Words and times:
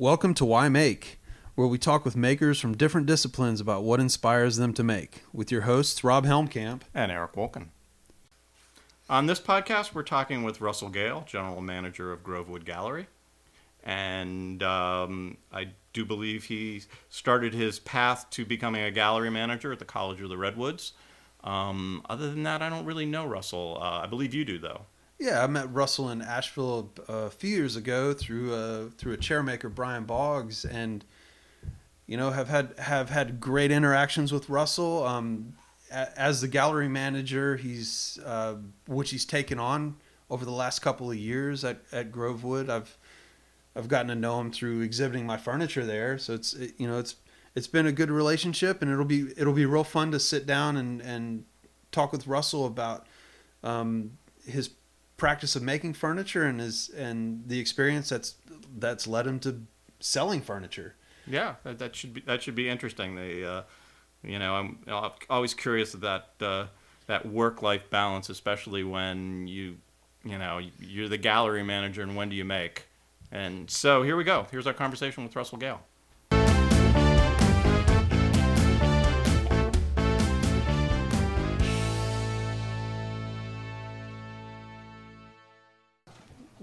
Welcome 0.00 0.32
to 0.34 0.44
Why 0.44 0.68
Make, 0.68 1.18
where 1.56 1.66
we 1.66 1.76
talk 1.76 2.04
with 2.04 2.14
makers 2.14 2.60
from 2.60 2.76
different 2.76 3.08
disciplines 3.08 3.60
about 3.60 3.82
what 3.82 3.98
inspires 3.98 4.56
them 4.56 4.72
to 4.74 4.84
make, 4.84 5.24
with 5.32 5.50
your 5.50 5.62
hosts 5.62 6.04
Rob 6.04 6.24
Helmkamp. 6.24 6.82
and 6.94 7.10
Eric 7.10 7.32
Wolken. 7.32 7.70
On 9.10 9.26
this 9.26 9.40
podcast, 9.40 9.94
we're 9.94 10.04
talking 10.04 10.44
with 10.44 10.60
Russell 10.60 10.88
Gale, 10.88 11.24
General 11.26 11.60
Manager 11.60 12.12
of 12.12 12.22
Grovewood 12.22 12.64
Gallery. 12.64 13.08
And 13.82 14.62
um, 14.62 15.36
I 15.52 15.70
do 15.92 16.04
believe 16.04 16.44
he 16.44 16.82
started 17.08 17.52
his 17.52 17.80
path 17.80 18.30
to 18.30 18.44
becoming 18.44 18.82
a 18.82 18.92
gallery 18.92 19.30
manager 19.30 19.72
at 19.72 19.80
the 19.80 19.84
College 19.84 20.20
of 20.20 20.28
the 20.28 20.38
Redwoods. 20.38 20.92
Um, 21.42 22.06
other 22.08 22.30
than 22.30 22.44
that, 22.44 22.62
I 22.62 22.68
don't 22.68 22.84
really 22.84 23.04
know 23.04 23.26
Russell. 23.26 23.78
Uh, 23.82 24.02
I 24.04 24.06
believe 24.06 24.32
you 24.32 24.44
do, 24.44 24.60
though. 24.60 24.82
Yeah, 25.18 25.42
I 25.42 25.48
met 25.48 25.72
Russell 25.72 26.10
in 26.10 26.22
Asheville 26.22 26.92
a, 27.08 27.12
a 27.12 27.30
few 27.30 27.50
years 27.50 27.74
ago 27.74 28.12
through 28.12 28.54
a, 28.54 28.90
through 28.90 29.14
a 29.14 29.16
chairmaker 29.16 29.72
Brian 29.72 30.04
Boggs, 30.04 30.64
and 30.64 31.04
you 32.06 32.16
know 32.16 32.30
have 32.30 32.48
had 32.48 32.74
have 32.78 33.10
had 33.10 33.40
great 33.40 33.70
interactions 33.70 34.32
with 34.32 34.48
Russell. 34.48 35.04
Um, 35.04 35.54
as 35.90 36.40
the 36.40 36.48
gallery 36.48 36.88
manager, 36.88 37.56
he's 37.56 38.18
uh, 38.24 38.56
which 38.86 39.10
he's 39.10 39.24
taken 39.24 39.58
on 39.58 39.96
over 40.30 40.44
the 40.44 40.52
last 40.52 40.80
couple 40.80 41.10
of 41.10 41.16
years 41.16 41.64
at, 41.64 41.80
at 41.90 42.12
Grovewood. 42.12 42.70
I've 42.70 42.96
I've 43.74 43.88
gotten 43.88 44.08
to 44.08 44.14
know 44.14 44.38
him 44.40 44.52
through 44.52 44.82
exhibiting 44.82 45.26
my 45.26 45.36
furniture 45.36 45.84
there, 45.84 46.18
so 46.18 46.34
it's 46.34 46.52
it, 46.54 46.74
you 46.78 46.86
know 46.86 46.98
it's 46.98 47.16
it's 47.56 47.66
been 47.66 47.86
a 47.86 47.92
good 47.92 48.10
relationship, 48.10 48.82
and 48.82 48.90
it'll 48.90 49.04
be 49.04 49.32
it'll 49.36 49.52
be 49.52 49.66
real 49.66 49.82
fun 49.84 50.12
to 50.12 50.20
sit 50.20 50.46
down 50.46 50.76
and 50.76 51.00
and 51.00 51.44
talk 51.90 52.12
with 52.12 52.28
Russell 52.28 52.66
about 52.66 53.06
um, 53.64 54.12
his 54.44 54.70
practice 55.18 55.54
of 55.54 55.62
making 55.62 55.92
furniture 55.92 56.44
and 56.44 56.60
his 56.60 56.88
and 56.88 57.42
the 57.46 57.60
experience 57.60 58.08
that's 58.08 58.36
that's 58.78 59.06
led 59.06 59.26
him 59.26 59.38
to 59.40 59.62
selling 60.00 60.40
furniture. 60.40 60.94
Yeah, 61.26 61.56
that, 61.64 61.78
that 61.78 61.94
should 61.94 62.14
be 62.14 62.22
that 62.22 62.42
should 62.42 62.54
be 62.54 62.70
interesting. 62.70 63.14
They, 63.14 63.44
uh, 63.44 63.62
you 64.22 64.38
know, 64.38 64.54
I'm 64.54 64.78
always 65.28 65.52
curious 65.52 65.92
of 65.92 66.00
that 66.00 66.30
uh, 66.40 66.66
that 67.06 67.26
work 67.26 67.60
life 67.60 67.90
balance, 67.90 68.30
especially 68.30 68.84
when 68.84 69.46
you, 69.46 69.76
you 70.24 70.38
know, 70.38 70.60
you're 70.78 71.08
the 71.08 71.18
gallery 71.18 71.62
manager 71.62 72.02
and 72.02 72.16
when 72.16 72.30
do 72.30 72.36
you 72.36 72.44
make? 72.44 72.86
And 73.30 73.70
so 73.70 74.02
here 74.02 74.16
we 74.16 74.24
go. 74.24 74.46
Here's 74.50 74.66
our 74.66 74.72
conversation 74.72 75.22
with 75.24 75.36
Russell 75.36 75.58
Gale. 75.58 75.80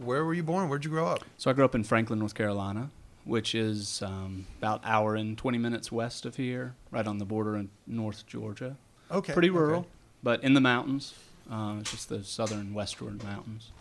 Where 0.05 0.23
were 0.23 0.33
you 0.33 0.43
born? 0.43 0.69
Where'd 0.69 0.85
you 0.85 0.91
grow 0.91 1.07
up? 1.07 1.23
So 1.37 1.49
I 1.49 1.53
grew 1.53 1.65
up 1.65 1.75
in 1.75 1.83
Franklin, 1.83 2.19
North 2.19 2.35
Carolina, 2.35 2.89
which 3.23 3.55
is 3.55 4.01
um, 4.01 4.45
about 4.59 4.81
hour 4.83 5.15
and 5.15 5.37
20 5.37 5.57
minutes 5.57 5.91
west 5.91 6.25
of 6.25 6.35
here, 6.35 6.75
right 6.91 7.05
on 7.07 7.17
the 7.17 7.25
border 7.25 7.55
in 7.57 7.69
North 7.87 8.25
Georgia. 8.27 8.77
Okay, 9.11 9.33
Pretty 9.33 9.49
okay. 9.49 9.57
rural, 9.57 9.87
but 10.23 10.43
in 10.43 10.53
the 10.53 10.61
mountains. 10.61 11.13
Uh, 11.51 11.75
it's 11.79 11.91
just 11.91 12.09
the 12.09 12.23
southern 12.23 12.73
westward 12.73 13.23
mountains. 13.23 13.71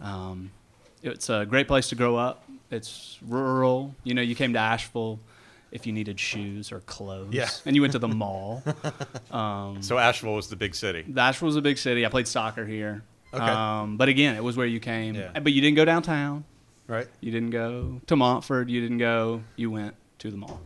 Um, 0.00 0.50
it's 1.02 1.28
a 1.28 1.44
great 1.46 1.68
place 1.68 1.88
to 1.90 1.94
grow 1.94 2.16
up. 2.16 2.44
It's 2.70 3.18
rural. 3.26 3.94
You 4.04 4.14
know, 4.14 4.22
you 4.22 4.34
came 4.34 4.54
to 4.54 4.58
Asheville 4.58 5.20
if 5.70 5.86
you 5.86 5.92
needed 5.92 6.18
shoes 6.18 6.72
or 6.72 6.80
clothes. 6.80 7.34
Yeah. 7.34 7.48
And 7.66 7.76
you 7.76 7.82
went 7.82 7.92
to 7.92 7.98
the 7.98 8.08
mall. 8.08 8.62
um, 9.30 9.82
So 9.82 9.98
Asheville 9.98 10.34
was 10.34 10.48
the 10.48 10.56
big 10.56 10.74
city. 10.74 11.04
Asheville 11.16 11.46
was 11.46 11.56
a 11.56 11.62
big 11.62 11.76
city. 11.76 12.06
I 12.06 12.08
played 12.08 12.28
soccer 12.28 12.64
here. 12.64 13.02
Okay. 13.34 13.44
Um, 13.44 13.96
but 13.96 14.08
again, 14.08 14.36
it 14.36 14.42
was 14.44 14.56
where 14.56 14.66
you 14.66 14.80
came. 14.80 15.14
Yeah. 15.14 15.38
But 15.38 15.52
you 15.52 15.60
didn't 15.60 15.76
go 15.76 15.84
downtown. 15.84 16.44
Right. 16.86 17.08
You 17.20 17.30
didn't 17.32 17.50
go 17.50 18.00
to 18.06 18.16
Montford. 18.16 18.68
You 18.70 18.80
didn't 18.80 18.98
go. 18.98 19.42
You 19.56 19.70
went 19.70 19.94
to 20.18 20.30
the 20.30 20.36
mall. 20.36 20.60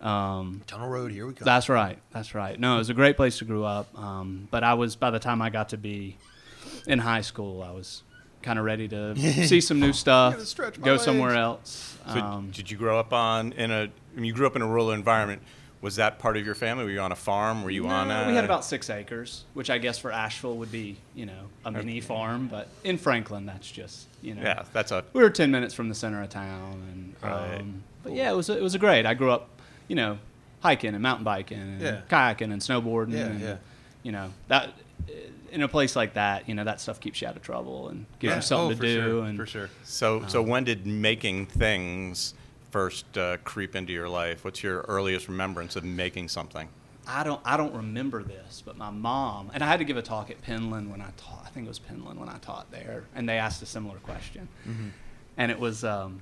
Um, 0.00 0.62
Tunnel 0.66 0.88
Road. 0.88 1.10
Here 1.10 1.26
we 1.26 1.32
go. 1.34 1.44
that's 1.44 1.68
right. 1.68 1.98
That's 2.12 2.34
right. 2.34 2.58
No, 2.58 2.76
it 2.76 2.78
was 2.78 2.90
a 2.90 2.94
great 2.94 3.16
place 3.16 3.38
to 3.38 3.44
grow 3.44 3.64
up. 3.64 3.96
Um, 3.98 4.46
but 4.50 4.62
I 4.62 4.74
was 4.74 4.94
by 4.96 5.10
the 5.10 5.18
time 5.18 5.42
I 5.42 5.50
got 5.50 5.70
to 5.70 5.76
be 5.76 6.16
in 6.86 6.98
high 7.00 7.22
school, 7.22 7.62
I 7.62 7.72
was 7.72 8.02
kind 8.42 8.58
of 8.58 8.64
ready 8.64 8.86
to 8.88 9.16
see 9.46 9.60
some 9.60 9.80
new 9.80 9.92
stuff, 9.92 10.34
Gotta 10.34 10.46
stretch 10.46 10.78
my 10.78 10.84
go 10.84 10.92
legs. 10.92 11.02
somewhere 11.02 11.34
else. 11.34 11.96
So 12.12 12.20
Um, 12.20 12.50
did 12.52 12.70
you 12.70 12.76
grow 12.78 12.98
up 12.98 13.12
on 13.12 13.52
in 13.52 13.70
a? 13.72 13.82
I 13.82 14.16
mean, 14.16 14.24
you 14.24 14.32
grew 14.32 14.46
up 14.46 14.54
in 14.56 14.62
a 14.62 14.66
rural 14.68 14.92
environment. 14.92 15.42
Was 15.80 15.96
that 15.96 16.18
part 16.18 16.36
of 16.36 16.44
your 16.44 16.54
family? 16.56 16.84
Were 16.84 16.90
you 16.90 17.00
on 17.00 17.12
a 17.12 17.16
farm? 17.16 17.62
Were 17.62 17.70
you 17.70 17.84
no, 17.84 17.90
on? 17.90 18.10
A, 18.10 18.26
we 18.26 18.34
had 18.34 18.44
about 18.44 18.64
six 18.64 18.90
acres, 18.90 19.44
which 19.54 19.70
I 19.70 19.78
guess 19.78 19.96
for 19.98 20.10
Asheville 20.10 20.56
would 20.56 20.72
be, 20.72 20.96
you 21.14 21.24
know, 21.26 21.44
a 21.64 21.70
mini 21.70 22.00
farm. 22.00 22.48
But 22.48 22.68
in 22.82 22.98
Franklin, 22.98 23.46
that's 23.46 23.70
just, 23.70 24.06
you 24.20 24.34
know, 24.34 24.42
Yeah, 24.42 24.64
that's 24.72 24.90
a. 24.90 25.04
we 25.12 25.22
were 25.22 25.30
10 25.30 25.50
minutes 25.52 25.74
from 25.74 25.88
the 25.88 25.94
center 25.94 26.20
of 26.22 26.30
town 26.30 26.82
and 26.92 27.14
Right. 27.22 27.60
um, 27.60 27.82
but 28.02 28.12
yeah 28.12 28.30
it 28.30 28.34
was 28.36 28.48
it 28.48 28.62
was 28.62 28.74
a 28.76 28.78
great 28.78 29.04
i 29.06 29.12
grew 29.12 29.30
up 29.32 29.48
you 29.88 29.96
know 29.96 30.18
hiking 30.60 30.94
and 30.94 31.02
mountain 31.02 31.24
biking 31.24 31.58
and 31.58 31.80
Yeah. 31.80 32.00
kayaking 32.08 32.52
and 32.52 32.62
snowboarding 32.62 33.12
Yeah, 33.12 33.26
and, 33.26 33.40
yeah. 33.40 33.56
you 34.04 34.12
know 34.12 34.30
that 34.46 34.70
in 35.50 35.62
a 35.62 35.68
place 35.68 35.96
like 35.96 36.14
that 36.14 36.48
you 36.48 36.54
know 36.54 36.62
that 36.64 36.80
stuff 36.80 37.00
keeps 37.00 37.20
you 37.20 37.26
out 37.28 37.34
of 37.36 37.42
trouble 37.42 37.88
and 37.88 38.06
gives 38.20 38.36
you 38.36 38.42
something 38.42 38.78
oh, 38.78 38.80
to 38.80 38.86
do 38.86 39.00
sure, 39.00 39.24
and 39.24 39.38
for 39.38 39.46
sure. 39.46 39.70
So 39.84 40.24
so 40.28 40.42
when 40.42 40.64
did 40.64 40.86
making 40.86 41.46
things 41.46 42.34
first 42.70 43.16
uh, 43.18 43.36
creep 43.44 43.74
into 43.76 43.92
your 43.92 44.08
life? 44.08 44.44
What's 44.44 44.62
your 44.62 44.80
earliest 44.82 45.28
remembrance 45.28 45.76
of 45.76 45.84
making 45.84 46.28
something? 46.28 46.68
I 47.06 47.24
don't 47.24 47.40
I 47.44 47.56
don't 47.56 47.74
remember 47.74 48.22
this, 48.22 48.62
but 48.64 48.76
my 48.76 48.90
mom 48.90 49.50
and 49.54 49.62
I 49.64 49.66
had 49.66 49.78
to 49.78 49.84
give 49.84 49.96
a 49.96 50.02
talk 50.02 50.30
at 50.30 50.42
Penland 50.42 50.90
when 50.90 51.00
I 51.00 51.08
taught. 51.16 51.42
I 51.46 51.48
think 51.48 51.64
it 51.64 51.68
was 51.68 51.78
Penland 51.78 52.16
when 52.16 52.28
I 52.28 52.36
taught 52.38 52.70
there, 52.70 53.04
and 53.14 53.26
they 53.28 53.38
asked 53.38 53.62
a 53.62 53.66
similar 53.66 53.96
question, 53.98 54.46
and 55.38 55.50
it 55.50 55.58
was 55.58 55.84
um, 55.84 56.20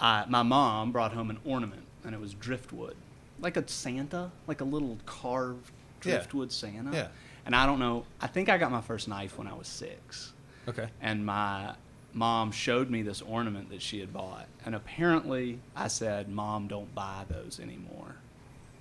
I, 0.00 0.24
my 0.28 0.42
mom 0.42 0.92
brought 0.92 1.12
home 1.12 1.30
an 1.30 1.38
ornament, 1.44 1.82
and 2.04 2.14
it 2.14 2.20
was 2.20 2.34
driftwood, 2.34 2.94
like 3.40 3.56
a 3.56 3.66
Santa, 3.68 4.30
like 4.46 4.60
a 4.60 4.64
little 4.64 4.98
carved 5.06 5.70
Yeah. 6.04 6.12
driftwood 6.18 6.52
Santa. 6.52 6.92
Yeah. 6.92 7.08
And 7.44 7.54
I 7.54 7.64
don't 7.66 7.78
know. 7.78 8.04
I 8.20 8.26
think 8.26 8.48
I 8.48 8.58
got 8.58 8.70
my 8.72 8.80
first 8.80 9.08
knife 9.08 9.38
when 9.38 9.46
I 9.46 9.54
was 9.54 9.68
six 9.68 10.32
Okay. 10.68 10.88
and 11.00 11.24
my 11.24 11.74
mom 12.16 12.50
showed 12.50 12.90
me 12.90 13.02
this 13.02 13.20
ornament 13.22 13.68
that 13.70 13.80
she 13.82 14.00
had 14.00 14.12
bought 14.12 14.46
and 14.64 14.74
apparently 14.74 15.58
i 15.76 15.86
said 15.86 16.28
mom 16.28 16.66
don't 16.66 16.92
buy 16.94 17.24
those 17.28 17.60
anymore. 17.62 18.16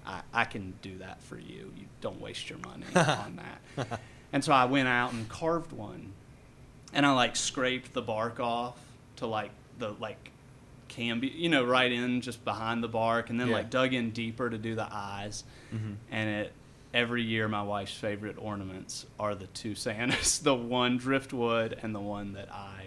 I, 0.08 0.22
I 0.32 0.46
can 0.46 0.76
do 0.84 1.00
that 1.00 1.24
for 1.24 1.36
you. 1.36 1.74
You 1.76 1.86
don't 2.00 2.22
waste 2.22 2.48
your 2.48 2.60
money 2.60 2.86
on 2.96 3.40
that. 3.78 4.00
And 4.32 4.44
so 4.44 4.54
i 4.54 4.66
went 4.66 4.88
out 4.88 5.14
and 5.14 5.28
carved 5.30 5.72
one 5.72 6.14
and 6.94 7.06
i 7.06 7.12
like 7.12 7.36
scraped 7.36 7.94
the 7.94 8.02
bark 8.04 8.40
off 8.40 8.78
to 9.18 9.26
like 9.28 9.52
the 9.80 9.90
like 10.00 10.30
can 10.88 11.20
be 11.20 11.28
you 11.28 11.50
know 11.50 11.64
right 11.66 11.92
in 11.92 12.22
just 12.22 12.46
behind 12.46 12.84
the 12.84 12.88
bark 12.88 13.30
and 13.32 13.40
then 13.40 13.48
Yeah. 13.48 13.56
like 13.56 13.70
dug 13.72 13.94
in 13.94 14.12
deeper 14.12 14.50
to 14.50 14.58
do 14.58 14.76
the 14.76 14.88
eyes. 14.90 15.44
Mm-hmm. 15.74 15.94
And 16.12 16.30
it 16.30 16.52
every 16.94 17.24
year 17.24 17.48
my 17.50 17.64
wife's 17.64 17.94
favorite 17.94 18.38
ornaments 18.38 19.06
are 19.20 19.34
the 19.36 19.48
two 19.48 19.74
santas 19.76 20.38
the 20.52 20.56
one 20.56 20.98
driftwood 20.98 21.78
and 21.82 21.94
the 21.96 22.00
one 22.00 22.34
that 22.34 22.50
i 22.54 22.85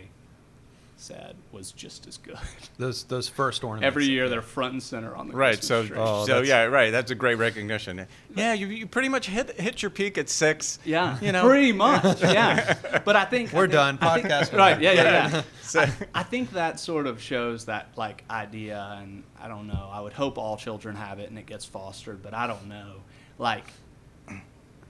said 1.01 1.37
was 1.53 1.71
just 1.73 2.07
as 2.09 2.19
good 2.19 2.37
Those 2.79 3.05
those 3.05 3.29
first 3.29 3.63
ornaments. 3.63 3.87
every 3.87 4.07
year 4.07 4.29
they're 4.29 4.43
front 4.43 4.73
and 4.73 4.83
center 4.83 5.15
on 5.15 5.29
the 5.29 5.35
Right. 5.35 5.57
Christmas 5.57 5.69
So 5.69 5.87
tree. 5.87 5.97
Oh, 5.99 6.27
so 6.27 6.43
yeah. 6.43 6.65
Right. 6.65 6.91
That's 6.91 7.11
a 7.13 7.15
great 7.15 7.37
recognition. 7.37 8.05
Yeah. 8.35 8.53
You, 8.55 8.67
you 8.67 8.87
pretty 8.87 9.09
much 9.09 9.27
hit 9.29 9.61
hit 9.61 9.81
your 9.81 9.91
peak 9.91 10.19
at 10.19 10.29
six. 10.29 10.79
yeah 10.85 11.17
You 11.21 11.31
know. 11.33 11.47
pretty 11.47 11.71
much 11.73 12.21
yeah 12.23 13.01
but 13.05 13.15
i 13.17 13.25
think 13.25 13.53
We're 13.53 13.63
think- 13.63 13.73
done. 13.73 13.99
I 14.01 14.15
think- 14.21 14.27
Podcast 14.33 14.57
right 14.57 14.81
yeah 14.81 14.93
yeah 14.93 15.03
yeah 15.33 15.43
So- 15.63 15.81
I, 15.83 15.93
I 16.15 16.23
think 16.25 16.51
that 16.53 16.81
sort 16.81 17.07
of 17.07 17.21
shows 17.23 17.67
that 17.67 17.89
like 17.97 18.25
idea 18.29 18.99
and 19.01 19.23
i 19.41 19.47
don't 19.49 19.67
know 19.69 19.89
i 19.93 20.01
would 20.01 20.13
hope 20.15 20.37
all 20.39 20.57
children 20.57 20.97
have 20.97 21.19
it 21.21 21.29
and 21.31 21.39
it 21.39 21.47
gets 21.47 21.65
fostered 21.65 22.23
but 22.23 22.35
i 22.35 22.47
don't 22.47 22.67
know 22.69 22.95
like 23.39 23.65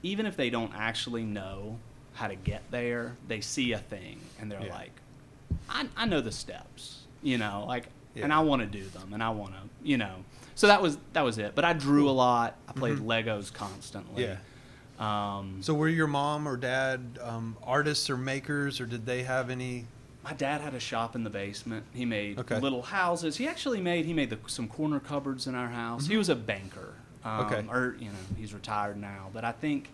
even 0.03 0.25
if 0.25 0.35
they 0.37 0.49
don't 0.49 0.71
actually 0.75 1.23
know 1.23 1.77
how 2.13 2.27
to 2.27 2.35
get 2.35 2.63
there 2.71 3.15
they 3.27 3.41
see 3.41 3.73
a 3.73 3.77
thing 3.77 4.19
and 4.39 4.51
they're 4.51 4.61
Yeah. 4.63 4.73
like 4.73 4.91
I, 5.69 5.87
I 5.95 6.05
know 6.05 6.21
the 6.21 6.31
steps 6.31 6.99
you 7.21 7.37
know 7.37 7.65
like 7.67 7.85
and 8.15 8.33
i 8.33 8.39
want 8.39 8.61
to 8.61 8.65
do 8.67 8.85
them 8.89 9.13
and 9.13 9.21
i 9.23 9.29
want 9.29 9.53
to 9.53 9.59
you 9.83 9.97
know 9.97 10.15
so 10.55 10.67
that 10.67 10.81
was 10.81 10.97
that 11.13 11.21
was 11.21 11.37
it 11.37 11.53
but 11.55 11.63
i 11.65 11.73
drew 11.73 12.09
a 12.09 12.11
lot 12.11 12.55
i 12.67 12.71
played 12.73 12.97
legos 12.97 13.53
constantly 13.53 14.23
Yeah. 14.23 14.37
um, 14.99 15.59
So 15.61 15.73
were 15.73 15.87
your 15.89 16.07
mom 16.07 16.47
or 16.47 16.57
dad 16.57 17.19
um, 17.21 17.55
artists 17.63 18.09
or 18.09 18.17
makers, 18.17 18.81
or 18.81 18.85
did 18.85 19.05
they 19.05 19.23
have 19.23 19.49
any? 19.49 19.85
My 20.23 20.33
dad 20.33 20.59
had 20.61 20.73
a 20.73 20.79
shop 20.81 21.15
in 21.15 21.23
the 21.23 21.29
basement. 21.29 21.85
He 21.93 22.03
made 22.05 22.37
Okay. 22.39 22.59
little 22.59 22.81
houses. 22.81 23.37
He 23.37 23.47
actually 23.47 23.79
made 23.79 24.05
he 24.05 24.13
made 24.13 24.29
the, 24.29 24.39
some 24.47 24.67
corner 24.67 24.99
cupboards 24.99 25.47
in 25.47 25.55
our 25.55 25.69
house. 25.69 26.07
He 26.07 26.17
was 26.17 26.27
a 26.29 26.35
banker. 26.35 26.93
Um, 27.23 27.31
Mm-hmm. 27.31 27.53
Okay. 27.53 27.67
Or 27.69 27.95
you 27.99 28.09
know 28.09 28.17
he's 28.37 28.53
retired 28.53 28.97
now, 28.97 29.29
but 29.33 29.43
I 29.45 29.51
think, 29.53 29.89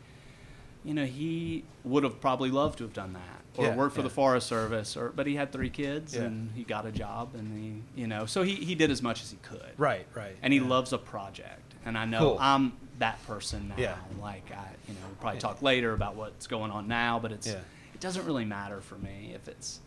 you 0.86 0.94
know, 0.94 1.06
he 1.06 1.64
would 1.84 2.04
have 2.04 2.22
probably 2.22 2.52
loved 2.52 2.78
to 2.78 2.84
have 2.84 2.94
done 2.94 3.14
that 3.14 3.42
or 3.58 3.66
Yeah, 3.66 3.76
worked 3.76 3.96
for 3.96 4.02
yeah. 4.02 4.06
the 4.08 4.10
Forest 4.14 4.48
Service. 4.48 4.96
Or 4.96 5.10
but 5.10 5.26
he 5.28 5.36
had 5.36 5.52
three 5.52 5.70
kids 5.70 6.16
Yeah. 6.16 6.24
and 6.24 6.52
he 6.56 6.64
got 6.64 6.86
a 6.86 6.92
job 6.92 7.34
and 7.34 7.58
he 7.96 8.02
you 8.02 8.08
know 8.08 8.26
so 8.26 8.44
he 8.44 8.56
he 8.56 8.76
did 8.76 8.92
as 8.92 9.02
much 9.02 9.22
as 9.24 9.32
he 9.32 9.38
could. 9.42 9.74
Right, 9.78 10.06
right. 10.14 10.36
And 10.42 10.54
he 10.54 10.60
loves 10.60 10.94
a 10.94 10.98
project, 10.98 11.74
and 11.86 11.98
I 11.98 12.06
know 12.06 12.20
Cool. 12.20 12.38
I'm 12.40 12.74
that 13.00 13.22
person 13.28 13.70
now. 13.70 13.76
Yeah. 13.78 13.96
Like 14.22 14.52
I, 14.52 14.68
you 14.88 14.94
know, 14.94 15.00
we'll 15.08 15.16
probably 15.20 15.40
talk 15.40 15.62
later 15.62 15.94
about 15.94 16.16
what's 16.16 16.48
going 16.48 16.72
on 16.72 16.88
now, 16.88 17.20
but 17.20 17.31
it's 17.31 17.48
it 17.48 18.00
doesn't 18.00 18.26
really 18.26 18.46
matter 18.46 18.80
for 18.81 18.96
me 18.96 19.31
if 19.34 19.48
it's 19.48 19.80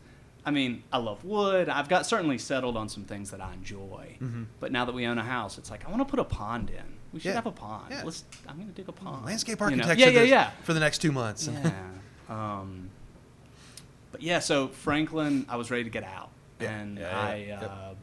I 0.47 0.51
mean, 0.51 0.83
I 0.93 0.99
love 0.99 1.25
wood. 1.25 1.69
I've 1.69 1.89
got 1.91 2.07
certainly 2.07 2.39
settled 2.39 2.77
on 2.77 2.89
some 2.89 3.05
things 3.05 3.31
that 3.33 3.41
I 3.41 3.53
enjoy. 3.53 4.17
Mhm. 4.21 4.47
But 4.61 4.73
now 4.73 4.85
that 4.87 4.95
we 4.95 5.05
own 5.07 5.19
a 5.19 5.23
house, 5.25 5.59
it's 5.59 5.71
like 5.71 5.87
I 5.87 5.91
want 5.91 6.01
to 6.01 6.07
put 6.07 6.19
a 6.19 6.25
pond 6.25 6.71
in. 6.71 6.98
We 7.13 7.21
should 7.21 7.29
Yeah. 7.29 7.35
have 7.35 7.47
a 7.47 7.53
pond. 7.53 7.87
Yeah. 7.91 8.03
Let's. 8.05 8.25
I'm 8.47 8.57
going 8.57 8.69
to 8.69 8.75
dig 8.75 8.89
a 8.89 8.93
pond. 8.93 9.25
Landscape 9.25 9.59
You 9.61 9.67
know? 9.71 9.83
architecture. 9.85 10.11
Yeah, 10.11 10.21
yeah, 10.21 10.23
yeah. 10.23 10.51
For 10.63 10.75
the 10.75 10.81
next 10.81 10.99
two 10.99 11.13
months. 11.13 11.49
yeah. 11.49 11.73
Um, 12.29 12.91
but 14.13 14.21
yeah, 14.21 14.39
so 14.41 14.69
Franklin, 14.69 15.47
I 15.49 15.57
was 15.57 15.71
ready 15.71 15.85
to 15.85 15.89
get 15.91 16.05
out, 16.05 16.29
Yeah, 16.61 16.71
and 16.77 16.99
I 16.99 17.37
yep. 17.49 17.63
uh, 17.63 17.95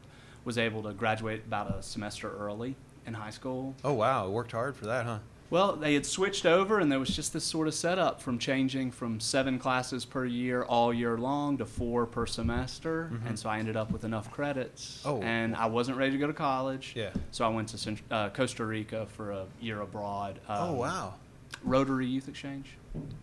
was 0.44 0.58
able 0.58 0.82
to 0.82 0.92
graduate 0.92 1.44
about 1.46 1.70
a 1.72 1.80
semester 1.80 2.32
early 2.36 2.74
in 3.06 3.14
high 3.14 3.30
school. 3.30 3.76
oh 3.84 3.92
wow, 3.92 4.24
I 4.26 4.28
worked 4.28 4.50
hard 4.50 4.74
for 4.76 4.86
that, 4.86 5.04
huh? 5.06 5.18
Well, 5.48 5.76
they 5.76 5.94
had 5.94 6.04
switched 6.04 6.44
over, 6.44 6.80
and 6.80 6.90
there 6.90 6.98
was 6.98 7.14
just 7.14 7.32
this 7.32 7.44
sort 7.44 7.68
of 7.68 7.74
setup 7.74 8.20
from 8.20 8.38
changing 8.38 8.90
from 8.90 9.20
seven 9.20 9.58
classes 9.58 10.04
per 10.04 10.24
year 10.24 10.64
all 10.64 10.92
year 10.92 11.16
long 11.16 11.56
to 11.58 11.64
four 11.66 12.04
per 12.06 12.26
semester, 12.26 13.12
and 13.26 13.38
so 13.38 13.48
I 13.48 13.58
ended 13.58 13.76
up 13.76 13.90
with 13.92 14.04
enough 14.04 14.30
credits. 14.30 15.02
Mm-hmm. 15.04 15.08
Oh. 15.08 15.22
and 15.22 15.54
I 15.54 15.66
wasn't 15.66 15.98
ready 15.98 16.12
to 16.12 16.18
go 16.18 16.26
to 16.26 16.32
college. 16.32 16.94
Yeah. 16.96 17.10
So 17.30 17.44
I 17.44 17.48
went 17.48 17.68
to 17.68 17.96
uh, 18.10 18.30
Costa 18.30 18.64
Rica 18.64 19.06
for 19.06 19.30
a 19.30 19.46
year 19.60 19.80
abroad. 19.82 20.40
oh 20.48 20.70
um, 20.70 20.76
wow. 20.78 21.14
Rotary 21.62 22.06
Youth 22.06 22.28
Exchange. 22.28 22.66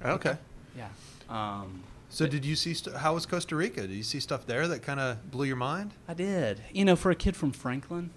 Okay. 0.04 0.38
Yeah. 0.78 0.88
Um, 1.30 1.82
So 2.10 2.28
did 2.28 2.46
you 2.46 2.56
see 2.56 2.74
st- 2.74 2.96
how 2.96 3.16
was 3.16 3.26
Costa 3.26 3.56
Rica? 3.56 3.82
Did 3.82 3.92
you 3.92 4.04
see 4.04 4.20
stuff 4.20 4.46
there 4.46 4.68
that 4.68 4.82
kind 4.84 5.00
of 5.00 5.32
blew 5.32 5.46
your 5.46 5.56
mind? 5.56 5.92
I 6.08 6.14
did. 6.14 6.62
You 6.72 6.86
know, 6.86 6.96
for 6.96 7.12
a 7.12 7.16
kid 7.16 7.36
from 7.36 7.52
Franklin, 7.52 8.12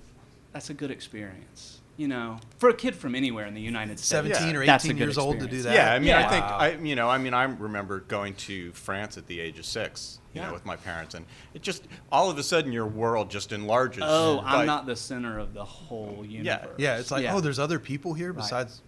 that's 0.53 0.71
a 0.71 0.75
good 0.75 0.91
experience. 0.91 1.81
You 1.97 2.09
know, 2.09 2.39
for 2.59 2.69
a 2.69 2.75
kid 2.75 2.95
from 2.95 3.15
anywhere 3.15 3.47
in 3.47 3.55
the 3.55 3.61
United 3.61 3.99
States, 3.99 4.09
17 4.09 4.55
or 4.55 4.63
18 4.63 4.93
good 4.93 4.99
years 4.99 5.17
old 5.17 5.41
to 5.41 5.47
do 5.47 5.63
that. 5.63 5.75
Yeah, 5.75 5.93
I 5.95 5.99
mean, 5.99 6.13
I 6.13 6.29
think 6.29 6.45
Wow. 6.45 6.59
I, 6.59 6.71
you 6.73 6.95
know, 6.95 7.09
I 7.09 7.17
mean, 7.17 7.33
I 7.33 7.45
remember 7.45 8.01
going 8.01 8.35
to 8.35 8.71
France 8.73 9.17
at 9.17 9.27
the 9.27 9.41
age 9.41 9.59
of 9.59 9.65
six, 9.65 10.19
you 10.35 10.43
Yeah. 10.43 10.49
know, 10.49 10.53
with 10.53 10.67
my 10.67 10.77
parents, 10.77 11.15
and 11.15 11.25
it 11.55 11.63
just 11.63 11.85
all 12.13 12.31
of 12.31 12.37
a 12.37 12.43
sudden 12.43 12.71
your 12.71 12.85
world 12.87 13.31
just 13.31 13.51
enlarges. 13.51 14.03
Oh, 14.07 14.43
by- 14.43 14.57
I'm 14.61 14.67
not 14.67 14.85
the 14.85 14.95
center 14.95 15.39
of 15.39 15.55
the 15.55 15.65
whole 15.65 16.23
universe. 16.23 16.69
Yeah, 16.77 16.93
yeah 16.95 16.99
it's 16.99 17.11
like, 17.11 17.23
Yeah. 17.23 17.35
oh, 17.35 17.41
there's 17.41 17.59
other 17.59 17.79
people 17.79 18.13
here 18.13 18.31
Right. 18.31 18.43
besides 18.43 18.83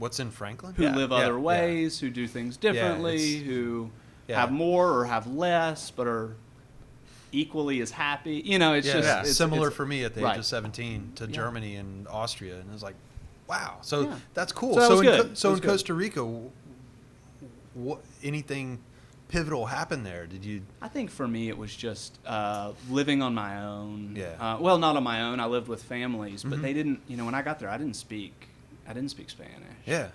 what's 0.00 0.18
in 0.18 0.30
Franklin? 0.32 0.74
who 0.74 0.82
Yeah, 0.82 0.96
live 0.96 1.10
yeah, 1.10 1.18
other 1.18 1.32
yeah. 1.34 1.38
ways, 1.38 2.00
who 2.00 2.10
do 2.10 2.26
things 2.26 2.56
differently, 2.56 3.36
it's- 3.36 3.46
who 3.46 3.90
Yeah. 4.26 4.40
have 4.40 4.50
more 4.50 4.90
or 4.90 5.04
have 5.04 5.28
less, 5.28 5.92
but 5.92 6.08
are 6.08 6.34
equally 7.32 7.80
as 7.80 7.90
happy. 7.90 8.42
You 8.44 8.58
know, 8.58 8.74
it's 8.74 8.86
yeah, 8.86 8.92
just 8.94 9.06
Yeah. 9.08 9.20
it's, 9.22 9.36
similar 9.36 9.68
it's- 9.68 9.76
for 9.76 9.86
me 9.86 10.04
at 10.04 10.14
the 10.14 10.22
right. 10.22 10.32
age 10.34 10.38
of 10.40 10.46
17 10.46 11.12
to 11.16 11.24
Yeah. 11.26 11.30
Germany 11.32 11.76
and 11.76 12.06
Austria, 12.08 12.56
and 12.60 12.68
it 12.68 12.72
was 12.72 12.82
like, 12.82 12.96
wow. 13.48 13.78
So 13.82 14.02
Yeah. 14.02 14.16
that's 14.34 14.52
cool. 14.52 14.74
So 14.74 14.80
that 14.80 14.86
So, 14.88 14.90
was 14.96 15.00
in, 15.00 15.06
good. 15.06 15.26
Co- 15.28 15.34
so 15.34 15.48
in 15.54 15.58
good. 15.60 15.68
Costa 15.70 15.94
Rica, 15.94 16.40
what 17.74 18.00
anything 18.22 18.78
pivotal 19.28 19.66
happened 19.66 20.04
there? 20.04 20.26
Did 20.26 20.44
you? 20.44 20.62
I 20.82 20.88
think 20.88 21.10
for 21.10 21.26
me 21.28 21.48
it 21.48 21.56
was 21.56 21.74
just 21.74 22.18
uh, 22.26 22.72
living 22.88 23.22
on 23.22 23.34
my 23.34 23.64
own. 23.64 24.14
Yeah. 24.16 24.34
Uh, 24.40 24.58
well, 24.60 24.78
not 24.78 24.96
on 24.96 25.04
my 25.04 25.22
own. 25.22 25.40
I 25.40 25.46
lived 25.46 25.68
with 25.68 25.82
families, 25.82 26.42
but 26.42 26.58
Mhm. 26.58 26.62
they 26.62 26.72
didn't. 26.72 27.00
You 27.06 27.16
know, 27.16 27.24
when 27.24 27.34
I 27.34 27.42
got 27.42 27.58
there, 27.60 27.68
I 27.70 27.78
didn't 27.78 27.94
speak. 27.96 28.48
I 28.88 28.92
didn't 28.92 29.10
speak 29.10 29.30
Spanish. 29.30 29.54
Yeah. 29.86 30.08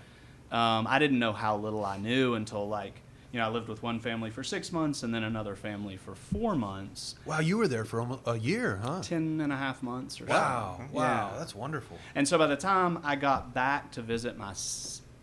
Um, 0.51 0.85
I 0.87 0.99
didn't 0.99 1.17
know 1.19 1.31
how 1.33 1.57
little 1.57 1.83
I 1.85 1.97
knew 1.97 2.33
until 2.35 2.67
like 2.67 3.01
you 3.35 3.41
know 3.41 3.47
I 3.47 3.49
lived 3.49 3.67
with 3.67 3.83
one 3.83 3.99
family 3.99 4.29
for 4.29 4.45
six 4.45 4.71
months 4.71 5.03
and 5.03 5.13
then 5.13 5.21
another 5.25 5.57
family 5.57 5.97
for 5.97 6.15
four 6.15 6.55
months, 6.55 7.15
Wow, 7.25 7.39
you 7.41 7.57
were 7.57 7.67
there 7.67 7.83
for 7.83 7.99
almost 7.99 8.21
a 8.25 8.39
year, 8.39 8.79
huh? 8.81 9.01
ten 9.01 9.41
and 9.41 9.51
a 9.51 9.57
half 9.57 9.83
months 9.83 10.21
or 10.21 10.25
Wow. 10.27 10.75
so. 10.77 10.95
Wow, 10.97 11.31
Yeah. 11.33 11.37
that's 11.37 11.53
wonderful. 11.53 11.97
And 12.15 12.25
so 12.25 12.37
by 12.37 12.47
the 12.47 12.55
time 12.55 12.97
I 13.03 13.17
got 13.17 13.53
back 13.53 13.91
to 13.91 14.01
visit 14.01 14.37
my, 14.37 14.53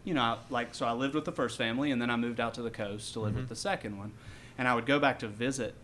you 0.05 0.13
know, 0.13 0.37
like, 0.51 0.75
so 0.75 0.85
I 0.85 0.93
lived 0.93 1.15
with 1.15 1.25
the 1.25 1.33
first 1.33 1.57
family 1.57 1.91
and 1.91 2.03
then 2.03 2.11
I 2.11 2.17
moved 2.17 2.39
out 2.39 2.53
to 2.55 2.63
the 2.63 2.71
coast 2.71 3.15
to 3.15 3.21
live 3.21 3.35
with 3.35 3.47
Mhm. 3.47 3.49
the 3.49 3.57
second 3.57 3.97
one. 3.97 4.13
And 4.59 4.69
I 4.69 4.75
would 4.75 4.85
go 4.85 4.99
back 5.01 5.19
to 5.21 5.27
visit 5.29 5.75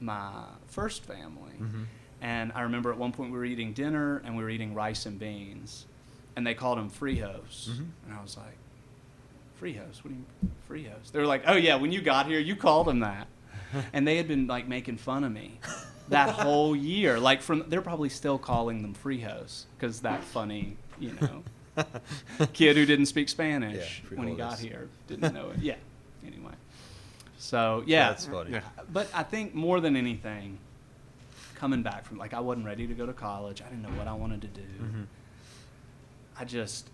my 0.00 0.44
first 0.68 1.04
family. 1.04 1.52
Mhm. 1.60 1.84
And 2.22 2.50
I 2.54 2.62
remember 2.62 2.90
at 2.92 2.96
one 2.96 3.12
point 3.12 3.30
we 3.30 3.36
were 3.36 3.44
eating 3.44 3.74
dinner 3.74 4.22
and 4.24 4.38
we 4.38 4.42
were 4.42 4.48
eating 4.48 4.72
rice 4.72 5.04
and 5.04 5.18
beans. 5.18 5.84
And 6.34 6.46
they 6.46 6.54
called 6.54 6.78
them 6.78 6.88
frijos. 6.88 7.68
Mhm. 7.68 7.88
And 8.06 8.14
I 8.18 8.22
was 8.22 8.38
like, 8.38 8.56
frijos? 9.60 10.02
What 10.02 10.08
do 10.08 10.10
you 10.10 10.24
mean, 10.42 10.52
frijos? 10.68 11.10
They 11.12 11.18
were 11.18 11.26
like, 11.26 11.42
oh 11.46 11.56
yeah, 11.56 11.76
when 11.76 11.92
you 11.92 12.00
got 12.00 12.26
here, 12.26 12.38
you 12.40 12.56
called 12.56 12.86
them 12.86 13.00
that. 13.00 13.26
and 13.92 14.06
they 14.06 14.16
had 14.16 14.28
been 14.28 14.46
like 14.46 14.66
making 14.66 14.96
fun 14.96 15.24
of 15.24 15.32
me 15.32 15.60
that 16.08 16.30
whole 16.30 16.74
year. 16.74 17.18
Like 17.18 17.42
from, 17.42 17.64
they're 17.68 17.82
probably 17.82 18.08
still 18.08 18.38
calling 18.38 18.82
them 18.82 18.94
frijos 18.94 19.64
because 19.76 20.00
that 20.00 20.24
funny, 20.24 20.76
you 20.98 21.12
know, 21.20 21.84
kid 22.52 22.76
who 22.76 22.86
didn't 22.86 23.06
speak 23.06 23.28
Spanish 23.28 24.02
Yeah, 24.10 24.18
when 24.18 24.28
he 24.28 24.34
got 24.34 24.58
here 24.58 24.88
didn't 25.06 25.34
know 25.34 25.50
it. 25.50 25.58
Yeah. 25.60 25.76
Anyway, 26.26 26.52
so 27.38 27.82
yeah, 27.86 28.08
That's 28.08 28.26
funny. 28.26 28.52
Yeah. 28.52 28.60
but 28.92 29.08
I 29.14 29.22
think 29.22 29.54
more 29.54 29.80
than 29.80 29.96
anything, 29.96 30.58
coming 31.54 31.82
back 31.82 32.04
from 32.04 32.18
like 32.18 32.34
I 32.34 32.40
wasn't 32.40 32.66
ready 32.66 32.86
to 32.86 32.94
go 32.94 33.06
to 33.06 33.12
college. 33.12 33.62
I 33.62 33.68
didn't 33.68 33.82
know 33.82 33.96
what 33.96 34.08
I 34.08 34.14
wanted 34.14 34.40
to 34.42 34.48
do. 34.48 34.62
Mhm. 34.82 35.06
I 36.38 36.44
just 36.44 36.88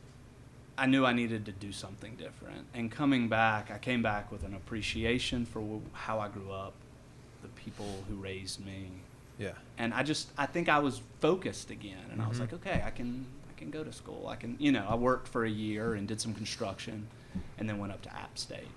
I 0.77 0.87
knew 0.87 1.07
I 1.07 1.13
needed 1.13 1.47
to 1.47 1.53
do 1.53 1.71
something 1.73 2.17
different. 2.17 2.67
And 2.75 2.91
coming 2.91 3.29
back, 3.29 3.71
I 3.71 3.79
came 3.79 4.03
back 4.03 4.33
with 4.33 4.43
an 4.45 4.55
appreciation 4.55 5.47
for 5.47 5.61
wh- 5.61 5.97
how 5.97 6.19
I 6.19 6.29
grew 6.29 6.51
up, 6.51 6.75
the 7.43 7.49
people 7.49 8.03
who 8.09 8.17
raised 8.17 8.65
me, 8.65 8.89
Yeah. 9.39 9.53
and 9.79 9.95
I 9.95 10.03
just 10.03 10.31
I 10.37 10.47
think 10.47 10.69
I 10.69 10.79
was 10.81 11.01
focused 11.21 11.71
again. 11.71 12.05
And 12.11 12.21
I 12.21 12.29
was 12.29 12.39
Mhm. 12.39 12.41
like, 12.41 12.53
okay, 12.55 12.83
I 12.85 12.91
can 12.91 13.27
I 13.49 13.59
can 13.59 13.71
go 13.71 13.85
to 13.85 13.93
school. 13.93 14.27
I 14.29 14.37
can 14.37 14.57
you 14.59 14.73
know 14.73 14.85
I 14.89 14.95
worked 14.97 15.29
for 15.29 15.45
a 15.45 15.51
year 15.51 15.95
and 15.95 16.09
did 16.09 16.21
some 16.21 16.35
construction, 16.35 17.07
and 17.59 17.69
then 17.69 17.79
went 17.79 17.93
up 17.93 18.03
to 18.03 18.13
App 18.15 18.37
State. 18.37 18.69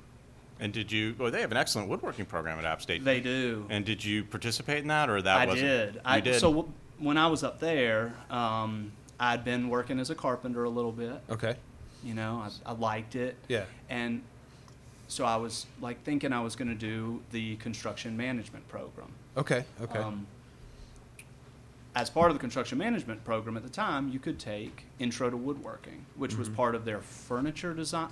And 0.59 0.73
did 0.73 0.91
you? 0.91 1.15
Well, 1.19 1.29
they 1.31 1.41
have 1.41 1.51
an 1.51 1.57
excellent 1.57 1.87
woodworking 1.89 2.25
program 2.25 2.57
at 2.59 2.65
App 2.65 2.81
State. 2.81 3.03
They 3.05 3.19
do. 3.19 3.65
And 3.69 3.85
did 3.85 4.03
you 4.03 4.23
participate 4.23 4.79
in 4.79 4.87
that, 4.87 5.07
or 5.09 5.21
that 5.21 5.37
I 5.37 5.45
wasn't? 5.45 5.67
did. 5.93 6.01
I 6.05 6.19
did. 6.19 6.39
so 6.39 6.49
w- 6.51 6.73
when 6.97 7.17
I 7.17 7.27
was 7.27 7.43
up 7.43 7.59
there, 7.59 8.15
um, 8.31 8.91
I'd 9.19 9.43
been 9.45 9.69
working 9.69 9.99
as 9.99 10.09
a 10.09 10.15
carpenter 10.15 10.63
a 10.63 10.69
little 10.69 10.91
bit. 10.91 11.21
Okay. 11.29 11.55
You 12.03 12.13
know, 12.13 12.43
I, 12.65 12.71
I 12.71 12.73
liked 12.73 13.15
it. 13.15 13.35
Yeah. 13.47 13.65
And 13.89 14.21
so 15.07 15.25
I 15.25 15.35
was 15.37 15.65
like 15.81 16.03
thinking 16.03 16.31
I 16.33 16.41
was 16.41 16.55
going 16.55 16.67
to 16.69 16.75
do 16.75 17.21
the 17.31 17.55
construction 17.57 18.15
management 18.17 18.67
program. 18.67 19.09
Okay. 19.35 19.63
Okay. 19.81 19.99
Um, 19.99 20.27
as 21.95 22.09
part 22.09 22.29
of 22.29 22.35
the 22.35 22.39
construction 22.39 22.77
management 22.77 23.23
program 23.25 23.57
at 23.57 23.63
the 23.63 23.69
time, 23.69 24.09
you 24.09 24.19
could 24.19 24.37
take 24.39 24.83
Intro 24.99 25.29
to 25.29 25.37
Woodworking, 25.37 26.05
which 26.15 26.35
was 26.35 26.47
Mhm. 26.49 26.55
part 26.55 26.75
of 26.75 26.85
their 26.85 26.99
furniture 26.99 27.73
design. 27.73 28.09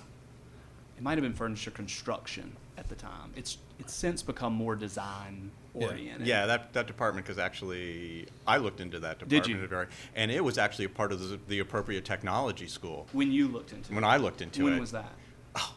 It 0.97 1.03
might 1.03 1.18
have 1.18 1.24
been 1.24 1.33
furniture 1.33 1.71
construction 1.71 2.56
at 2.77 2.88
the 2.89 2.95
time. 2.95 3.31
It's 3.36 3.57
it's 3.80 3.94
since 3.94 4.22
become 4.24 4.53
more 4.53 4.75
design 4.75 5.51
oriented. 5.74 6.25
Yeah, 6.25 6.46
that, 6.46 6.72
that 6.74 6.88
department, 6.88 7.25
because 7.25 7.38
actually, 7.38 8.27
I 8.48 8.58
looked 8.58 8.79
into 8.79 9.00
that 9.01 9.19
Did 9.19 9.27
department. 9.29 9.62
you? 9.62 9.67
Very, 9.67 9.88
and 10.15 10.31
it 10.31 10.43
was 10.43 10.58
actually 10.58 10.86
a 10.86 10.89
part 10.89 11.12
of 11.12 11.19
the, 11.19 11.38
the 11.50 11.60
appropriate 11.60 12.05
technology 12.05 12.67
school. 12.67 13.08
When 13.12 13.31
you 13.31 13.48
looked 13.50 13.74
into 13.74 13.89
When 13.89 14.03
it. 14.03 14.08
When 14.08 14.12
I 14.13 14.17
looked 14.17 14.41
into 14.41 14.63
when 14.63 14.74
it, 14.74 14.75
When 14.75 14.81
was 14.81 14.91
that? 14.91 15.12
Oh, 15.55 15.74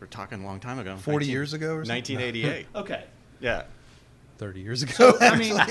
we're 0.00 0.06
talking 0.08 0.42
a 0.42 0.46
long 0.46 0.60
time 0.60 0.78
ago. 0.78 0.96
40 0.96 1.26
years 1.26 1.52
ago 1.54 1.74
or 1.74 1.84
something? 1.84 2.16
1988. 2.16 2.66
Okay. 2.74 3.04
yeah. 3.40 3.62
30 4.38 4.60
years 4.60 4.82
ago. 4.82 4.92
So 4.94 5.18
I 5.20 5.36
mean, 5.36 5.54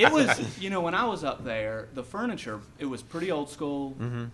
it 0.00 0.10
was 0.10 0.58
you 0.58 0.70
know 0.70 0.80
when 0.80 0.94
I 0.94 1.04
was 1.04 1.24
up 1.24 1.44
there, 1.44 1.88
the 1.92 2.02
furniture 2.02 2.60
it 2.78 2.86
was 2.86 3.02
pretty 3.02 3.30
old 3.30 3.50
school. 3.50 3.90
hmm 3.90 4.24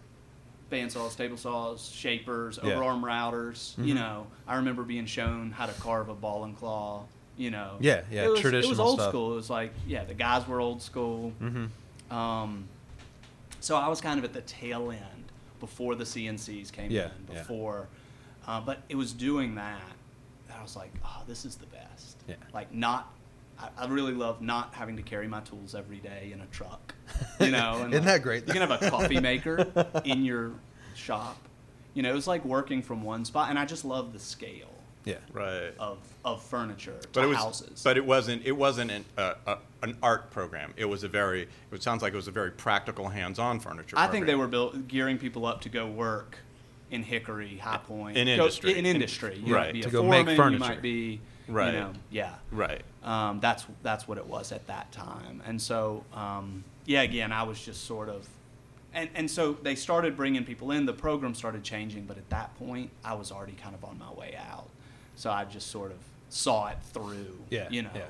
bandsaws, 0.75 1.17
table 1.17 1.37
saws, 1.37 1.89
shapers, 1.89 2.59
Yeah. 2.63 2.71
overarm 2.73 3.01
routers. 3.03 3.77
You 3.79 3.95
Mhm. 3.95 3.99
know, 3.99 4.27
I 4.47 4.57
remember 4.57 4.83
being 4.83 5.07
shown 5.07 5.51
how 5.53 5.67
to 5.67 5.73
carve 5.75 6.09
a 6.09 6.15
ball 6.15 6.45
and 6.45 6.57
claw. 6.57 7.05
You 7.37 7.51
know, 7.51 7.79
Yeah, 7.81 8.03
yeah, 8.11 8.25
it 8.27 8.31
was, 8.31 8.45
It 8.45 8.69
was 8.69 8.79
old 8.79 9.01
stuff. 9.01 9.11
school. 9.11 9.33
It 9.33 9.37
was 9.37 9.51
like, 9.51 9.73
yeah, 9.87 10.05
the 10.05 10.15
guys 10.15 10.47
were 10.47 10.61
old 10.61 10.81
school. 10.83 11.31
hmm 11.41 11.67
Um, 12.11 12.69
so 13.61 13.77
I 13.77 13.89
was 13.89 14.01
kind 14.01 14.19
of 14.19 14.25
at 14.25 14.33
the 14.33 14.43
tail 14.43 14.91
end 14.91 15.01
before 15.59 15.95
the 15.97 16.05
CNCs 16.05 16.71
came 16.71 16.91
Yeah, 16.93 17.07
in. 17.07 17.11
yeah. 17.35 17.39
Before, 17.41 17.89
uh, 18.47 18.61
but 18.61 18.83
it 18.89 18.95
was 18.97 19.13
doing 19.13 19.55
that 19.57 19.81
that 20.49 20.59
I 20.59 20.63
was 20.63 20.77
like, 20.77 20.93
oh, 21.05 21.23
this 21.27 21.45
is 21.45 21.57
the 21.57 21.67
best. 21.67 22.19
Yeah. 22.29 22.37
Like 22.53 22.73
not. 22.73 23.13
I, 23.59 23.69
I 23.79 23.87
really 23.89 24.13
love 24.15 24.41
not 24.43 24.75
having 24.75 24.97
to 24.97 25.03
carry 25.03 25.29
my 25.29 25.41
tools 25.41 25.75
every 25.75 25.99
day 25.99 26.31
in 26.33 26.41
a 26.41 26.47
truck. 26.47 26.95
You 27.41 27.51
know, 27.51 27.81
and 27.83 27.93
Isn't 27.93 28.05
like, 28.07 28.15
that 28.15 28.23
great? 28.23 28.47
You 28.47 28.53
can 28.53 28.69
have 28.69 28.83
a 28.83 28.91
coffee 28.91 29.21
maker 29.21 29.67
in 30.05 30.25
your 30.25 30.53
shop. 30.95 31.37
You 31.93 32.03
know, 32.03 32.11
it 32.11 32.15
was 32.15 32.27
like 32.27 32.45
working 32.45 32.81
from 32.83 33.03
one 33.03 33.25
spot, 33.25 33.51
and 33.51 33.59
I 33.59 33.65
just 33.67 33.85
love 33.85 34.13
the 34.13 34.19
scale 34.19 34.73
Yeah. 35.05 35.17
Right. 35.33 35.73
of 35.79 35.99
of 36.25 36.43
furniture 36.43 36.97
to 37.01 37.09
But 37.13 37.25
it 37.25 37.27
was, 37.29 37.37
houses. 37.37 37.83
but 37.85 37.97
it 37.97 38.05
wasn't. 38.07 38.45
It 38.47 38.53
wasn't 38.53 38.91
an, 38.91 39.05
uh, 39.19 39.35
uh, 39.47 39.57
an 39.83 39.97
art 40.03 40.31
program. 40.31 40.73
It 40.77 40.87
was 40.87 41.05
a 41.05 41.09
very. 41.09 41.49
It 41.73 41.83
sounds 41.83 42.03
like 42.03 42.13
it 42.15 42.17
was 42.17 42.29
a 42.29 42.33
very 42.33 42.51
practical, 42.51 43.09
hands-on 43.09 43.61
furniture. 43.61 43.97
I 43.99 44.07
think 44.07 44.27
they 44.27 44.35
were 44.37 44.49
built, 44.49 44.89
gearing 44.89 45.19
people 45.19 45.45
up 45.47 45.61
to 45.63 45.69
go 45.69 45.87
work 45.87 46.39
in 46.91 47.03
Hickory, 47.03 47.59
High 47.59 47.79
Point, 47.79 48.17
In 48.17 48.29
industry. 48.29 48.73
In, 48.73 48.87
In- 48.87 48.97
industry, 48.97 49.41
you 49.45 49.55
right. 49.55 49.67
might 49.67 49.73
be 49.75 49.83
To 49.83 49.89
a 49.89 49.91
go 49.93 50.03
make 50.03 50.11
foreman, 50.27 50.31
You 50.31 50.37
furniture. 50.37 50.59
might 50.61 50.83
be, 50.83 51.21
Right. 51.49 51.75
You 51.75 51.81
know, 51.81 51.93
yeah. 52.11 52.35
right. 52.53 52.83
Um, 53.05 53.39
that's 53.41 53.67
that's 53.83 54.09
what 54.09 54.17
it 54.19 54.27
was 54.27 54.51
at 54.53 54.67
that 54.67 54.91
time, 54.93 55.43
and 55.47 55.61
so 55.61 56.05
um, 56.15 56.65
yeah, 56.87 57.03
again, 57.03 57.33
I 57.33 57.43
was 57.43 57.63
just 57.63 57.85
sort 57.85 58.09
of, 58.09 58.27
and 58.95 59.11
and 59.15 59.31
so 59.31 59.53
they 59.63 59.75
started 59.75 60.17
bringing 60.17 60.45
people 60.45 60.71
in. 60.71 60.87
The 60.87 60.93
program 60.95 61.35
started 61.35 61.63
changing, 61.63 62.05
but 62.07 62.17
at 62.17 62.29
that 62.31 62.57
point, 62.59 62.91
I 63.05 63.13
was 63.15 63.31
already 63.31 63.53
kind 63.63 63.75
of 63.75 63.85
on 63.85 63.99
my 63.99 64.11
way 64.13 64.37
out, 64.51 64.69
so 65.17 65.31
I 65.31 65.45
just 65.45 65.67
sort 65.71 65.91
of 65.91 65.99
saw 66.31 66.69
it 66.69 66.79
through. 66.93 67.39
Yeah, 67.51 67.69
you 67.71 67.83
know, 67.83 67.91
yeah. 67.95 68.03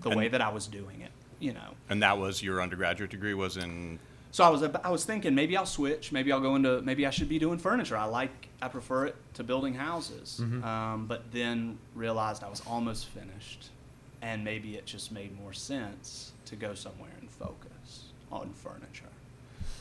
the 0.00 0.10
And- 0.10 0.18
way 0.18 0.28
that 0.28 0.40
I 0.40 0.48
was 0.48 0.66
doing 0.66 1.02
it, 1.02 1.10
you 1.40 1.52
know. 1.52 1.74
And 1.90 2.02
that 2.02 2.16
was 2.18 2.42
your 2.42 2.62
undergraduate 2.62 3.10
degree 3.10 3.34
was 3.34 3.58
in 3.58 3.98
So 4.30 4.44
I 4.44 4.48
was 4.48 4.62
I 4.62 4.88
was 4.90 5.04
thinking 5.04 5.34
maybe 5.34 5.58
I'll 5.58 5.66
switch. 5.66 6.10
Maybe 6.10 6.32
I'll 6.32 6.40
go 6.40 6.54
into 6.56 6.80
maybe 6.80 7.04
I 7.06 7.10
should 7.10 7.28
be 7.28 7.38
doing 7.38 7.58
furniture. 7.58 7.98
I 7.98 8.04
like 8.06 8.48
I 8.62 8.68
prefer 8.68 9.06
it 9.06 9.16
to 9.34 9.44
building 9.44 9.74
houses. 9.74 10.40
Um, 10.40 11.04
but 11.06 11.30
then 11.32 11.78
realized 11.94 12.42
I 12.42 12.48
was 12.48 12.62
almost 12.66 13.06
finished, 13.08 13.68
and 14.22 14.44
maybe 14.44 14.76
it 14.76 14.86
just 14.86 15.12
made 15.12 15.38
more 15.38 15.52
sense 15.52 16.32
to 16.46 16.56
go 16.56 16.74
somewhere 16.74 17.10
and 17.20 17.30
focus 17.30 18.04
on 18.30 18.50
furniture. 18.52 19.04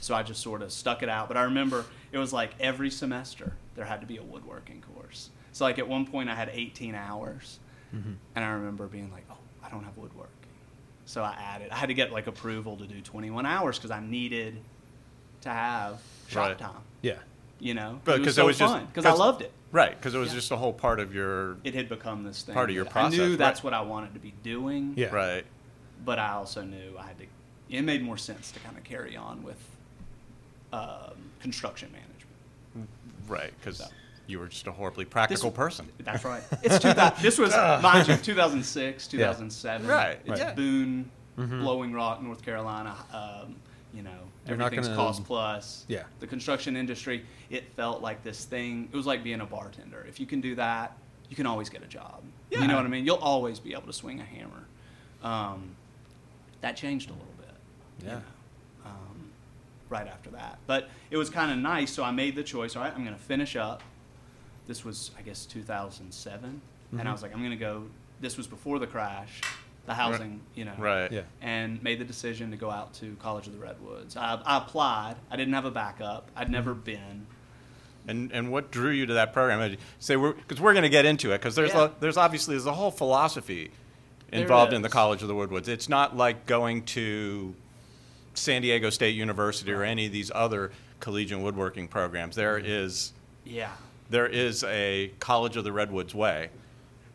So 0.01 0.13
I 0.15 0.23
just 0.23 0.41
sort 0.41 0.61
of 0.61 0.71
stuck 0.71 1.03
it 1.03 1.09
out. 1.09 1.27
But 1.27 1.37
I 1.37 1.43
remember 1.43 1.85
it 2.11 2.17
was 2.17 2.31
like 2.31 2.51
every 2.59 2.89
semester 2.89 3.53
there 3.75 3.85
had 3.85 4.01
to 4.01 4.07
be 4.07 4.17
a 4.17 4.23
woodworking 4.23 4.83
course. 4.95 5.29
So 5.53 5.65
like 5.65 5.79
at 5.79 5.87
one 5.87 6.05
point 6.05 6.29
I 6.29 6.35
had 6.35 6.49
18 6.53 6.93
hours, 6.95 7.59
mm-hmm. 7.95 8.11
and 8.35 8.45
I 8.45 8.49
remember 8.49 8.87
being 8.87 9.11
like, 9.11 9.25
oh, 9.31 9.37
I 9.63 9.69
don't 9.69 9.83
have 9.83 9.97
woodworking. 9.97 10.31
So 11.05 11.23
I 11.23 11.35
added. 11.39 11.71
I 11.71 11.75
had 11.75 11.87
to 11.87 11.93
get 11.95 12.11
like 12.11 12.27
approval 12.27 12.77
to 12.77 12.85
do 12.85 13.01
21 13.01 13.45
hours 13.45 13.77
because 13.77 13.91
I 13.91 13.99
needed 14.01 14.57
to 15.41 15.49
have 15.49 16.01
shop 16.27 16.47
Right. 16.49 16.57
time. 16.57 16.81
Yeah. 17.01 17.15
You 17.59 17.73
know, 17.73 17.99
because 18.03 18.17
it 18.17 18.19
was 18.19 18.25
'cause 18.27 18.27
it 18.27 18.35
so 18.35 18.45
was 18.45 18.57
just- 18.59 18.73
fun 18.73 18.85
because 18.85 19.05
I 19.05 19.13
loved 19.13 19.41
it. 19.41 19.51
Right 19.71 19.95
because 19.97 20.13
it 20.15 20.17
was 20.17 20.29
Yeah. 20.29 20.35
just 20.35 20.51
a 20.51 20.57
whole 20.57 20.73
part 20.73 20.99
of 20.99 21.13
your 21.13 21.57
It 21.63 21.73
had 21.75 21.89
become 21.89 22.23
this 22.23 22.41
thing. 22.43 22.53
Part 22.53 22.69
of 22.69 22.75
your 22.75 22.85
that 22.85 22.93
process, 22.93 23.19
I 23.19 23.23
knew 23.23 23.29
right. 23.31 23.37
that's 23.37 23.63
what 23.63 23.73
I 23.73 23.81
wanted 23.81 24.13
to 24.13 24.19
be 24.19 24.33
doing. 24.43 24.93
Yeah. 24.95 25.07
right. 25.07 25.45
But 26.05 26.19
I 26.19 26.31
also 26.33 26.63
knew 26.63 26.95
I 26.97 27.07
had 27.07 27.17
to. 27.19 27.25
It 27.69 27.81
made 27.81 28.01
more 28.03 28.17
sense 28.17 28.51
to 28.51 28.59
kind 28.59 28.77
of 28.77 28.83
carry 28.83 29.17
on 29.17 29.43
with 29.43 29.57
um, 30.73 31.11
construction 31.41 31.89
management. 31.91 32.89
Right, 33.27 33.51
because 33.59 33.77
So. 33.79 33.85
you 34.27 34.39
were 34.39 34.47
just 34.47 34.67
a 34.67 34.71
horribly 34.71 35.05
practical 35.05 35.49
This- 35.49 35.57
person. 35.57 35.87
That's 35.99 36.23
right. 36.23 36.43
It's 36.63 36.79
2000, 36.79 37.17
this 37.21 37.37
was 37.37 37.51
mind 37.81 38.07
you 38.07 38.15
2006, 38.15 39.07
2007. 39.07 39.87
Right, 39.87 40.19
It's 40.25 40.39
yeah. 40.39 40.53
Boone, 40.53 41.09
Blowing 41.35 41.93
Rock, 41.93 42.21
North 42.21 42.43
Carolina. 42.43 42.95
Um, 43.11 43.55
you 43.93 44.03
know, 44.03 44.11
You're 44.45 44.61
everything's 44.61 44.87
gonna- 44.87 44.97
cost 44.99 45.23
plus. 45.23 45.85
Yeah. 45.87 46.03
The 46.19 46.27
construction 46.27 46.75
industry, 46.75 47.25
it 47.49 47.71
felt 47.75 48.01
like 48.01 48.23
this 48.23 48.45
thing. 48.45 48.89
It 48.91 48.95
was 48.95 49.05
like 49.05 49.23
being 49.23 49.41
a 49.41 49.45
bartender. 49.45 50.05
If 50.07 50.19
you 50.19 50.25
can 50.25 50.41
do 50.41 50.55
that, 50.55 50.97
you 51.29 51.35
can 51.35 51.45
always 51.45 51.69
get 51.69 51.83
a 51.83 51.87
job. 51.87 52.23
yeah. 52.49 52.61
You 52.61 52.67
know 52.67 52.75
what 52.75 52.85
I 52.85 52.89
mean? 52.89 53.05
You'll 53.05 53.15
always 53.17 53.59
be 53.59 53.73
able 53.73 53.87
to 53.87 53.93
swing 53.93 54.19
a 54.19 54.23
hammer. 54.23 54.65
Um, 55.23 55.75
that 56.61 56.75
changed 56.77 57.09
a 57.09 57.13
little 57.13 57.27
bit. 57.37 57.47
you 58.01 58.07
Yeah. 58.07 58.13
know, 58.15 58.21
um, 58.85 59.31
right 59.89 60.07
after 60.07 60.29
that, 60.31 60.59
but 60.67 60.89
it 61.11 61.17
was 61.17 61.29
kind 61.29 61.51
of 61.51 61.57
nice. 61.57 61.91
So 61.91 62.03
I 62.03 62.11
made 62.11 62.35
the 62.35 62.43
choice. 62.43 62.75
All 62.75 62.83
right, 62.83 62.93
I'm 62.93 63.03
going 63.03 63.15
to 63.15 63.21
finish 63.21 63.55
up. 63.55 63.81
This 64.67 64.83
was, 64.85 65.11
I 65.17 65.21
guess, 65.21 65.45
2007, 65.45 66.43
and 66.91 66.99
Mm-hmm. 66.99 67.07
I 67.07 67.11
was 67.11 67.21
like, 67.21 67.33
I'm 67.33 67.39
going 67.39 67.51
to 67.51 67.55
go. 67.57 67.87
This 68.21 68.37
was 68.37 68.47
before 68.47 68.79
the 68.79 68.87
crash, 68.87 69.41
the 69.87 69.93
housing, 69.95 70.41
you 70.53 70.65
know, 70.65 70.73
Right. 70.77 71.11
Yeah. 71.11 71.21
and 71.41 71.81
made 71.81 71.97
the 71.99 72.05
decision 72.05 72.51
to 72.51 72.57
go 72.57 72.69
out 72.69 72.93
to 72.95 73.15
College 73.21 73.47
of 73.47 73.53
the 73.53 73.59
Redwoods. 73.59 74.15
I, 74.15 74.39
I 74.45 74.57
applied. 74.57 75.15
I 75.31 75.35
didn't 75.37 75.53
have 75.55 75.65
a 75.65 75.71
backup. 75.71 76.29
I'd 76.35 76.51
never 76.51 76.71
Mm-hmm. 76.75 76.81
been. 76.83 77.25
And 78.09 78.31
and 78.31 78.51
what 78.51 78.69
drew 78.71 78.91
you 78.91 79.05
to 79.07 79.15
that 79.15 79.33
program? 79.33 79.59
I'd 79.59 79.77
Say 79.99 80.15
we're 80.15 80.33
because 80.33 80.61
we're 80.61 80.73
going 80.73 80.83
to 80.83 80.89
get 80.89 81.05
into 81.05 81.31
it 81.31 81.39
because 81.39 81.55
there's 81.55 81.73
Yeah. 81.73 81.85
a, 81.85 81.91
there's 81.99 82.15
obviously 82.17 82.53
there's 82.55 82.65
a 82.65 82.73
whole 82.73 82.91
philosophy 82.91 83.71
involved 84.31 84.71
in 84.73 84.81
the. 84.81 84.89
College 84.89 85.21
of 85.23 85.27
the 85.29 85.35
Redwoods. 85.35 85.67
It's 85.67 85.89
not 85.89 86.15
like 86.15 86.45
going 86.45 86.83
to 86.85 87.53
San 88.33 88.61
Diego 88.61 88.89
State 88.89 89.15
University 89.15 89.71
or 89.73 89.83
any 89.83 90.05
of 90.05 90.11
these 90.11 90.31
other 90.33 90.71
collegiate 90.99 91.39
woodworking 91.39 91.87
programs. 91.87 92.35
There 92.35 92.57
Mm-hmm. 92.57 92.67
is 92.67 93.13
Yeah. 93.45 93.71
there 94.09 94.27
is 94.27 94.63
a 94.65 95.11
College 95.19 95.55
of 95.57 95.63
the 95.65 95.71
Redwoods 95.73 96.13
way, 96.15 96.49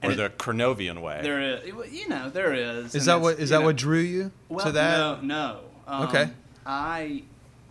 or 0.02 0.10
And 0.10 0.18
the 0.18 0.30
Krenovian 0.30 1.00
way. 1.00 1.20
There 1.22 1.40
is, 1.40 1.66
you 1.92 2.08
know, 2.08 2.28
there 2.30 2.52
is. 2.52 2.94
Is 2.94 3.04
that 3.06 3.20
what 3.20 3.38
is 3.38 3.50
that 3.50 3.60
know- 3.60 3.66
what 3.66 3.76
drew 3.76 3.98
you 4.00 4.32
Well, 4.48 4.64
to 4.66 4.72
that? 4.72 4.98
No, 4.98 5.20
no. 5.22 5.60
Um, 5.86 6.02
Okay. 6.08 6.30
I, 6.64 7.22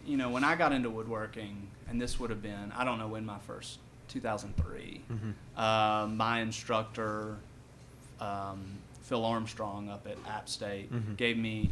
you 0.05 0.17
know, 0.17 0.29
when 0.29 0.43
I 0.43 0.55
got 0.55 0.71
into 0.73 0.89
woodworking, 0.89 1.67
and 1.89 2.01
this 2.01 2.19
would 2.19 2.29
have 2.29 2.41
been, 2.41 2.71
I 2.75 2.83
don't 2.83 2.99
know 2.99 3.07
when 3.07 3.25
my 3.25 3.37
first, 3.47 3.79
2003. 4.09 5.01
Mm-hmm. 5.11 5.59
Um, 5.59 6.17
my 6.17 6.41
instructor, 6.41 7.37
um, 8.19 8.59
Phil 9.03 9.23
Armstrong 9.25 9.89
up 9.89 10.07
at 10.07 10.17
App 10.29 10.47
State, 10.49 10.91
Mhm. 10.93 11.17
gave 11.17 11.37
me, 11.37 11.69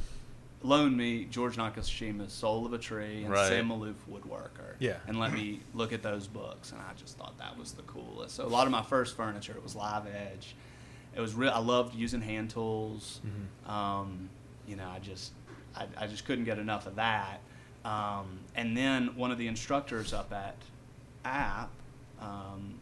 loaned 0.62 0.98
me 0.98 1.26
George 1.26 1.56
Nakashima's 1.58 2.34
Soul 2.34 2.66
of 2.66 2.74
a 2.74 2.78
Tree 2.78 3.24
and 3.24 3.32
Right. 3.32 3.48
Sam 3.48 3.70
Maloof 3.70 3.96
Woodworker. 4.12 4.76
Yeah. 4.80 4.98
And 5.08 5.20
let 5.20 5.32
me 5.34 5.62
look 5.74 5.94
at 5.94 6.04
those 6.04 6.28
books, 6.28 6.72
and 6.72 6.82
I 6.82 6.94
just 6.96 7.18
thought 7.18 7.38
that 7.38 7.58
was 7.58 7.72
the 7.74 7.84
coolest. 7.84 8.36
So 8.36 8.46
a 8.46 8.48
lot 8.48 8.66
of 8.68 8.72
my 8.72 8.82
first 8.82 9.16
furniture, 9.16 9.54
it 9.54 9.64
was 9.64 9.76
live 9.76 10.06
edge. 10.08 10.56
It 11.16 11.22
was 11.22 11.34
real. 11.34 11.52
I 11.52 11.60
loved 11.60 11.96
using 11.96 12.22
hand 12.22 12.50
tools. 12.50 13.22
Mhm. 13.26 13.70
Um, 13.72 14.30
you 14.68 14.76
know, 14.76 14.88
I 14.88 15.00
just, 15.00 15.32
I, 15.76 15.88
I 15.98 16.08
just 16.08 16.26
couldn't 16.26 16.46
get 16.46 16.60
enough 16.60 16.86
of 16.88 16.96
that. 16.98 17.40
Um, 17.86 18.40
and 18.56 18.76
then 18.76 19.16
one 19.16 19.32
of 19.32 19.38
the 19.38 19.48
instructors 19.48 20.14
up 20.14 20.32
at 20.34 20.58
App 21.26 21.70
um, 22.22 22.76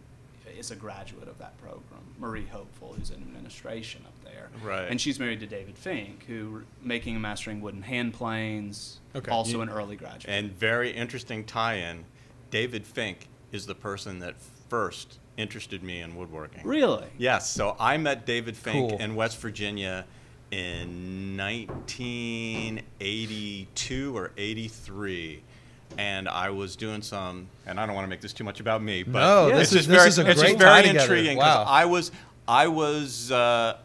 is 0.58 0.72
a 0.72 0.75
graduate 0.75 1.27
of 1.27 1.38
that 1.39 1.58
program, 1.60 2.01
Marie 2.20 2.48
Hoepfl, 2.51 2.96
who's 2.98 3.10
in 3.10 3.18
administration 3.22 4.01
up 4.06 4.13
there. 4.24 4.50
Right. 4.63 4.88
And 4.89 5.00
she's 5.01 5.20
married 5.20 5.39
to 5.42 5.48
David 5.48 5.75
Finck, 5.75 6.24
who 6.27 6.62
making 6.82 7.16
and 7.16 7.22
mastering 7.22 7.60
wooden 7.62 7.82
hand 7.82 8.13
planes. 8.13 9.00
Okay. 9.16 9.32
Also 9.32 9.62
an 9.62 9.70
early 9.70 9.96
graduate. 9.96 10.27
And 10.34 10.51
very 10.51 10.92
interesting 10.92 11.44
tie-in. 11.44 12.06
David 12.51 12.86
Finck 12.86 13.18
is 13.51 13.66
the 13.66 13.75
person 13.75 14.20
that 14.20 14.36
first 14.70 15.20
interested 15.38 15.84
me 15.84 16.01
in 16.01 16.16
woodworking. 16.16 16.62
really. 16.66 17.08
Yes. 17.18 17.50
So 17.50 17.75
I 17.80 17.98
met 17.98 18.25
David 18.25 18.56
Finck 18.56 18.89
Cool. 18.89 18.98
in 19.00 19.16
West 19.16 19.38
Virginia 19.39 20.06
in 20.51 21.36
1982 21.38 24.18
or 24.18 24.32
83. 24.38 25.44
And 25.98 26.27
I 26.29 26.50
was 26.51 26.75
doing 26.75 27.01
some, 27.01 27.48
and 27.65 27.79
I 27.79 27.86
don't 27.86 27.96
want 27.96 28.06
to 28.06 28.10
make 28.10 28.22
this 28.22 28.34
too 28.34 28.44
much 28.44 28.60
about 28.60 28.84
me, 28.84 29.03
but 29.03 29.20
No, 29.20 29.50
this 29.58 29.70
is- 29.74 29.88
this 29.88 29.98
very, 29.98 30.08
is 30.10 30.20
a 30.20 30.29
it's 30.29 30.39
great 30.41 30.58
very 30.60 30.88
intriguing 30.89 31.38
because 31.38 31.56
Wow. 31.56 31.63
I 31.67 31.86
was, 31.86 32.12
I 32.48 32.67
was, 32.67 33.32
uh, 33.32 33.77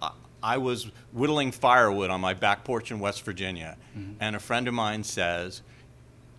I 0.42 0.58
was 0.58 0.90
whittling 1.12 1.52
firewood 1.52 2.10
on 2.10 2.20
my 2.20 2.34
back 2.34 2.64
porch 2.64 2.90
in 2.90 2.98
West 3.00 3.22
Virginia, 3.24 3.76
and 4.20 4.36
a 4.36 4.40
friend 4.40 4.68
of 4.68 4.74
mine 4.74 5.04
says, 5.04 5.62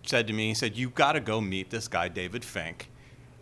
said 0.04 0.26
to 0.28 0.32
me, 0.32 0.48
he 0.48 0.54
said, 0.54 0.76
"You've 0.76 0.94
got 0.94 1.12
to 1.12 1.20
go 1.20 1.40
meet 1.40 1.70
this 1.70 1.88
guy, 1.88 2.08
David 2.08 2.42
Finck." 2.42 2.82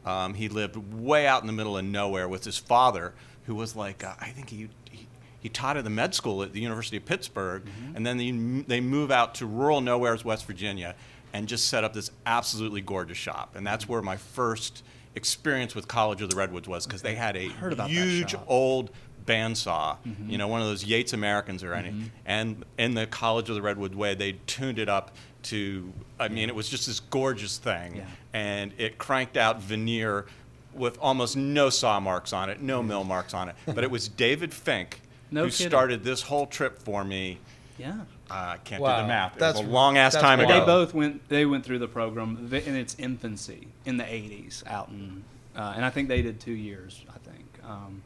Um, 0.07 0.35
he 0.35 0.49
lived 0.49 0.76
way 0.76 1.26
out 1.26 1.41
in 1.43 1.47
the 1.49 1.52
middle 1.52 1.76
of 1.76 1.85
nowhere 1.85 2.29
with 2.29 2.45
his 2.45 2.57
father, 2.59 3.12
who 3.47 3.55
was 3.55 3.75
like, 3.76 4.02
uh, 4.05 4.14
I 4.21 4.29
think 4.29 4.50
he, 4.50 4.69
he 4.91 5.07
he 5.41 5.49
taught 5.49 5.76
at 5.76 5.83
the 5.85 5.91
med 5.91 6.14
school 6.14 6.43
at 6.45 6.52
the 6.52 6.61
University 6.61 6.97
of 6.97 7.05
Pittsburgh, 7.05 7.64
and 7.95 8.07
then 8.07 8.17
they 8.17 8.31
they 8.67 8.81
move 8.81 9.11
out 9.11 9.35
to 9.37 9.47
rural 9.47 9.81
nowhere's 9.81 10.25
West 10.25 10.47
Virginia, 10.47 10.95
and 11.33 11.49
just 11.49 11.69
set 11.69 11.85
up 11.85 11.93
this 11.95 12.11
absolutely 12.27 12.81
gorgeous 12.81 13.19
shop, 13.19 13.55
and 13.57 13.67
that's 13.67 13.89
where 13.89 14.03
my 14.03 14.17
first 14.17 14.83
experience 15.15 15.75
with 15.75 15.89
College 15.89 16.23
of 16.23 16.31
the 16.31 16.37
Redwoods 16.37 16.69
was 16.69 16.87
because 16.87 17.03
they 17.03 17.15
had 17.15 17.37
a 17.37 17.49
huge 17.87 18.35
old 18.47 18.91
bandsaw, 19.27 19.97
you 20.29 20.37
know, 20.39 20.49
one 20.49 20.61
of 20.61 20.67
those 20.67 20.85
Yates 20.85 21.12
Americans 21.12 21.62
or 21.62 21.75
any. 21.75 22.11
And 22.27 22.65
in 22.79 22.95
the 22.95 23.07
College 23.07 23.49
of 23.49 23.55
the 23.55 23.62
Redwood 23.62 23.95
way, 23.95 24.15
they 24.15 24.33
tuned 24.47 24.79
it 24.79 24.89
up 24.89 25.15
to, 25.45 25.93
I 26.19 26.29
mean, 26.29 26.49
it 26.49 26.55
was 26.55 26.69
just 26.69 26.87
this 26.87 27.01
gorgeous 27.01 27.59
thing. 27.59 27.97
Yeah. 27.97 28.07
And 28.33 28.73
it 28.79 28.99
cranked 28.99 29.37
out 29.37 29.61
veneer 29.61 30.27
with 30.75 30.99
almost 31.01 31.37
no 31.37 31.69
saw 31.71 32.01
marks 32.01 32.33
on 32.33 32.49
it, 32.49 32.61
no 32.62 32.83
mill 32.83 33.05
marks 33.05 33.35
on 33.35 33.49
it. 33.49 33.55
But 33.67 33.85
it 33.85 33.91
was 33.91 34.09
David 34.25 34.51
Finck 34.51 34.95
No 35.31 35.45
who 35.45 35.51
kidding. 35.51 35.69
started 35.69 36.05
this 36.05 36.23
whole 36.23 36.47
trip 36.47 36.79
for 36.79 37.05
me. 37.05 37.39
Yeah. 37.79 38.01
I 38.31 38.57
can't 38.64 38.81
do 38.83 38.87
the 38.88 39.07
math. 39.07 39.35
It 39.37 39.41
That's- 39.41 39.59
was 39.61 39.69
a 39.69 39.71
long 39.71 39.99
ass 39.99 40.14
time 40.14 40.38
wild. 40.38 40.50
ago. 40.50 40.61
They 40.61 40.67
both 40.67 40.95
went. 40.95 41.29
They 41.29 41.45
went 41.45 41.64
through 41.64 41.81
the 41.81 41.88
program 41.88 42.49
in 42.52 42.75
its 42.76 42.95
infancy 42.99 43.69
in 43.85 43.97
the 43.99 44.05
'80s, 44.05 44.62
out 44.67 44.88
in, 44.88 45.25
uh, 45.57 45.75
and 45.76 45.85
I 45.85 45.91
think 45.91 46.09
they 46.09 46.23
did 46.23 46.41
two 46.41 46.52
years. 46.52 47.05
I 47.09 47.19
think. 47.19 47.45
Um, 47.69 48.02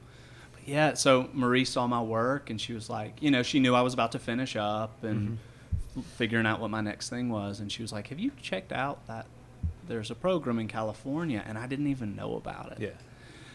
but 0.52 0.66
yeah, 0.68 0.94
so 0.94 1.28
Marie 1.32 1.64
saw 1.64 1.86
my 1.86 2.02
work, 2.02 2.50
and 2.50 2.60
she 2.60 2.72
was 2.72 2.90
like, 2.90 3.22
you 3.22 3.30
know, 3.30 3.42
she 3.42 3.60
knew 3.60 3.74
I 3.74 3.82
was 3.82 3.94
about 3.94 4.12
to 4.12 4.18
finish 4.18 4.56
up 4.56 5.02
and 5.04 5.38
Mm-hmm. 5.96 6.00
figuring 6.16 6.44
out 6.46 6.60
what 6.60 6.70
my 6.70 6.80
next 6.82 7.08
thing 7.08 7.28
was, 7.30 7.60
and 7.60 7.70
she 7.72 7.80
was 7.82 7.92
like, 7.92 8.08
"Have 8.08 8.18
you 8.18 8.30
checked 8.42 8.72
out 8.72 9.06
that 9.06 9.26
there's 9.88 10.10
a 10.10 10.14
program 10.14 10.58
in 10.58 10.68
California?" 10.68 11.42
And 11.46 11.56
I 11.56 11.66
didn't 11.66 11.86
even 11.86 12.14
know 12.16 12.36
about 12.36 12.72
it. 12.72 12.80
Yeah. 12.80 12.88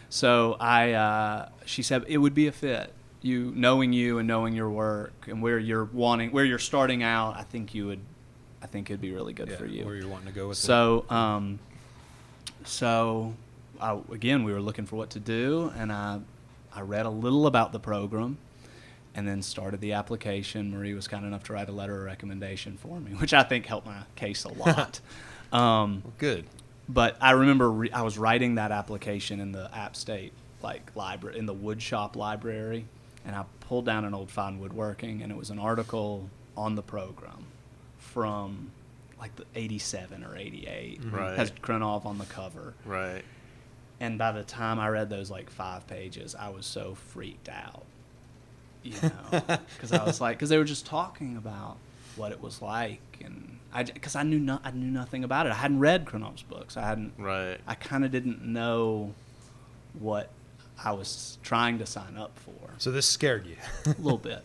So 0.09 0.57
I, 0.59 0.93
uh, 0.93 1.49
she 1.65 1.83
said 1.83 2.03
it 2.07 2.17
would 2.17 2.33
be 2.33 2.47
a 2.47 2.51
fit. 2.51 2.93
You 3.21 3.53
knowing 3.55 3.93
you 3.93 4.17
and 4.17 4.27
knowing 4.27 4.53
your 4.55 4.69
work 4.69 5.13
and 5.27 5.41
where 5.41 5.59
you're 5.59 5.85
wanting, 5.85 6.31
where 6.31 6.45
you're 6.45 6.59
starting 6.59 7.03
out, 7.03 7.35
I 7.37 7.43
think 7.43 7.75
you 7.75 7.87
would, 7.87 7.99
I 8.63 8.65
think 8.67 8.89
it'd 8.89 9.01
be 9.01 9.11
really 9.11 9.33
good 9.33 9.49
yeah. 9.49 9.57
for 9.57 9.65
you. 9.65 9.85
Where 9.85 9.95
you're 9.95 10.07
wanting 10.07 10.27
to 10.27 10.33
go 10.33 10.47
with 10.47 10.57
it. 10.57 10.61
So, 10.61 11.05
um, 11.09 11.59
so 12.63 13.33
I, 13.79 13.99
again, 14.11 14.43
we 14.43 14.53
were 14.53 14.61
looking 14.61 14.85
for 14.85 14.95
what 14.95 15.11
to 15.11 15.19
do, 15.19 15.71
and 15.77 15.91
I, 15.91 16.19
I 16.73 16.81
read 16.81 17.05
a 17.05 17.09
little 17.09 17.47
about 17.47 17.71
the 17.71 17.79
program, 17.79 18.37
and 19.15 19.27
then 19.27 19.41
started 19.41 19.81
the 19.81 19.93
application. 19.93 20.71
Marie 20.71 20.93
was 20.93 21.07
kind 21.07 21.25
enough 21.25 21.43
to 21.45 21.53
write 21.53 21.69
a 21.69 21.71
letter 21.71 21.97
of 21.97 22.05
recommendation 22.05 22.77
for 22.77 22.99
me, 22.99 23.11
which 23.19 23.33
I 23.33 23.43
think 23.43 23.65
helped 23.65 23.87
my 23.87 24.03
case 24.15 24.45
a 24.45 24.49
lot. 24.53 24.99
um, 25.51 26.03
Good. 26.17 26.45
but 26.87 27.17
I 27.21 27.31
remember 27.31 27.71
re- 27.71 27.91
I 27.91 28.01
was 28.01 28.17
writing 28.17 28.55
that 28.55 28.71
application 28.71 29.39
in 29.39 29.51
the 29.51 29.69
App 29.75 29.95
State 29.95 30.33
like 30.63 30.95
library 30.95 31.39
in 31.39 31.45
the 31.45 31.53
wood 31.53 31.81
shop 31.81 32.15
library, 32.15 32.85
and 33.25 33.35
I 33.35 33.45
pulled 33.61 33.85
down 33.85 34.05
an 34.05 34.13
old 34.13 34.31
fine 34.31 34.59
woodworking, 34.59 35.21
and 35.21 35.31
it 35.31 35.37
was 35.37 35.49
an 35.49 35.59
article 35.59 36.29
on 36.57 36.75
the 36.75 36.81
program 36.81 37.45
from 37.97 38.71
like 39.19 39.35
the 39.35 39.45
87 39.55 40.23
or 40.23 40.35
88. 40.35 41.01
Mm-hmm. 41.01 41.15
Right. 41.15 41.37
Has 41.37 41.51
Krenov 41.51 42.05
on 42.05 42.17
the 42.17 42.25
cover. 42.25 42.73
Right. 42.85 43.23
And 43.99 44.17
by 44.17 44.31
the 44.31 44.43
time 44.43 44.79
I 44.79 44.89
read 44.89 45.09
those 45.09 45.29
like 45.29 45.49
five 45.49 45.85
pages, 45.85 46.35
I 46.35 46.49
was 46.49 46.65
so 46.65 46.95
freaked 46.95 47.49
out. 47.49 47.85
You 48.83 48.95
know, 49.03 49.41
because 49.75 49.91
I 49.93 50.03
was 50.03 50.19
like, 50.19 50.37
because 50.37 50.49
they 50.49 50.57
were 50.57 50.63
just 50.63 50.87
talking 50.87 51.37
about 51.37 51.77
what 52.15 52.31
it 52.31 52.41
was 52.41 52.63
like, 52.63 52.99
and 53.23 53.59
I, 53.71 53.83
because 53.83 54.15
I 54.15 54.23
knew 54.23 54.39
no, 54.39 54.59
I 54.63 54.71
knew 54.71 54.89
nothing 54.89 55.23
about 55.23 55.45
it. 55.45 55.51
I 55.51 55.55
hadn't 55.55 55.79
read 55.79 56.05
Krenov's 56.05 56.41
books. 56.41 56.75
I 56.77 56.81
hadn't. 56.81 57.13
Right. 57.19 57.59
I 57.67 57.75
kind 57.75 58.03
of 58.03 58.09
didn't 58.09 58.41
know 58.43 59.13
what 59.99 60.31
I 60.83 60.91
was 60.93 61.37
trying 61.43 61.79
to 61.79 61.85
sign 61.85 62.17
up 62.17 62.37
for. 62.39 62.51
So 62.77 62.91
this 62.91 63.05
scared 63.05 63.45
you. 63.45 63.55
A 63.85 63.89
little 64.01 64.17
bit. 64.17 64.39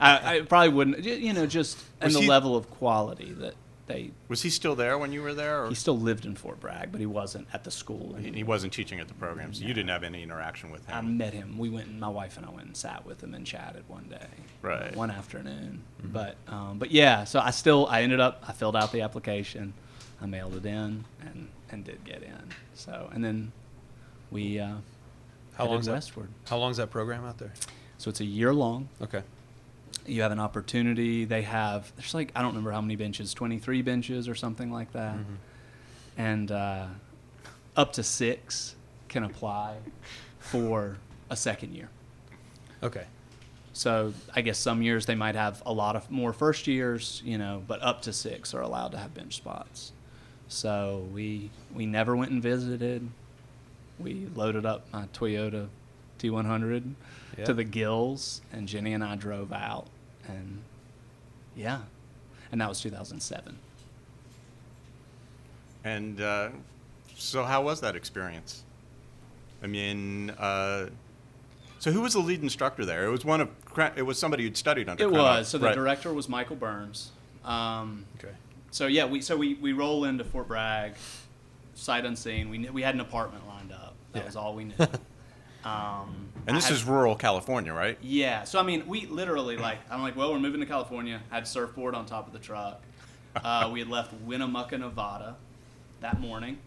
I, 0.00 0.36
I 0.38 0.40
probably 0.42 0.70
wouldn't. 0.70 1.04
You 1.04 1.32
know, 1.32 1.46
just 1.46 1.78
and 2.00 2.14
the 2.14 2.20
he- 2.20 2.28
level 2.28 2.56
of 2.56 2.70
quality 2.70 3.32
that 3.34 3.54
they. 3.86 4.12
Was 4.28 4.40
he 4.42 4.48
still 4.50 4.74
there 4.74 4.96
when 4.96 5.12
you 5.12 5.20
were 5.22 5.34
there? 5.34 5.64
Or 5.64 5.68
He 5.68 5.74
still 5.74 5.98
lived 5.98 6.24
in 6.24 6.34
Fort 6.34 6.58
Bragg, 6.60 6.90
but 6.92 7.00
he 7.00 7.06
wasn't 7.06 7.48
at 7.52 7.64
the 7.64 7.70
school. 7.70 8.14
he, 8.14 8.30
he 8.32 8.42
wasn't 8.44 8.72
teaching 8.72 9.00
at 9.00 9.08
the 9.08 9.14
program, 9.14 9.52
so 9.52 9.64
you 9.64 9.74
didn't 9.74 9.90
have 9.90 10.04
any 10.04 10.22
interaction 10.22 10.70
with 10.70 10.86
him. 10.86 10.94
I 10.96 11.00
met 11.02 11.34
him. 11.34 11.58
We 11.58 11.68
went, 11.68 11.88
and 11.88 12.00
my 12.00 12.08
wife 12.08 12.36
and 12.38 12.46
I 12.46 12.50
went 12.50 12.66
and 12.68 12.76
sat 12.76 13.04
with 13.04 13.22
him 13.22 13.34
and 13.34 13.44
chatted 13.46 13.84
one 13.88 14.04
day, 14.08 14.26
Right. 14.62 14.94
One 14.96 15.10
afternoon. 15.10 15.82
But, 16.02 16.36
um, 16.48 16.78
but 16.78 16.90
yeah. 16.92 17.24
So 17.24 17.40
I 17.40 17.50
still, 17.50 17.86
I 17.88 18.02
ended 18.02 18.20
up, 18.20 18.42
I 18.48 18.52
filled 18.52 18.76
out 18.76 18.92
the 18.92 19.02
application, 19.02 19.74
I 20.22 20.26
mailed 20.26 20.54
it 20.54 20.64
in, 20.64 21.04
and 21.20 21.48
and 21.70 21.84
did 21.84 22.04
get 22.04 22.22
in. 22.22 22.50
So 22.74 23.10
and 23.12 23.22
then 23.24 23.50
we 24.30 24.58
uh, 24.60 24.76
How 25.54 25.64
long 25.64 25.74
long's 25.74 25.86
that? 25.86 25.92
westward. 25.92 26.28
How 26.48 26.58
long's 26.58 26.76
that 26.78 26.90
program 26.90 27.24
out 27.24 27.38
there? 27.38 27.52
So 27.98 28.08
it's 28.10 28.20
a 28.20 28.24
year 28.24 28.52
long. 28.54 28.88
Okay. 29.00 29.22
You 30.06 30.22
have 30.22 30.32
an 30.32 30.40
opportunity. 30.40 31.24
They 31.24 31.42
have 31.42 31.92
there's 31.96 32.14
like 32.14 32.32
I 32.34 32.40
don't 32.42 32.50
remember 32.50 32.72
how 32.72 32.80
many 32.80 32.96
benches, 32.96 33.32
23 33.34 33.82
benches 33.82 34.28
or 34.28 34.34
something 34.34 34.72
like 34.72 34.92
that, 34.92 35.14
Mm-hmm. 35.16 35.34
and 36.16 36.50
uh, 36.50 36.86
up 37.76 37.92
to 37.94 38.02
six 38.02 38.74
can 39.08 39.22
apply 39.24 39.76
for 40.38 40.96
a 41.30 41.36
second 41.36 41.74
year. 41.74 41.88
Okay. 42.82 43.04
So 43.74 44.12
I 44.34 44.40
guess 44.42 44.58
some 44.58 44.82
years 44.82 45.06
they 45.06 45.14
might 45.14 45.34
have 45.34 45.62
a 45.64 45.72
lot 45.72 45.96
of 45.96 46.10
more 46.10 46.32
first 46.32 46.66
years, 46.66 47.22
you 47.24 47.38
know, 47.38 47.62
but 47.66 47.80
up 47.82 48.02
to 48.02 48.12
six 48.12 48.52
are 48.54 48.60
allowed 48.60 48.92
to 48.92 48.98
have 48.98 49.14
bench 49.14 49.36
spots. 49.36 49.92
So 50.48 51.06
we 51.12 51.50
we 51.74 51.86
never 51.86 52.16
went 52.16 52.32
and 52.32 52.42
visited. 52.42 53.08
We 54.02 54.26
loaded 54.34 54.66
up 54.66 54.86
my 54.92 55.06
Toyota 55.12 55.68
T100 56.18 56.94
Yeah. 57.38 57.44
to 57.44 57.54
the 57.54 57.64
gills, 57.64 58.42
and 58.52 58.66
Jenny 58.68 58.92
and 58.92 59.02
I 59.04 59.16
drove 59.16 59.52
out, 59.52 59.86
and 60.28 60.62
yeah, 61.56 61.80
and 62.50 62.60
that 62.60 62.68
was 62.68 62.80
2007. 62.80 63.58
And 65.84 66.20
uh, 66.20 66.50
so, 67.16 67.44
how 67.44 67.62
was 67.62 67.80
that 67.80 67.96
experience? 67.96 68.62
I 69.62 69.66
mean, 69.66 70.30
uh, 70.30 70.88
so 71.78 71.90
who 71.90 72.00
was 72.00 72.12
the 72.12 72.20
lead 72.20 72.42
instructor 72.42 72.84
there? 72.84 73.04
It 73.06 73.10
was 73.10 73.24
one 73.24 73.40
of 73.40 73.48
it 73.96 74.02
was 74.02 74.18
somebody 74.18 74.44
who'd 74.44 74.56
studied 74.56 74.88
under. 74.88 75.04
It 75.04 75.08
Krenov. 75.10 75.38
was 75.38 75.48
so 75.48 75.58
the 75.58 75.66
Right. 75.66 75.74
director 75.74 76.12
was 76.12 76.28
Michael 76.28 76.56
Burns. 76.56 77.10
Um, 77.44 78.04
Okay. 78.18 78.32
So 78.70 78.86
yeah, 78.86 79.04
we 79.04 79.20
so 79.20 79.36
we, 79.36 79.54
we 79.54 79.72
roll 79.72 80.04
into 80.04 80.24
Fort 80.24 80.48
Bragg, 80.48 80.94
sight 81.74 82.04
unseen. 82.04 82.48
We 82.48 82.70
we 82.70 82.82
had 82.82 82.94
an 82.94 83.00
apartment 83.00 83.46
lined 83.46 83.61
up. 83.61 83.61
That 84.12 84.20
Yeah. 84.20 84.26
was 84.26 84.36
all 84.36 84.54
we 84.54 84.64
knew. 84.64 84.74
um, 85.64 86.28
And 86.46 86.56
this 86.56 86.64
had- 86.66 86.74
is 86.74 86.84
rural 86.84 87.14
California, 87.16 87.72
right? 87.72 87.98
yeah. 88.02 88.44
So 88.44 88.58
I 88.58 88.62
mean, 88.62 88.86
we 88.86 89.06
literally 89.06 89.56
like 89.56 89.78
I'm 89.90 90.02
like, 90.02 90.16
well, 90.16 90.32
we're 90.32 90.38
moving 90.40 90.60
to 90.60 90.66
California. 90.66 91.20
I 91.30 91.36
had 91.36 91.48
surfboard 91.48 91.94
on 91.94 92.06
top 92.06 92.26
of 92.26 92.32
the 92.32 92.38
truck. 92.38 92.82
Uh, 93.36 93.70
we 93.72 93.78
had 93.78 93.88
left 93.88 94.12
Winnemucca, 94.24 94.76
Nevada, 94.76 95.36
that 96.00 96.20
morning. 96.20 96.58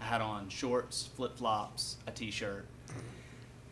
I 0.00 0.04
had 0.04 0.20
on 0.20 0.48
shorts, 0.50 1.08
flip 1.16 1.36
flops, 1.38 1.96
a 2.06 2.10
t-shirt. 2.10 2.66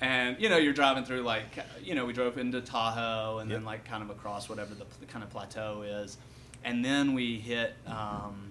And 0.00 0.36
you 0.40 0.48
know, 0.48 0.56
you're 0.56 0.72
driving 0.72 1.04
through 1.04 1.22
like 1.22 1.44
you 1.82 1.94
know, 1.94 2.06
we 2.06 2.12
drove 2.12 2.38
into 2.38 2.60
Tahoe 2.60 3.38
and 3.38 3.50
then 3.50 3.64
like 3.64 3.84
kind 3.84 4.02
of 4.02 4.10
across 4.10 4.48
whatever 4.48 4.74
the, 4.74 4.84
the 5.00 5.06
kind 5.06 5.24
of 5.24 5.30
plateau 5.30 5.82
is, 5.82 6.16
and 6.64 6.84
then 6.84 7.14
we 7.14 7.38
hit 7.40 7.74
um, 7.86 8.48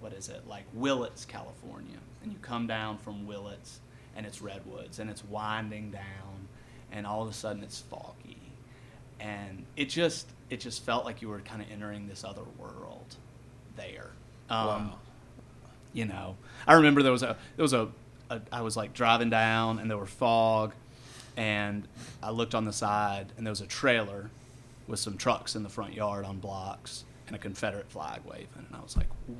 what 0.00 0.12
is 0.12 0.28
it 0.28 0.46
like 0.46 0.64
Willits, 0.74 1.24
California, 1.24 1.98
and 2.22 2.32
you 2.32 2.38
come 2.42 2.66
down 2.66 2.98
from 2.98 3.26
Willits 3.26 3.80
and 4.16 4.24
it's 4.26 4.40
redwoods 4.40 4.98
and 4.98 5.10
it's 5.10 5.24
winding 5.24 5.90
down, 5.90 6.48
and 6.92 7.06
all 7.06 7.22
of 7.22 7.28
a 7.28 7.32
sudden 7.34 7.62
it's 7.62 7.80
foggy, 7.80 8.52
and 9.20 9.64
it 9.76 9.86
just 9.88 10.28
it 10.50 10.60
just 10.60 10.84
felt 10.84 11.04
like 11.04 11.20
you 11.22 11.28
were 11.28 11.40
kind 11.40 11.60
of 11.62 11.68
entering 11.70 12.06
this 12.08 12.24
other 12.24 12.44
world 12.58 13.16
there. 13.76 14.10
Um, 14.48 14.66
Wow. 14.66 14.98
you 15.92 16.04
know 16.04 16.36
i 16.68 16.74
remember 16.74 17.02
there 17.02 17.10
was 17.12 17.22
a 17.24 17.36
there 17.56 17.62
was 17.64 17.72
a, 17.72 17.88
a 18.30 18.40
i 18.52 18.60
was 18.60 18.76
like 18.76 18.92
driving 18.94 19.28
down 19.30 19.78
and 19.80 19.90
there 19.90 19.98
were 19.98 20.06
fog 20.06 20.72
and 21.36 21.88
i 22.22 22.30
looked 22.30 22.54
on 22.54 22.64
the 22.64 22.72
side 22.72 23.26
and 23.36 23.44
there 23.46 23.50
was 23.50 23.60
a 23.60 23.66
trailer 23.66 24.30
with 24.86 25.00
some 25.00 25.16
trucks 25.16 25.56
in 25.56 25.62
the 25.64 25.68
front 25.68 25.94
yard 25.94 26.24
on 26.24 26.38
blocks 26.38 27.04
and 27.26 27.34
a 27.34 27.38
confederate 27.40 27.90
flag 27.90 28.20
waving 28.24 28.46
and 28.68 28.76
i 28.76 28.80
was 28.80 28.96
like 28.96 29.08
"Ooh, 29.28 29.36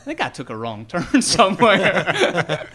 i 0.00 0.02
think 0.02 0.20
i 0.20 0.28
took 0.28 0.50
a 0.50 0.56
wrong 0.56 0.86
turn 0.86 1.20
somewhere 1.36 2.66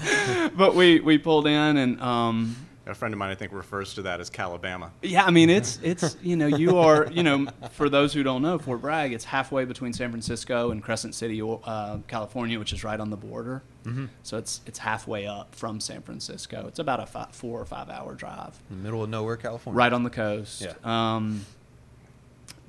but 0.56 0.76
we 0.76 1.00
we 1.00 1.18
pulled 1.18 1.48
in 1.48 1.78
and 1.78 2.02
um 2.02 2.56
A 2.88 2.94
friend 2.94 3.16
of 3.16 3.18
mine, 3.18 3.32
I 3.32 3.36
think, 3.36 3.52
refers 3.52 3.96
to 3.96 4.04
that 4.04 4.20
as 4.22 4.30
Calabama. 4.30 4.92
yeah, 5.02 5.26
I 5.26 5.32
mean 5.32 5.50
it's 5.50 5.80
it's 5.92 6.16
you 6.22 6.36
know 6.36 6.46
you 6.46 6.78
are 6.78 7.08
you 7.12 7.24
know 7.24 7.48
for 7.72 7.90
those 7.90 8.14
who 8.14 8.22
don't 8.22 8.44
know 8.44 8.60
Fort 8.60 8.80
Bragg 8.82 9.12
it's 9.12 9.26
halfway 9.26 9.66
between 9.66 9.92
San 9.92 10.12
Francisco 10.12 10.70
and 10.70 10.84
Crescent 10.84 11.16
City, 11.16 11.42
uh, 11.42 11.98
California, 12.08 12.60
which 12.60 12.74
is 12.74 12.84
right 12.84 13.00
on 13.00 13.10
the 13.10 13.18
border. 13.18 13.64
Mm-hmm. 13.86 14.06
So 14.22 14.38
it's 14.38 14.62
it's 14.68 14.78
halfway 14.78 15.26
up 15.26 15.56
from 15.56 15.80
San 15.80 16.04
Francisco. 16.04 16.66
It's 16.68 16.78
about 16.78 17.00
a 17.00 17.08
fi 17.08 17.26
four 17.32 17.60
or 17.60 17.66
five 17.66 17.90
hour 17.90 18.14
drive, 18.14 18.54
In 18.70 18.78
the 18.78 18.84
middle 18.84 19.02
of 19.04 19.10
nowhere, 19.10 19.38
California. 19.38 19.76
right 19.76 19.92
on 19.92 20.04
the 20.04 20.12
coast. 20.12 20.62
Yeah. 20.62 20.74
Um, 20.84 21.44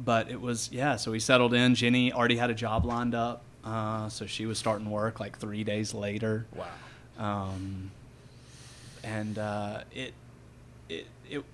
but 0.00 0.30
it 0.30 0.40
was 0.40 0.70
yeah. 0.72 0.96
So 0.96 1.10
we 1.10 1.20
settled 1.20 1.52
in. 1.52 1.74
Jenny 1.74 2.10
already 2.10 2.36
had 2.38 2.48
a 2.50 2.54
job 2.54 2.86
lined 2.86 3.14
up, 3.14 3.42
uh, 3.66 4.08
so 4.08 4.24
she 4.26 4.46
was 4.46 4.58
starting 4.58 4.90
work 4.90 5.18
like 5.20 5.38
three 5.38 5.64
days 5.64 5.92
later. 5.92 6.46
Wow. 6.54 6.66
Um, 7.18 7.90
and 9.04 9.38
uh, 9.38 9.80
it, 9.92 10.14
it, 10.88 11.06
it, 11.28 11.44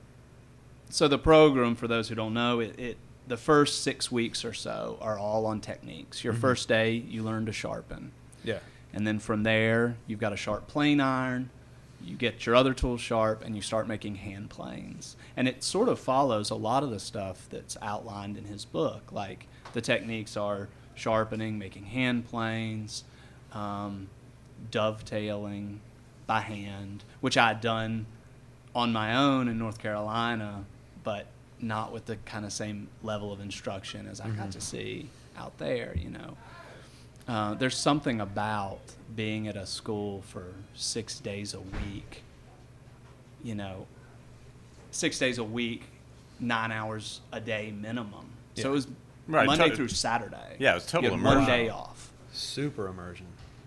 so 0.91 1.09
the 1.09 1.19
program, 1.19 1.75
for 1.75 1.89
those 1.89 2.09
who 2.09 2.15
don't 2.15 2.35
know, 2.35 2.61
it, 2.61 2.79
it 2.79 2.97
the 3.29 3.37
first 3.37 3.83
six 3.83 4.11
weeks 4.13 4.45
or 4.45 4.53
so 4.53 4.99
are 5.01 5.19
all 5.19 5.47
on 5.47 5.61
techniques. 5.61 6.23
Your 6.25 6.35
Mhm. 6.35 6.41
first 6.41 6.69
day, 6.69 6.93
you 6.93 7.23
learn 7.23 7.47
to 7.47 7.53
sharpen. 7.53 8.13
Yeah. 8.45 8.59
And 8.93 9.07
then 9.07 9.19
from 9.19 9.43
there, 9.45 9.97
you've 10.07 10.21
got 10.21 10.33
a 10.33 10.37
sharp 10.37 10.67
plane 10.69 11.01
iron. 11.01 11.49
You 12.05 12.17
get 12.17 12.45
your 12.45 12.57
other 12.57 12.75
tools 12.75 13.01
sharp, 13.01 13.43
and 13.45 13.55
you 13.55 13.63
start 13.63 13.87
making 13.87 14.17
hand 14.17 14.51
planes. 14.51 15.17
And 15.37 15.47
it 15.47 15.63
sort 15.63 15.89
of 15.89 16.01
follows 16.01 16.51
a 16.51 16.57
lot 16.57 16.83
of 16.83 16.91
the 16.91 16.99
stuff 16.99 17.47
that's 17.49 17.77
outlined 17.81 18.37
in 18.37 18.45
his 18.45 18.65
book. 18.65 19.13
Like 19.13 19.47
the 19.73 19.81
techniques 19.81 20.37
are 20.37 20.69
sharpening, 20.95 21.59
making 21.59 21.85
hand 21.85 22.29
planes, 22.29 23.05
um, 23.53 24.09
dovetailing 24.71 25.81
by 26.27 26.41
hand, 26.41 27.05
which 27.21 27.37
I 27.37 27.49
had 27.49 27.61
done 27.61 28.07
on 28.75 28.93
my 28.93 29.17
own 29.17 29.49
in 29.49 29.59
North 29.59 29.79
Carolina, 29.79 30.65
but 31.05 31.27
not 31.61 31.93
with 31.93 32.07
the 32.07 32.17
kind 32.17 32.45
of 32.45 32.53
same 32.53 32.89
level 33.03 33.33
of 33.33 33.41
instruction 33.41 34.09
as 34.09 34.21
I 34.21 34.29
got 34.31 34.51
to 34.53 34.61
see 34.61 35.09
out 35.37 35.59
there, 35.59 35.95
you 35.97 36.11
know. 36.11 36.37
Uh, 37.29 37.55
there's 37.55 37.77
something 37.77 38.21
about 38.21 38.81
being 39.15 39.47
at 39.47 39.57
a 39.57 39.67
school 39.67 40.23
for 40.23 40.47
six 40.75 41.21
days 41.21 41.55
a 41.55 41.61
week, 41.61 42.23
you 43.45 43.55
know, 43.55 43.87
six 44.91 45.19
days 45.19 45.39
a 45.39 45.45
week, 45.45 45.85
nine 46.41 46.73
hours 46.73 47.21
a 47.33 47.41
day 47.41 47.71
minimum. 47.71 48.27
So 48.57 48.71
it 48.71 48.73
was 48.73 48.87
Right, 49.29 49.47
Monday 49.47 49.71
to- 49.71 49.77
through 49.77 49.89
Saturday. 49.89 50.57
Yeah, 50.59 50.73
it 50.73 50.75
was 50.75 50.87
total 50.87 51.11
You 51.11 51.17
had 51.17 51.25
one 51.25 51.37
immersion. 51.39 51.55
day 51.55 51.69
off. 51.69 52.13
Super 52.33 52.89
immersion. 52.89 53.27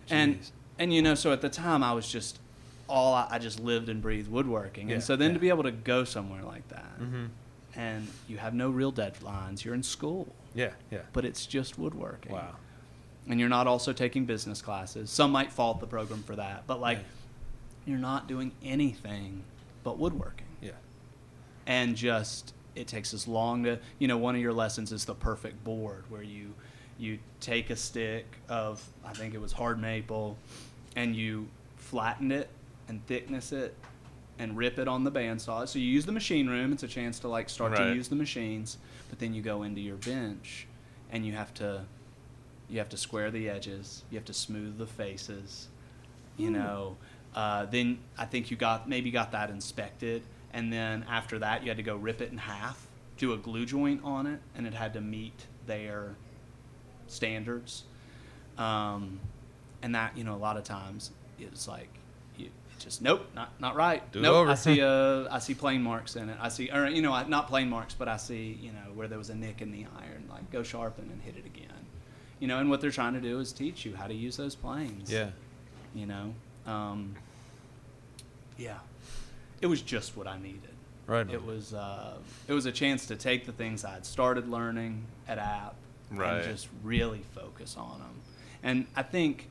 And 0.09 0.39
Jeez. 0.41 0.51
and 0.79 0.93
you 0.93 1.01
know, 1.01 1.15
so 1.15 1.31
at 1.31 1.41
the 1.41 1.49
time 1.49 1.83
I 1.83 1.93
was 1.93 2.07
just 2.11 2.39
all 2.87 3.13
I, 3.13 3.27
I 3.31 3.39
just 3.39 3.59
lived 3.59 3.89
and 3.89 4.01
breathed 4.01 4.29
woodworking, 4.29 4.89
Yeah, 4.89 4.95
and 4.95 5.03
so 5.03 5.15
then 5.15 5.29
yeah. 5.29 5.33
to 5.35 5.39
be 5.39 5.49
able 5.49 5.63
to 5.63 5.71
go 5.71 6.03
somewhere 6.03 6.43
like 6.43 6.67
that, 6.69 6.99
Mhm. 6.99 7.29
and 7.75 8.07
you 8.27 8.37
have 8.37 8.53
no 8.53 8.69
real 8.69 8.91
deadlines, 8.93 9.63
you're 9.63 9.73
in 9.73 9.81
school, 9.83 10.27
Yeah. 10.53 10.71
Yeah. 10.91 10.99
but 11.13 11.25
it's 11.25 11.45
just 11.47 11.79
woodworking. 11.79 12.33
Wow. 12.33 12.55
And 13.27 13.39
you're 13.39 13.49
not 13.49 13.65
also 13.65 13.91
taking 13.91 14.25
business 14.25 14.61
classes. 14.61 15.09
Some 15.09 15.31
might 15.31 15.51
fault 15.51 15.79
the 15.79 15.87
program 15.87 16.21
for 16.21 16.35
that, 16.35 16.67
but 16.67 16.79
like, 16.79 16.99
Yeah. 16.99 17.03
you're 17.87 17.97
not 17.99 18.27
doing 18.27 18.51
anything 18.63 19.43
but 19.83 19.97
woodworking, 19.97 20.45
Yeah. 20.61 20.71
and 21.65 21.95
just 21.95 22.53
it 22.75 22.87
takes 22.87 23.13
as 23.13 23.27
long 23.27 23.63
to 23.63 23.79
you 23.99 24.07
know 24.07 24.17
one 24.17 24.35
of 24.35 24.41
your 24.41 24.53
lessons 24.53 24.91
is 24.91 25.05
the 25.05 25.15
perfect 25.15 25.63
board 25.63 26.03
where 26.09 26.23
you 26.23 26.53
you 26.97 27.19
take 27.39 27.69
a 27.69 27.75
stick 27.75 28.25
of 28.49 28.83
I 29.05 29.13
think 29.13 29.33
it 29.33 29.41
was 29.41 29.51
hard 29.51 29.81
maple 29.81 30.37
and 30.95 31.15
you 31.15 31.47
flatten 31.77 32.31
it 32.31 32.49
and 32.87 33.05
thickness 33.07 33.51
it 33.51 33.75
and 34.39 34.57
rip 34.57 34.79
it 34.79 34.87
on 34.87 35.03
the 35.03 35.11
bandsaw. 35.11 35.67
So 35.67 35.79
you 35.79 35.85
use 35.85 36.05
the 36.05 36.11
machine 36.11 36.47
room. 36.47 36.73
It's 36.73 36.83
a 36.83 36.87
chance 36.87 37.19
to 37.19 37.27
like 37.27 37.49
start 37.49 37.75
to 37.75 37.93
use 37.93 38.07
the 38.09 38.15
machines, 38.15 38.77
but 39.09 39.19
then 39.19 39.33
you 39.33 39.41
go 39.41 39.63
into 39.63 39.81
your 39.81 39.95
bench, 39.95 40.67
and 41.11 41.25
you 41.25 41.33
have 41.33 41.53
to, 41.55 41.83
you 42.69 42.79
have 42.79 42.89
to 42.89 42.97
square 42.97 43.31
the 43.31 43.49
edges. 43.49 44.03
You 44.11 44.17
have 44.17 44.25
to 44.25 44.33
smooth 44.33 44.77
the 44.77 44.87
faces. 44.87 45.67
You 46.37 46.51
know, 46.51 46.97
uh, 47.33 47.65
then 47.65 47.99
I 48.17 48.25
think 48.25 48.51
you 48.51 48.57
got 48.57 48.89
maybe 48.89 49.09
got 49.09 49.31
that 49.31 49.49
inspected, 49.49 50.23
and 50.55 50.73
then 50.73 51.05
after 51.07 51.37
that 51.39 51.61
you 51.61 51.69
had 51.69 51.77
to 51.77 51.83
go 51.83 51.95
rip 51.95 52.19
it 52.21 52.31
in 52.31 52.37
half, 52.39 52.87
do 53.17 53.33
a 53.33 53.37
glue 53.37 53.65
joint 53.67 54.01
on 54.03 54.25
it, 54.25 54.39
and 54.55 54.65
it 54.65 54.73
had 54.73 54.93
to 54.93 55.01
meet 55.01 55.45
their 55.67 56.15
standards. 57.07 57.83
Um, 58.57 59.19
and 59.83 59.93
that 59.93 60.17
you 60.17 60.23
know 60.23 60.33
a 60.33 60.37
lot 60.37 60.57
of 60.57 60.63
times 60.63 61.11
it's 61.37 61.67
like 61.67 61.89
you 62.37 62.49
just 62.79 63.01
nope 63.01 63.27
not 63.35 63.51
not 63.59 63.75
right 63.75 64.09
Do 64.13 64.21
nope 64.21 64.33
over. 64.35 64.51
I 64.51 64.55
see 64.55 64.81
uh 64.81 65.27
I 65.31 65.39
see 65.39 65.53
plane 65.53 65.83
marks 65.83 66.15
in 66.15 66.29
it 66.29 66.37
I 66.41 66.47
see 66.49 66.71
or 66.71 66.87
you 66.87 67.01
know 67.01 67.21
not 67.27 67.47
plane 67.47 67.69
marks 67.69 67.93
but 67.93 68.07
I 68.07 68.15
see 68.17 68.57
you 68.61 68.71
know 68.71 68.93
where 68.95 69.07
there 69.09 69.17
was 69.17 69.29
a 69.29 69.35
nick 69.35 69.61
in 69.61 69.71
the 69.71 69.85
iron 69.99 70.23
like 70.29 70.49
go 70.51 70.63
sharpen 70.63 71.09
and 71.11 71.21
hit 71.21 71.35
it 71.35 71.45
again 71.45 71.85
you 72.39 72.47
know 72.47 72.59
and 72.59 72.69
what 72.69 72.79
they're 72.81 72.89
trying 72.91 73.13
to 73.13 73.21
do 73.21 73.39
is 73.41 73.51
teach 73.51 73.85
you 73.85 73.93
how 73.95 74.07
to 74.07 74.13
use 74.13 74.37
those 74.37 74.55
planes 74.55 75.11
Yeah. 75.11 75.29
you 75.93 76.05
know 76.05 76.33
um, 76.65 77.13
yeah 78.57 78.77
it 79.65 79.67
was 79.67 79.81
just 79.81 80.15
what 80.15 80.27
I 80.27 80.37
needed 80.37 80.59
Right. 81.07 81.27
it 81.29 81.43
was 81.43 81.73
uh, 81.73 82.13
it 82.47 82.53
was 82.53 82.67
a 82.67 82.71
chance 82.71 83.07
to 83.07 83.15
take 83.15 83.45
the 83.47 83.51
things 83.51 83.83
I'd 83.83 84.05
started 84.05 84.47
learning 84.47 85.03
at 85.27 85.39
app 85.39 85.73
Right. 86.11 86.35
and 86.35 86.43
just 86.51 86.67
really 86.83 87.23
focus 87.33 87.75
on 87.77 87.97
them. 87.99 88.15
And 88.61 88.85
I 88.95 89.01
think, 89.01 89.49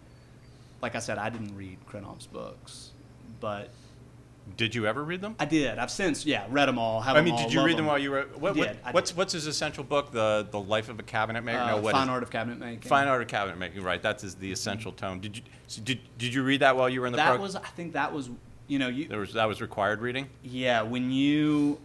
like 0.82 0.94
I 0.94 1.00
said, 1.00 1.18
I 1.18 1.30
didn't 1.30 1.56
read 1.56 1.78
Krenov's 1.90 2.26
books, 2.28 2.90
but 3.40 3.70
Did 4.56 4.74
you 4.74 4.86
ever 4.86 5.02
read 5.04 5.20
them? 5.20 5.34
I 5.40 5.46
did. 5.46 5.78
I've 5.78 5.90
since 5.90 6.24
yeah 6.26 6.46
read 6.48 6.68
them 6.68 6.78
all. 6.78 7.00
I 7.00 7.12
them 7.14 7.24
mean, 7.24 7.34
all, 7.34 7.42
did 7.42 7.52
you 7.52 7.64
read 7.64 7.76
them 7.76 7.86
while 7.86 7.98
you 7.98 8.10
were? 8.12 8.22
What, 8.38 8.56
what, 8.56 8.76
what's 8.92 9.16
what's 9.16 9.32
his 9.32 9.46
essential 9.48 9.82
book? 9.84 10.10
The 10.12 10.46
the 10.50 10.60
Life 10.60 10.88
of 10.88 10.98
a 11.00 11.02
Cabinet 11.04 11.42
Maker. 11.42 11.58
Uh, 11.58 11.70
no, 11.70 11.80
what 11.80 11.92
Fine 11.92 12.08
Art 12.08 12.22
of 12.22 12.30
Cabinet 12.30 12.58
Making. 12.58 12.88
Fine 12.88 13.08
Art 13.08 13.22
of 13.22 13.28
Cabinet 13.28 13.58
Making. 13.58 13.82
Right. 13.82 14.02
That 14.02 14.22
is 14.24 14.34
the 14.36 14.50
essential 14.52 14.92
tome. 14.92 15.20
Did 15.20 15.36
you 15.36 15.42
so 15.66 15.82
did 15.82 15.98
did 16.18 16.34
you 16.34 16.42
read 16.42 16.60
that 16.60 16.76
while 16.76 16.88
you 16.88 17.00
were 17.00 17.06
in 17.06 17.12
the 17.12 17.16
That 17.18 17.26
program? 17.26 17.42
was 17.42 17.56
I 17.56 17.60
think 17.76 17.92
that 17.94 18.12
was 18.12 18.28
you 18.66 18.78
know 18.78 18.88
you 18.88 19.08
there 19.08 19.18
was 19.20 19.32
that 19.34 19.46
was 19.46 19.60
required 19.60 20.00
reading. 20.00 20.28
Yeah, 20.42 20.82
when 20.82 21.10
you 21.10 21.78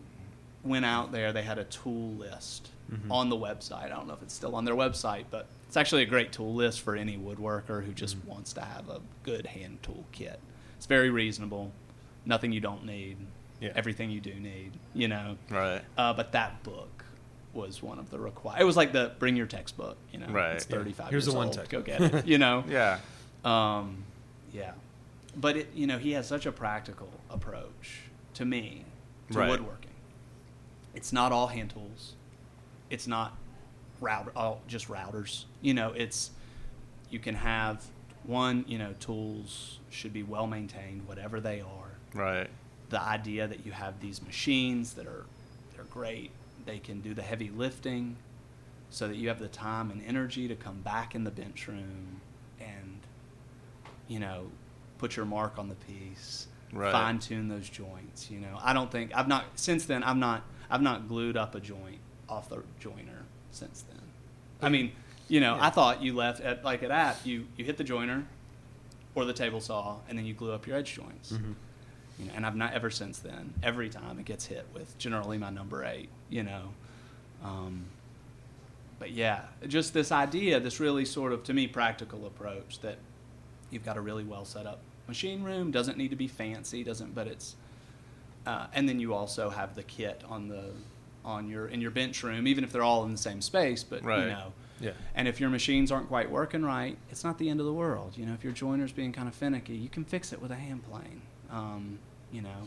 went 0.64 0.86
out 0.86 1.12
there, 1.12 1.32
they 1.34 1.44
had 1.44 1.58
a 1.58 1.66
tool 1.66 2.12
list 2.14 2.70
Mm-hmm. 2.92 3.12
on 3.12 3.30
the 3.30 3.36
website. 3.36 3.84
I 3.84 3.90
don't 3.90 4.08
know 4.08 4.16
if 4.16 4.24
it's 4.24 4.34
still 4.34 4.56
on 4.56 4.66
their 4.66 4.74
website, 4.74 5.26
but 5.30 5.46
it's 5.68 5.78
actually 5.78 6.02
a 6.02 6.08
great 6.08 6.32
tool 6.32 6.56
list 6.56 6.82
for 6.82 6.96
any 6.96 7.18
woodworker 7.20 7.86
who 7.86 7.92
just 7.94 8.18
Mm-hmm. 8.18 8.30
wants 8.32 8.54
to 8.54 8.62
have 8.62 8.90
a 8.90 9.00
good 9.22 9.46
hand 9.46 9.78
tool 9.84 10.06
kit. 10.12 10.40
It's 10.76 10.88
very 10.88 11.12
reasonable. 11.12 11.72
Nothing 12.26 12.52
you 12.52 12.60
don't 12.60 12.86
need. 12.88 13.18
Yeah. 13.62 13.74
Everything 13.76 14.10
you 14.10 14.20
do 14.20 14.34
need. 14.34 14.72
You 14.96 15.08
know. 15.08 15.38
Right. 15.52 15.82
Uh, 16.00 16.14
but 16.14 16.32
that 16.32 16.64
book 16.64 17.06
was 17.54 17.84
one 17.84 18.00
of 18.00 18.10
the 18.10 18.18
required. 18.18 18.60
It 18.60 18.64
was 18.64 18.76
like 18.76 18.92
the 18.92 19.12
bring 19.20 19.36
your 19.36 19.46
textbook. 19.46 19.98
You 20.12 20.18
know. 20.22 20.28
Right. 20.30 20.54
It's 20.56 20.66
Yeah. 20.68 20.78
35 20.78 21.10
Here's 21.12 21.26
years 21.28 21.34
the 21.34 21.38
one 21.38 21.48
old. 21.50 21.54
textbook. 21.58 21.86
Go 21.86 21.98
get 22.00 22.14
it. 22.16 22.26
You 22.26 22.40
know. 22.40 22.64
Yeah. 22.68 22.98
Um, 23.46 24.04
yeah, 24.52 24.72
but 25.36 25.56
it, 25.58 25.70
you 25.74 25.88
know, 25.88 25.98
he 25.98 26.12
has 26.12 26.28
such 26.28 26.46
a 26.46 26.52
practical 26.52 27.10
approach 27.30 28.02
to 28.36 28.46
me 28.46 28.86
to 29.32 29.40
Right. 29.40 29.50
woodworking. 29.50 29.92
It's 30.96 31.14
not 31.14 31.32
all 31.32 31.48
hand 31.48 31.70
tools. 31.72 32.14
It's 32.90 33.08
not 33.08 33.38
router, 34.02 34.32
all 34.36 34.62
just 34.68 34.88
routers. 34.88 35.46
You 35.62 35.74
know, 35.74 35.92
it's 35.92 36.32
you 37.10 37.20
can 37.20 37.36
have 37.36 37.86
one. 38.24 38.66
You 38.68 38.78
know, 38.80 38.94
tools 39.00 39.80
should 39.90 40.14
be 40.14 40.24
well 40.24 40.48
maintained, 40.48 41.08
whatever 41.08 41.40
they 41.40 41.62
are. 41.62 41.92
Right. 42.14 42.50
The 42.90 43.02
idea 43.02 43.48
that 43.48 43.66
you 43.66 43.72
have 43.72 44.00
these 44.00 44.22
machines 44.22 44.94
that 44.94 45.06
are 45.06 45.26
they're 45.76 45.86
great. 45.86 46.32
They 46.66 46.80
can 46.80 47.02
do 47.02 47.14
the 47.14 47.22
heavy 47.22 47.50
lifting, 47.50 48.18
so 48.90 49.08
that 49.08 49.16
you 49.16 49.28
have 49.30 49.40
the 49.40 49.48
time 49.48 49.92
and 49.92 50.04
energy 50.06 50.48
to 50.48 50.56
come 50.56 50.82
back 50.82 51.14
in 51.14 51.24
the 51.24 51.32
bench 51.32 51.68
room 51.68 52.22
and 52.60 53.00
you 54.08 54.20
know 54.20 54.48
put 55.00 55.16
your 55.16 55.26
mark 55.26 55.58
on 55.58 55.68
the 55.70 55.76
piece 55.76 56.46
Right. 56.72 56.92
fine 56.92 57.18
tune 57.18 57.48
those 57.48 57.68
joints 57.68 58.30
you 58.30 58.40
know 58.40 58.56
i 58.62 58.74
don't 58.74 58.92
think 58.92 59.12
i've 59.16 59.28
not 59.28 59.46
since 59.56 59.86
then 59.86 60.04
i've 60.04 60.18
not 60.18 60.44
i've 60.70 60.84
not 60.84 61.08
glued 61.08 61.36
up 61.36 61.56
a 61.56 61.60
joint 61.60 61.98
off 62.30 62.48
the 62.50 62.62
joiner 62.80 63.26
since 63.50 63.82
then 63.90 64.02
i 64.62 64.70
mean 64.70 64.92
you 65.28 65.40
know 65.40 65.58
i 65.60 65.72
thought 65.72 66.04
you 66.04 66.14
left 66.14 66.42
at 66.42 66.64
like 66.64 66.84
at 66.84 66.92
app 66.92 67.18
you 67.26 67.48
you 67.58 67.66
hit 67.66 67.78
the 67.78 67.84
joiner 67.84 68.24
or 69.16 69.26
the 69.26 69.34
table 69.34 69.60
saw 69.60 69.96
and 70.08 70.16
then 70.16 70.28
you 70.28 70.36
glue 70.36 70.52
up 70.52 70.68
your 70.68 70.78
edge 70.78 70.94
joints 70.94 71.32
you 72.20 72.26
know, 72.26 72.34
and 72.36 72.46
I've 72.46 72.56
not 72.58 72.74
ever 72.74 72.90
since 72.90 73.20
then. 73.20 73.54
Every 73.64 73.88
time 73.88 74.20
it 74.20 74.26
gets 74.26 74.46
hit 74.46 74.68
with 74.74 74.98
generally 74.98 75.38
my 75.38 75.50
number 75.52 75.86
eight, 75.86 76.10
you 76.30 76.44
know. 76.44 76.74
Um, 77.42 77.86
but 79.00 79.12
yeah, 79.12 79.44
just 79.68 79.94
this 79.94 80.12
idea, 80.12 80.60
this 80.60 80.82
really 80.82 81.06
sort 81.06 81.32
of 81.32 81.46
to 81.46 81.54
me 81.54 81.66
practical 81.68 82.26
approach 82.26 82.82
that 82.82 82.98
you've 83.72 83.86
got 83.86 83.96
a 83.96 84.02
really 84.02 84.26
well 84.26 84.44
set 84.44 84.66
up 84.68 84.82
machine 85.10 85.44
room. 85.44 85.72
Doesn't 85.72 85.98
need 85.98 86.10
to 86.12 86.16
be 86.16 86.28
fancy, 86.28 86.84
doesn't, 86.84 87.14
but 87.14 87.28
it's. 87.28 87.56
Uh, 88.46 88.68
and 88.74 88.88
then 88.88 89.00
you 89.00 89.14
also 89.14 89.50
have 89.50 89.76
the 89.76 89.84
kit 89.84 90.24
on 90.30 90.48
the 90.48 90.72
on 91.26 91.50
your 91.50 91.68
in 91.68 91.82
your 91.82 91.92
bench 91.92 92.24
room, 92.24 92.48
even 92.48 92.64
if 92.64 92.72
they're 92.72 92.84
all 92.84 93.04
in 93.04 93.12
the 93.12 93.18
same 93.18 93.42
space. 93.42 93.84
But 93.84 94.04
Right. 94.04 94.22
you 94.24 94.30
know, 94.30 94.54
Yeah. 94.80 94.92
and 95.14 95.28
if 95.28 95.40
your 95.42 95.50
machines 95.50 95.92
aren't 95.92 96.08
quite 96.08 96.32
working 96.32 96.64
right, 96.64 96.98
it's 97.12 97.24
not 97.26 97.38
the 97.38 97.50
end 97.50 97.60
of 97.60 97.66
the 97.66 97.74
world. 97.74 98.18
You 98.18 98.26
know, 98.26 98.34
if 98.34 98.44
your 98.44 98.54
joiner's 98.54 98.94
being 98.94 99.12
kind 99.12 99.28
of 99.28 99.36
finicky, 99.36 99.76
you 99.76 99.90
can 99.90 100.06
fix 100.06 100.32
it 100.32 100.42
with 100.42 100.52
a 100.52 100.56
hand 100.56 100.84
plane. 100.90 101.22
Um, 101.52 102.00
you 102.32 102.42
know, 102.42 102.64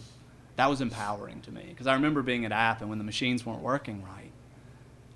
that 0.56 0.68
was 0.68 0.80
empowering 0.82 1.40
to 1.42 1.50
me 1.50 1.64
because 1.70 1.86
I 1.86 1.94
remember 1.94 2.20
being 2.22 2.44
at 2.44 2.52
App 2.52 2.80
and 2.82 2.90
when 2.90 2.98
the 2.98 3.04
machines 3.04 3.46
weren't 3.46 3.62
working 3.62 4.02
right, 4.04 4.30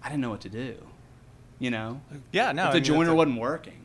I 0.03 0.09
didn't 0.09 0.23
know 0.23 0.31
what 0.31 0.41
to 0.43 0.49
do. 0.49 0.77
You 1.59 1.71
know, 1.71 2.01
Yeah. 2.33 2.53
No. 2.53 2.63
if 2.65 2.69
I 2.69 2.73
the 2.73 2.77
mean, 2.77 2.85
joiner 2.85 3.15
wasn't 3.15 3.39
working, 3.41 3.81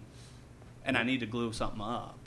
and 0.85 0.97
I 0.97 1.03
need 1.03 1.19
to 1.19 1.25
glue 1.25 1.51
something 1.51 1.81
up, 1.81 2.17
I, 2.17 2.20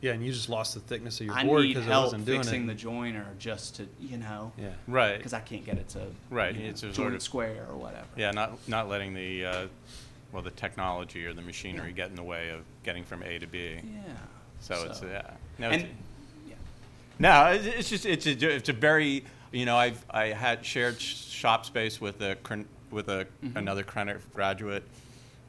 Yeah, 0.00 0.12
and 0.12 0.24
you 0.24 0.32
just 0.32 0.48
lost 0.48 0.74
the 0.74 0.80
thickness 0.80 1.20
of 1.20 1.26
your 1.26 1.34
I 1.34 1.44
board 1.44 1.62
need 1.62 1.68
because 1.68 1.86
it 1.86 1.90
help 1.90 2.04
wasn't 2.04 2.24
doing 2.24 2.42
fixing 2.42 2.64
it. 2.64 2.66
the 2.68 2.74
joiner 2.74 3.26
just 3.38 3.76
to 3.76 3.86
you 4.00 4.16
know, 4.18 4.52
yeah. 4.56 4.68
Right. 4.86 5.16
because 5.16 5.32
I 5.32 5.40
can't 5.40 5.64
get 5.64 5.76
it 5.76 5.88
to 5.90 6.06
Right, 6.30 6.54
you 6.54 6.62
know, 6.62 6.68
it's 6.68 6.82
a 6.82 6.86
joint 6.86 6.96
sort 6.96 7.14
of- 7.14 7.22
square 7.22 7.66
or 7.70 7.76
whatever. 7.76 8.06
Yeah. 8.16 8.30
Not 8.30 8.58
not 8.68 8.88
letting 8.88 9.12
the 9.14 9.44
uh, 9.44 9.66
well 10.32 10.42
the 10.42 10.50
technology 10.52 11.26
or 11.26 11.32
the 11.34 11.42
machinery 11.42 11.92
get 11.92 12.10
in 12.10 12.14
the 12.14 12.22
way 12.22 12.50
of 12.50 12.60
getting 12.84 13.02
from 13.04 13.22
A 13.24 13.38
to 13.40 13.46
B. 13.46 13.80
Yeah. 13.82 14.00
So, 14.60 14.84
it's 14.88 15.02
yeah. 15.02 15.22
No. 15.58 15.70
and 15.70 15.82
it's, 15.82 15.90
yeah. 16.48 16.54
No, 17.18 17.46
it's 17.52 17.66
it's 17.66 17.88
just 17.90 18.06
it's 18.06 18.26
a 18.26 18.54
it's 18.56 18.68
a 18.68 18.72
very 18.72 19.24
you 19.50 19.64
know 19.66 19.76
I've 19.76 20.04
I 20.10 20.26
had 20.26 20.64
shared 20.64 21.00
sh- 21.00 21.14
shop 21.26 21.64
space 21.66 22.00
with 22.00 22.20
a 22.22 22.36
Kren- 22.44 22.66
with 22.92 23.08
a 23.08 23.26
Mm-hmm. 23.44 23.56
another 23.56 23.82
Krenner 23.82 24.20
graduate. 24.34 24.84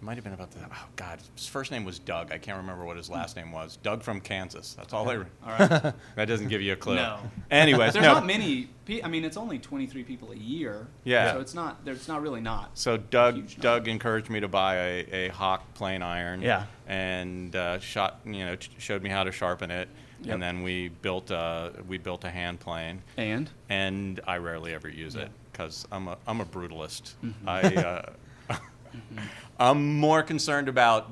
It 0.01 0.05
might 0.05 0.15
have 0.15 0.23
been 0.23 0.33
about 0.33 0.51
the 0.51 0.59
oh 0.71 0.85
god 0.95 1.19
his 1.35 1.45
first 1.47 1.71
name 1.71 1.83
was 1.83 1.99
Doug. 1.99 2.31
I 2.31 2.37
can't 2.37 2.57
remember 2.57 2.85
what 2.85 2.95
his 2.95 3.09
last 3.09 3.35
name 3.35 3.51
was. 3.51 3.77
Doug 3.83 4.01
from 4.01 4.21
Kansas. 4.21 4.73
That's 4.73 4.93
all 4.93 5.09
I. 5.09 5.13
Re- 5.13 5.25
All 5.45 5.51
right. 5.57 5.69
that 6.15 6.25
doesn't 6.25 6.47
give 6.47 6.61
you 6.61 6.71
a 6.71 6.77
clue. 6.77 6.95
No. 6.95 7.19
Anyways, 7.51 7.93
there's 7.93 8.05
no. 8.05 8.13
not 8.13 8.25
many. 8.25 8.69
pe- 8.85 9.01
I 9.03 9.09
mean, 9.09 9.25
it's 9.25 9.35
only 9.35 9.59
23 9.59 10.03
people 10.03 10.31
a 10.31 10.35
year. 10.37 10.87
Yeah. 11.03 11.33
So 11.33 11.41
it's 11.41 11.53
not. 11.53 11.83
There's 11.83 12.07
not 12.07 12.21
really 12.21 12.39
not. 12.39 12.77
So 12.77 12.95
Doug 12.95 13.35
number. 13.35 13.51
Doug 13.59 13.87
encouraged 13.89 14.29
me 14.29 14.39
to 14.39 14.47
buy 14.47 14.75
a, 14.75 15.07
a 15.11 15.27
Hock 15.29 15.73
plane 15.73 16.01
iron. 16.01 16.41
Yeah. 16.41 16.65
And 16.87 17.53
uh, 17.55 17.79
shot 17.79 18.21
you 18.25 18.45
know 18.45 18.55
ch- 18.55 18.71
showed 18.77 19.03
me 19.03 19.09
how 19.09 19.25
to 19.25 19.33
sharpen 19.33 19.69
it, 19.69 19.89
Yep. 20.21 20.33
and 20.33 20.41
then 20.41 20.63
we 20.63 20.87
built 21.01 21.29
a 21.29 21.73
we 21.89 21.97
built 21.97 22.23
a 22.23 22.29
hand 22.29 22.61
plane. 22.61 23.01
And 23.17 23.49
and 23.67 24.21
I 24.25 24.37
rarely 24.37 24.73
ever 24.73 24.87
use 24.87 25.15
Yeah. 25.15 25.23
it 25.23 25.31
because 25.51 25.85
I'm 25.91 26.07
a 26.07 26.17
I'm 26.25 26.39
a 26.39 26.45
brutalist. 26.45 27.15
Mm-hmm. 27.21 27.49
I 27.49 27.61
uh, 27.75 28.09
I'm 29.59 29.97
more 29.99 30.23
concerned 30.23 30.69
about 30.69 31.09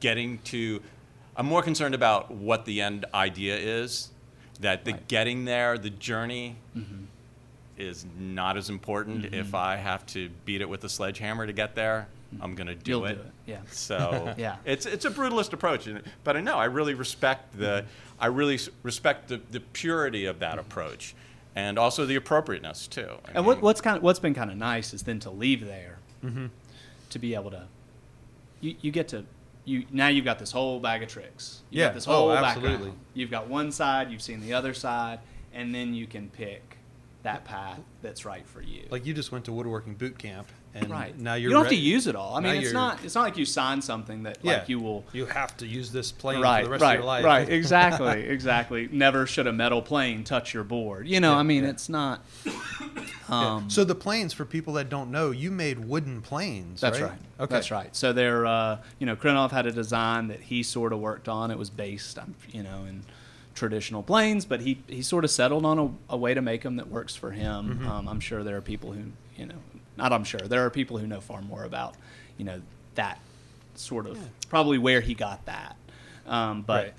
getting 0.00 0.38
to. 0.44 0.80
I'm 1.36 1.46
more 1.46 1.62
concerned 1.62 1.94
about 1.94 2.30
what 2.30 2.64
the 2.64 2.80
end 2.80 3.04
idea 3.12 3.56
is. 3.56 4.10
That 4.60 4.84
the 4.84 4.92
Right. 4.92 5.08
getting 5.08 5.44
there, 5.44 5.76
the 5.76 5.90
journey, 5.90 6.56
Mhm. 6.76 7.06
is 7.76 8.06
not 8.18 8.56
as 8.56 8.70
important. 8.70 9.22
Mm-hmm. 9.24 9.34
If 9.34 9.54
I 9.54 9.76
have 9.76 10.06
to 10.06 10.30
beat 10.44 10.60
it 10.60 10.68
with 10.68 10.84
a 10.84 10.88
sledgehammer 10.88 11.44
to 11.46 11.52
get 11.52 11.74
there, 11.74 12.06
I'm 12.40 12.54
gonna 12.54 12.74
do 12.74 12.92
You'll 12.92 13.04
it. 13.06 13.14
do 13.14 13.20
it, 13.20 13.32
yeah. 13.46 13.58
So 13.70 14.32
Yeah. 14.38 14.56
it's 14.64 14.86
it's 14.86 15.04
a 15.04 15.10
brutalist 15.10 15.52
approach, 15.52 15.86
and- 15.88 16.02
but 16.22 16.36
I 16.36 16.40
know 16.40 16.56
I 16.56 16.64
really 16.66 16.94
respect 16.94 17.58
the 17.58 17.84
I 18.18 18.26
really 18.26 18.58
respect 18.84 19.28
the, 19.28 19.40
the 19.50 19.58
purity 19.60 20.24
of 20.24 20.38
that 20.38 20.58
approach, 20.58 21.14
and 21.56 21.78
also 21.78 22.06
the 22.06 22.14
appropriateness 22.14 22.86
too. 22.86 23.08
I 23.26 23.32
and 23.34 23.46
what, 23.46 23.60
what's 23.60 23.80
kind 23.80 23.96
of 23.96 24.02
what's 24.04 24.20
been 24.20 24.34
kind 24.34 24.50
of 24.52 24.56
nice 24.56 24.94
is 24.94 25.02
then 25.02 25.18
to 25.20 25.30
leave 25.30 25.64
there, 25.66 25.98
Mm-hmm. 26.24 26.46
to 27.10 27.18
be 27.18 27.34
able 27.34 27.50
to, 27.50 27.64
you 28.64 28.76
you 28.80 28.90
get 28.90 29.08
to. 29.08 29.24
You, 29.66 29.86
now 29.90 30.08
you've 30.08 30.26
got 30.26 30.38
this 30.38 30.52
whole 30.52 30.78
bag 30.78 31.02
of 31.02 31.08
tricks. 31.08 31.62
You've 31.70 31.78
Yeah. 31.80 31.86
got 31.86 31.94
this 31.94 32.06
Oh, 32.06 32.30
absolutely. 32.32 32.70
background. 32.72 32.98
You've 33.14 33.30
got 33.30 33.48
one 33.48 33.72
side, 33.72 34.10
you've 34.10 34.20
seen 34.20 34.40
the 34.40 34.52
other 34.52 34.74
side, 34.74 35.20
and 35.54 35.74
then 35.74 35.94
you 35.94 36.06
can 36.06 36.28
pick 36.28 36.76
that 37.22 37.46
path 37.46 37.80
that's 38.02 38.26
right 38.26 38.46
for 38.46 38.60
you. 38.60 38.86
Like 38.90 39.06
you 39.06 39.14
just 39.14 39.32
went 39.32 39.46
to 39.46 39.52
woodworking 39.52 39.94
boot 39.94 40.18
camp, 40.18 40.48
and 40.74 40.90
right 40.90 41.16
now 41.18 41.34
you're 41.34 41.50
you 41.50 41.54
don't 41.54 41.64
have 41.64 41.70
to 41.70 41.76
use 41.76 42.06
it 42.06 42.16
all. 42.16 42.34
I 42.34 42.40
now 42.40 42.52
mean, 42.52 42.62
it's 42.62 42.72
not 42.72 43.04
it's 43.04 43.14
not 43.14 43.22
like 43.22 43.36
you 43.36 43.44
sign 43.44 43.80
something 43.80 44.24
that 44.24 44.44
like 44.44 44.68
you 44.68 44.80
will 44.80 45.04
You 45.12 45.26
have 45.26 45.56
to 45.58 45.66
use 45.66 45.92
this 45.92 46.10
plane 46.10 46.40
right, 46.40 46.62
for 46.62 46.64
the 46.64 46.70
rest 46.72 46.82
right, 46.82 46.94
of 46.94 46.98
your 46.98 47.06
life. 47.06 47.24
Right, 47.24 47.48
exactly, 47.48 48.22
exactly. 48.28 48.88
Never 48.90 49.26
should 49.26 49.46
a 49.46 49.52
metal 49.52 49.82
plane 49.82 50.24
touch 50.24 50.52
your 50.52 50.64
board. 50.64 51.06
You 51.06 51.20
know, 51.20 51.32
Yeah, 51.32 51.38
I 51.38 51.42
mean, 51.44 51.64
yeah. 51.64 51.70
it's 51.70 51.88
not. 51.88 52.24
Yeah. 53.26 53.54
Um, 53.54 53.70
So 53.70 53.84
the 53.84 53.94
planes, 53.94 54.34
for 54.34 54.44
people 54.44 54.74
that 54.74 54.90
don't 54.90 55.10
know, 55.10 55.30
you 55.30 55.50
made 55.50 55.78
wooden 55.86 56.20
planes. 56.20 56.82
That's 56.82 57.00
right. 57.00 57.10
right. 57.10 57.18
Okay. 57.40 57.54
That's 57.54 57.70
right. 57.70 57.96
So 57.96 58.12
they're, 58.12 58.44
uh, 58.44 58.78
you 58.98 59.06
know, 59.06 59.16
Krenov 59.16 59.50
had 59.50 59.64
a 59.64 59.72
design 59.72 60.28
that 60.28 60.40
he 60.40 60.62
sort 60.62 60.92
of 60.92 60.98
worked 61.00 61.26
on. 61.26 61.50
It 61.50 61.56
was 61.58 61.70
based, 61.70 62.18
um, 62.18 62.34
you 62.52 62.62
know, 62.62 62.84
in 62.86 63.02
traditional 63.54 64.02
planes, 64.02 64.44
but 64.44 64.60
he, 64.60 64.82
he 64.88 65.00
sort 65.00 65.24
of 65.24 65.30
settled 65.30 65.64
on 65.64 65.78
a, 65.78 66.14
a 66.14 66.16
way 66.18 66.34
to 66.34 66.42
make 66.42 66.62
them 66.62 66.76
that 66.76 66.88
works 66.88 67.16
for 67.16 67.30
him. 67.30 67.78
Mm-hmm. 67.78 67.88
Um, 67.88 68.08
I'm 68.08 68.20
sure 68.20 68.44
there 68.44 68.56
are 68.56 68.60
people 68.60 68.92
who, 68.92 69.04
you 69.36 69.46
know, 69.46 69.54
not 69.96 70.12
I'm 70.12 70.24
sure, 70.24 70.40
there 70.40 70.64
are 70.64 70.70
people 70.70 70.98
who 70.98 71.06
know 71.06 71.20
far 71.20 71.40
more 71.42 71.64
about, 71.64 71.94
you 72.38 72.44
know, 72.44 72.60
that 72.94 73.18
sort 73.74 74.06
of, 74.06 74.18
probably 74.48 74.78
where 74.78 75.00
he 75.00 75.14
got 75.14 75.44
that. 75.46 75.76
Um, 76.26 76.62
but, 76.62 76.84
Right. 76.84 76.94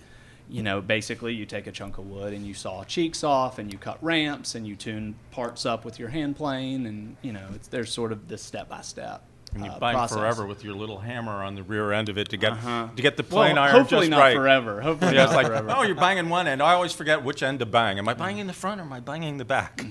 you 0.50 0.62
know, 0.64 0.82
basically 0.82 1.34
you 1.34 1.46
take 1.46 1.68
a 1.68 1.72
chunk 1.72 1.98
of 1.98 2.06
wood 2.08 2.34
and 2.34 2.46
you 2.46 2.54
saw 2.54 2.84
cheeks 2.84 3.24
off 3.24 3.58
and 3.60 3.72
you 3.72 3.78
cut 3.80 3.98
ramps 4.04 4.56
and 4.56 4.68
you 4.68 4.76
tune 4.76 5.16
parts 5.32 5.66
up 5.66 5.84
with 5.86 6.00
your 6.00 6.10
hand 6.10 6.36
plane 6.36 6.86
and, 6.86 7.16
you 7.22 7.32
know, 7.34 7.48
it's, 7.56 7.68
there's 7.70 7.92
sort 7.92 8.12
of 8.12 8.28
this 8.28 8.42
step 8.44 8.70
by 8.70 8.82
step. 8.82 9.24
And 9.54 9.64
you 9.64 9.72
uh, 9.72 9.80
bang 9.80 9.94
process. 9.94 10.18
forever 10.18 10.46
with 10.46 10.66
your 10.66 10.74
little 10.76 11.00
hammer 11.00 11.42
on 11.42 11.56
the 11.56 11.64
rear 11.64 11.94
end 11.94 12.10
of 12.10 12.18
it 12.18 12.28
to 12.30 12.38
get 12.38 12.52
Uh-huh. 12.52 12.90
to 12.94 13.02
get 13.02 13.16
the 13.16 13.24
Well, 13.24 13.46
plane 13.46 13.58
iron 13.58 13.72
hopefully 13.74 14.10
not 14.10 14.20
right. 14.20 14.36
forever. 14.36 14.82
Hopefully 14.82 15.16
Yeah, 15.16 15.26
not 15.28 15.34
like, 15.36 15.48
forever. 15.48 15.74
oh, 15.78 15.84
you're 15.84 15.96
banging 15.96 16.28
one 16.28 16.46
end. 16.46 16.62
I 16.62 16.74
always 16.74 16.92
forget 16.92 17.24
which 17.24 17.42
end 17.42 17.60
to 17.60 17.66
bang. 17.66 17.98
Am 17.98 18.08
I 18.10 18.14
banging 18.16 18.48
the 18.48 18.54
front 18.54 18.82
or 18.82 18.84
am 18.84 18.92
I 18.92 19.00
banging 19.00 19.38
the 19.38 19.46
back? 19.46 19.86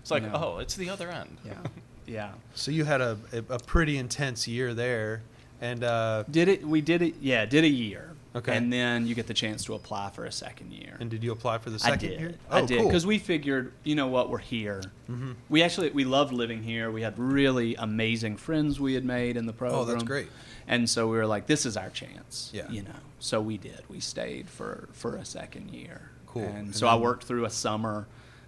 It's 0.00 0.12
like, 0.12 0.22
No. 0.22 0.30
oh, 0.54 0.58
it's 0.60 0.76
the 0.76 0.88
other 0.90 1.10
end. 1.10 1.38
yeah, 1.44 1.54
yeah. 2.10 2.32
So 2.54 2.70
you 2.70 2.84
had 2.84 3.00
a, 3.00 3.18
a, 3.32 3.38
a 3.54 3.58
pretty 3.58 3.96
intense 3.98 4.46
year 4.48 4.74
there, 4.74 5.22
and 5.60 5.84
uh, 5.84 6.24
Did 6.30 6.48
it? 6.48 6.66
We 6.66 6.80
did 6.80 7.02
it. 7.02 7.14
Yeah, 7.20 7.46
did 7.46 7.64
a 7.64 7.68
year. 7.68 8.06
Okay. 8.34 8.56
And 8.56 8.72
then 8.72 9.08
you 9.08 9.16
get 9.16 9.26
the 9.26 9.34
chance 9.34 9.64
to 9.64 9.74
apply 9.74 10.10
for 10.10 10.24
a 10.24 10.30
second 10.30 10.72
year. 10.72 10.96
and 11.00 11.10
did 11.10 11.24
you 11.24 11.32
apply 11.32 11.58
for 11.58 11.70
the 11.70 11.80
I 11.82 11.90
second 11.90 12.08
did. 12.10 12.20
year? 12.20 12.34
I 12.48 12.60
Oh, 12.60 12.66
did 12.66 12.84
because 12.84 13.04
we 13.04 13.18
figured, 13.18 13.72
you 13.82 13.96
know 13.96 14.06
what, 14.06 14.30
we're 14.30 14.38
here. 14.38 14.82
Mhm. 15.10 15.34
We 15.48 15.64
actually 15.64 15.90
we 15.90 16.04
loved 16.04 16.32
living 16.32 16.62
here. 16.62 16.92
We 16.92 17.02
had 17.02 17.18
really 17.18 17.74
amazing 17.74 18.36
friends 18.36 18.78
we 18.78 18.94
had 18.94 19.04
made 19.04 19.36
in 19.36 19.46
the 19.46 19.52
program. 19.52 19.80
Oh, 19.80 19.84
that's 19.84 20.04
great. 20.04 20.28
And 20.68 20.88
so 20.88 21.08
we 21.08 21.16
were 21.16 21.26
like, 21.26 21.46
this 21.48 21.66
is 21.66 21.76
our 21.76 21.90
chance. 21.90 22.50
Yeah. 22.54 22.70
You 22.70 22.82
know. 22.82 22.94
So 23.18 23.40
we 23.40 23.58
did. 23.58 23.80
We 23.88 23.98
stayed 23.98 24.48
for 24.48 24.88
for 24.92 25.16
a 25.16 25.24
second 25.24 25.70
year. 25.70 26.10
Cool. 26.28 26.44
And, 26.44 26.56
And 26.66 26.76
so 26.76 26.86
I 26.86 26.92
then- 26.92 27.00
worked 27.02 27.24
through 27.24 27.46
a 27.46 27.50
summer 27.50 28.06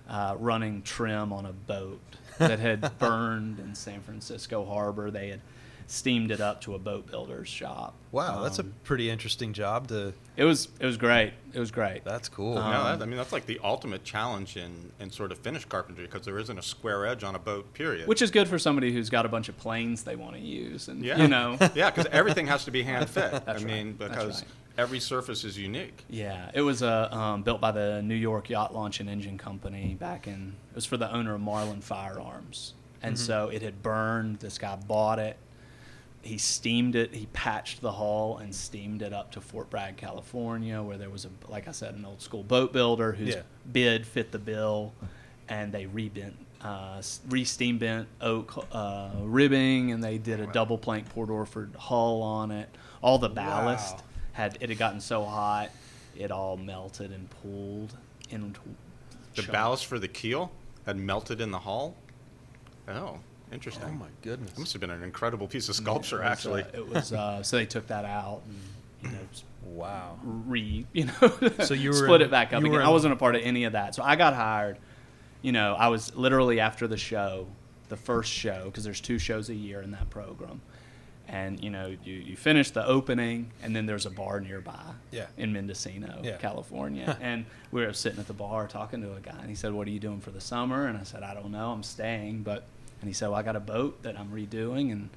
uh, 0.09 0.37
running 0.39 0.83
trim 0.83 1.33
on 1.33 1.45
a 1.45 1.53
boat 1.53 2.01
that 2.39 2.59
had 2.59 2.93
burned 2.99 3.59
in 3.59 3.75
San 3.75 4.01
Francisco 4.01 4.65
Harbor. 4.65 5.11
They 5.11 5.29
had 5.29 5.41
steamed 5.89 6.31
it 6.31 6.41
up 6.41 6.61
to 6.63 6.75
a 6.75 6.79
boat 6.79 7.07
builder's 7.11 7.49
shop. 7.49 7.93
Wow, 8.13 8.43
that's 8.43 8.59
a 8.59 8.63
Um, 8.63 8.73
pretty 8.85 9.11
interesting 9.11 9.53
job 9.53 9.89
to. 9.89 10.15
it 10.37 10.45
was 10.45 10.69
it 10.81 10.87
was 10.87 10.97
great. 10.97 11.33
It 11.53 11.59
was 11.59 11.71
great. 11.71 12.03
That's 12.05 12.29
cool. 12.31 12.57
Um, 12.57 12.73
no, 12.73 12.85
that, 12.85 13.03
I 13.03 13.07
mean 13.07 13.17
that's 13.19 13.33
like 13.33 13.45
the 13.47 13.61
ultimate 13.63 14.03
challenge 14.05 14.57
in, 14.57 14.91
in 15.01 15.11
sort 15.11 15.33
of 15.33 15.39
finish 15.39 15.65
carpentry 15.67 16.07
because 16.07 16.25
there 16.25 16.39
isn't 16.39 16.57
a 16.57 16.63
square 16.63 17.05
edge 17.07 17.25
on 17.25 17.35
a 17.35 17.39
boat. 17.39 17.75
Period. 17.75 18.07
Which 18.09 18.23
is 18.23 18.31
good 18.31 18.49
for 18.49 18.59
somebody 18.59 18.93
who's 18.93 19.11
got 19.11 19.27
a 19.27 19.29
bunch 19.29 19.49
of 19.51 19.59
planes 19.59 20.03
they 20.05 20.17
want 20.17 20.35
to 20.37 20.41
use, 20.41 20.89
and 20.89 21.05
yeah, 21.05 21.19
you 21.19 21.29
know, 21.29 21.59
yeah, 21.75 21.91
because 21.91 22.07
everything 22.11 22.47
has 22.47 22.65
to 22.65 22.71
be 22.71 22.83
hand 22.83 23.11
fit. 23.11 23.35
I 23.35 23.39
That's 23.41 23.65
mean, 23.65 23.89
right. 23.89 23.99
That's 23.99 24.11
because 24.13 24.43
right. 24.43 24.51
Every 24.79 25.01
surface 25.01 25.45
is 25.45 25.59
unique. 25.59 26.05
yeah, 26.09 26.51
it 26.55 26.63
was 26.63 26.83
uh, 26.83 27.09
um, 27.11 27.43
built 27.43 27.61
by 27.61 27.73
the 27.73 28.03
New 28.03 28.15
York 28.15 28.51
Yacht 28.51 28.75
Launch 28.75 29.01
and 29.01 29.09
Engine 29.09 29.39
Company 29.39 29.97
back 29.99 30.27
in. 30.27 30.55
It 30.71 30.75
was 30.75 30.87
for 30.87 30.97
the 30.97 31.13
owner 31.13 31.35
of 31.35 31.41
Marlin 31.41 31.81
Firearms, 31.81 32.75
and 33.03 33.17
Mm-hmm. 33.17 33.25
so 33.25 33.49
it 33.49 33.63
had 33.63 33.83
burned. 33.83 34.39
This 34.41 34.59
guy 34.59 34.77
bought 34.77 35.19
it. 35.19 35.37
He 36.23 36.39
steamed 36.39 36.95
it. 36.95 37.13
He 37.15 37.27
patched 37.33 37.81
the 37.81 37.91
hull 37.93 38.39
and 38.39 38.55
steamed 38.55 39.03
it 39.03 39.13
up 39.13 39.33
to 39.33 39.41
Fort 39.41 39.69
Bragg, 39.71 39.97
California, 39.97 40.81
where 40.81 40.97
there 40.97 41.11
was 41.11 41.25
a, 41.25 41.31
like 41.51 41.67
I 41.67 41.73
said, 41.73 41.95
an 41.95 42.05
old 42.05 42.23
school 42.23 42.45
boat 42.45 42.73
builder 42.73 43.11
whose 43.13 43.35
Yeah. 43.35 43.43
bid 43.73 44.07
fit 44.07 44.31
the 44.31 44.39
bill, 44.39 44.93
and 45.49 45.73
they 45.73 45.87
rebent, 45.87 46.35
uh, 46.61 47.03
re-steam 47.29 47.79
bent 47.79 48.07
oak 48.21 48.67
uh, 48.71 49.11
ribbing, 49.21 49.91
and 49.91 50.03
they 50.05 50.17
did 50.17 50.39
a 50.39 50.47
double 50.47 50.79
plank 50.79 51.09
Port 51.09 51.29
Orford 51.29 51.75
hull 51.77 52.23
on 52.23 52.53
it. 52.53 52.69
All 53.03 53.19
the 53.19 53.29
ballast 53.29 53.97
Wow. 53.97 54.03
Had 54.33 54.59
it 54.61 54.69
had 54.69 54.79
gotten 54.79 55.01
so 55.01 55.25
hot, 55.25 55.71
it 56.17 56.31
all 56.31 56.57
melted 56.57 57.11
and 57.13 57.29
pooled 57.43 57.97
into 58.31 58.61
The 59.35 59.43
chunks. 59.43 59.51
ballast 59.53 59.87
for 59.87 59.99
the 59.99 60.09
keel 60.09 60.51
had 60.87 60.97
melted 60.97 61.41
in 61.41 61.51
the 61.51 61.59
hull. 61.59 61.95
Oh, 62.89 63.19
interesting. 63.53 63.85
Oh 63.89 63.93
my 63.93 64.09
goodness. 64.23 64.53
That 64.53 64.59
must 64.61 64.73
have 64.73 64.81
been 64.81 64.91
an 64.91 65.03
incredible 65.03 65.47
piece 65.47 65.69
of 65.69 65.75
It 65.75 65.83
sculpture, 65.83 66.19
was, 66.19 66.27
actually. 66.27 66.63
uh, 66.63 66.67
it 66.75 66.89
was 66.89 67.13
uh, 67.13 67.43
so 67.45 67.57
they 67.57 67.67
took 67.67 67.87
that 67.89 68.05
out 68.05 68.41
and 68.47 68.59
you 69.13 69.17
know 69.19 69.25
Wow. 69.65 70.19
re 70.25 70.85
you 70.93 71.05
know 71.07 71.13
So 71.65 71.75
you 71.75 71.91
were 71.91 71.95
split 71.97 72.21
in- 72.21 72.29
it 72.29 72.31
back 72.31 72.53
up 72.53 72.63
again. 72.65 72.81
I 72.81 72.89
wasn't 72.89 73.13
a 73.13 73.17
part 73.17 73.37
of 73.37 73.43
any 73.43 73.65
of 73.65 73.73
that. 73.75 73.95
So 73.95 74.03
I 74.03 74.17
got 74.17 74.35
hired. 74.35 74.79
You 75.41 75.53
know, 75.53 75.75
I 75.79 75.89
was 75.89 76.15
literally 76.17 76.61
after 76.61 76.87
the 76.87 76.97
show, 76.97 77.47
the 77.89 77.97
first 77.97 78.31
show, 78.33 78.67
because 78.67 78.85
there's 78.85 79.01
two 79.01 79.19
shows 79.19 79.49
a 79.51 79.55
year 79.55 79.83
in 79.83 79.91
that 79.93 80.09
program. 80.11 80.61
And 81.33 81.65
you 81.65 81.71
know, 81.71 81.97
you, 82.05 82.13
you 82.15 82.37
finish 82.37 82.71
the 82.73 82.87
opening, 82.87 83.51
and 83.63 83.75
then 83.75 83.87
there's 83.87 84.05
a 84.05 84.11
bar 84.11 84.39
nearby 84.39 84.79
Yeah. 85.11 85.27
in 85.39 85.51
Mendocino, 85.53 86.21
Yeah. 86.23 86.37
California. 86.37 87.17
and 87.23 87.47
we 87.73 87.85
were 87.87 87.93
sitting 87.95 88.21
at 88.21 88.27
the 88.27 88.35
bar 88.35 88.69
talking 88.69 89.01
to 89.01 89.15
a 89.15 89.21
guy, 89.21 89.39
and 89.41 89.49
he 89.49 89.55
said, 89.57 89.73
"What 89.73 89.87
are 89.89 89.91
you 89.91 89.99
doing 89.99 90.21
for 90.21 90.31
the 90.31 90.43
summer?" 90.43 90.87
And 90.87 90.99
I 90.99 91.05
said, 91.05 91.23
"I 91.23 91.33
don't 91.33 91.51
know. 91.51 91.73
I'm 91.73 91.83
staying." 91.83 92.43
But 92.43 92.65
and 93.01 93.09
he 93.09 93.15
said, 93.15 93.31
"Well, 93.31 93.39
I 93.39 93.43
got 93.43 93.57
a 93.57 93.61
boat 93.61 94.03
that 94.03 94.19
I'm 94.21 94.29
redoing, 94.31 94.93
and 94.93 95.09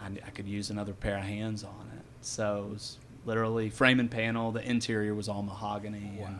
I, 0.00 0.06
I 0.24 0.30
could 0.30 0.46
use 0.46 0.70
another 0.70 0.92
pair 0.92 1.18
of 1.18 1.24
hands 1.24 1.64
on 1.64 1.90
it." 1.98 2.04
So 2.20 2.66
it 2.68 2.72
was 2.74 2.98
literally 3.26 3.70
frame 3.70 3.98
and 3.98 4.10
panel. 4.10 4.52
The 4.52 4.62
interior 4.68 5.14
was 5.16 5.28
all 5.28 5.42
mahogany 5.42 6.20
and 6.24 6.38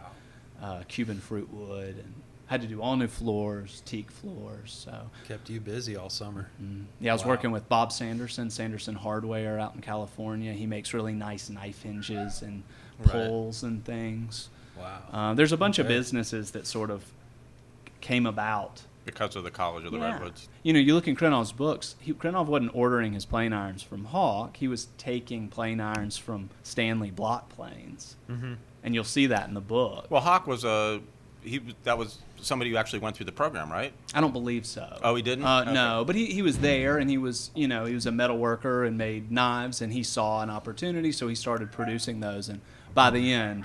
uh, 0.62 0.82
Cuban 0.86 1.18
fruit 1.18 1.52
wood, 1.52 1.96
and 1.98 2.14
had 2.46 2.60
to 2.60 2.66
do 2.66 2.80
all 2.82 2.96
new 2.96 3.06
floors, 3.08 3.82
teak 3.86 4.10
floors. 4.10 4.72
So 4.84 5.10
Kept 5.26 5.48
you 5.48 5.60
busy 5.60 5.96
all 5.96 6.10
summer. 6.10 6.48
mm, 6.62 6.84
yeah, 7.00 7.12
I 7.12 7.14
was 7.14 7.22
Wow. 7.24 7.30
working 7.30 7.50
with 7.52 7.68
Bob 7.68 7.90
Sanderson, 7.92 8.50
Sanderson 8.50 8.94
Hardware 8.94 9.58
out 9.58 9.74
in 9.74 9.80
California. 9.80 10.52
He 10.52 10.66
makes 10.66 10.92
really 10.92 11.14
nice 11.14 11.48
knife 11.48 11.82
hinges 11.82 12.42
and 12.42 12.62
Right. 12.98 13.62
and 13.62 13.84
things. 13.84 14.50
Wow. 14.78 14.98
Uh, 15.12 15.34
there's 15.34 15.52
a 15.52 15.56
bunch 15.56 15.78
of 15.78 15.88
businesses 15.88 16.50
that 16.52 16.66
sort 16.66 16.90
of 16.90 17.04
came 18.00 18.26
about 18.26 18.82
because 19.04 19.36
of 19.36 19.44
the 19.44 19.50
College 19.50 19.84
of 19.84 19.92
the 19.92 19.98
yeah. 19.98 20.12
Redwoods. 20.12 20.48
You 20.62 20.72
know, 20.72 20.78
you 20.78 20.94
look 20.94 21.06
in 21.08 21.14
Krenov's 21.16 21.52
books. 21.52 21.94
He, 22.00 22.12
Krenov 22.14 22.46
wasn't 22.46 22.74
ordering 22.74 23.12
his 23.12 23.24
plane 23.26 23.52
irons 23.52 23.82
from 23.82 24.06
Hock. 24.06 24.56
He 24.56 24.66
was 24.68 24.88
taking 24.96 25.48
plane 25.48 25.78
irons 25.80 26.16
from 26.16 26.48
Stanley 26.62 27.10
block 27.10 27.48
planes, 27.50 28.16
Mm-hmm. 28.30 28.54
and 28.82 28.94
you'll 28.94 29.04
see 29.04 29.26
that 29.26 29.46
in 29.48 29.54
the 29.54 29.60
book. 29.60 30.06
Well, 30.10 30.22
Hock 30.22 30.46
was 30.46 30.64
a 30.64 31.00
he. 31.44 31.60
That 31.84 31.98
was 31.98 32.18
somebody 32.40 32.70
who 32.70 32.76
actually 32.76 32.98
went 32.98 33.16
through 33.16 33.26
the 33.26 33.32
program, 33.32 33.70
right? 33.70 33.92
I 34.14 34.20
don't 34.20 34.32
believe 34.32 34.66
so. 34.66 34.98
Oh, 35.02 35.14
he 35.14 35.22
didn't? 35.22 35.44
Uh, 35.44 35.62
Okay. 35.62 35.72
No, 35.72 36.04
but 36.04 36.14
he, 36.16 36.26
he 36.26 36.42
was 36.42 36.58
there, 36.58 36.98
and 36.98 37.08
he 37.08 37.18
was 37.18 37.50
you 37.54 37.68
know 37.68 37.84
he 37.84 37.94
was 37.94 38.06
a 38.06 38.12
metal 38.12 38.38
worker 38.38 38.84
and 38.84 38.98
made 38.98 39.30
knives, 39.30 39.80
and 39.80 39.92
he 39.92 40.02
saw 40.02 40.42
an 40.42 40.50
opportunity, 40.50 41.12
so 41.12 41.28
he 41.28 41.34
started 41.34 41.70
producing 41.72 42.20
those. 42.20 42.48
And 42.48 42.60
by 42.94 43.10
the 43.10 43.32
end, 43.32 43.64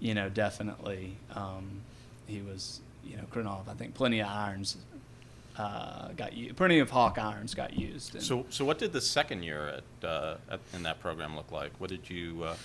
you 0.00 0.14
know, 0.14 0.28
definitely 0.28 1.16
um, 1.34 1.80
he 2.26 2.40
was 2.42 2.80
you 3.04 3.16
know 3.16 3.24
Krenov. 3.32 3.68
I 3.68 3.74
think 3.74 3.94
plenty 3.94 4.20
of 4.20 4.28
irons 4.28 4.76
uh, 5.58 6.08
got 6.16 6.32
used. 6.34 6.56
Plenty 6.56 6.78
of 6.80 6.90
Hock 6.90 7.18
irons 7.18 7.54
got 7.54 7.78
used. 7.78 8.20
So, 8.22 8.44
so 8.50 8.64
what 8.64 8.78
did 8.78 8.92
the 8.92 9.00
second 9.00 9.42
year 9.42 9.80
at, 10.02 10.08
uh, 10.08 10.36
at 10.50 10.60
in 10.74 10.82
that 10.82 11.00
program 11.00 11.36
look 11.36 11.50
like? 11.52 11.72
What 11.78 11.90
did 11.90 12.08
you? 12.10 12.44
Uh, 12.44 12.56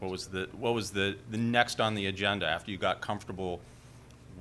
what 0.00 0.10
was 0.10 0.26
the 0.26 0.48
what 0.58 0.74
was 0.74 0.90
the, 0.90 1.16
the 1.30 1.38
next 1.38 1.80
on 1.80 1.94
the 1.94 2.06
agenda 2.06 2.46
after 2.46 2.70
you 2.70 2.76
got 2.76 3.00
comfortable 3.00 3.60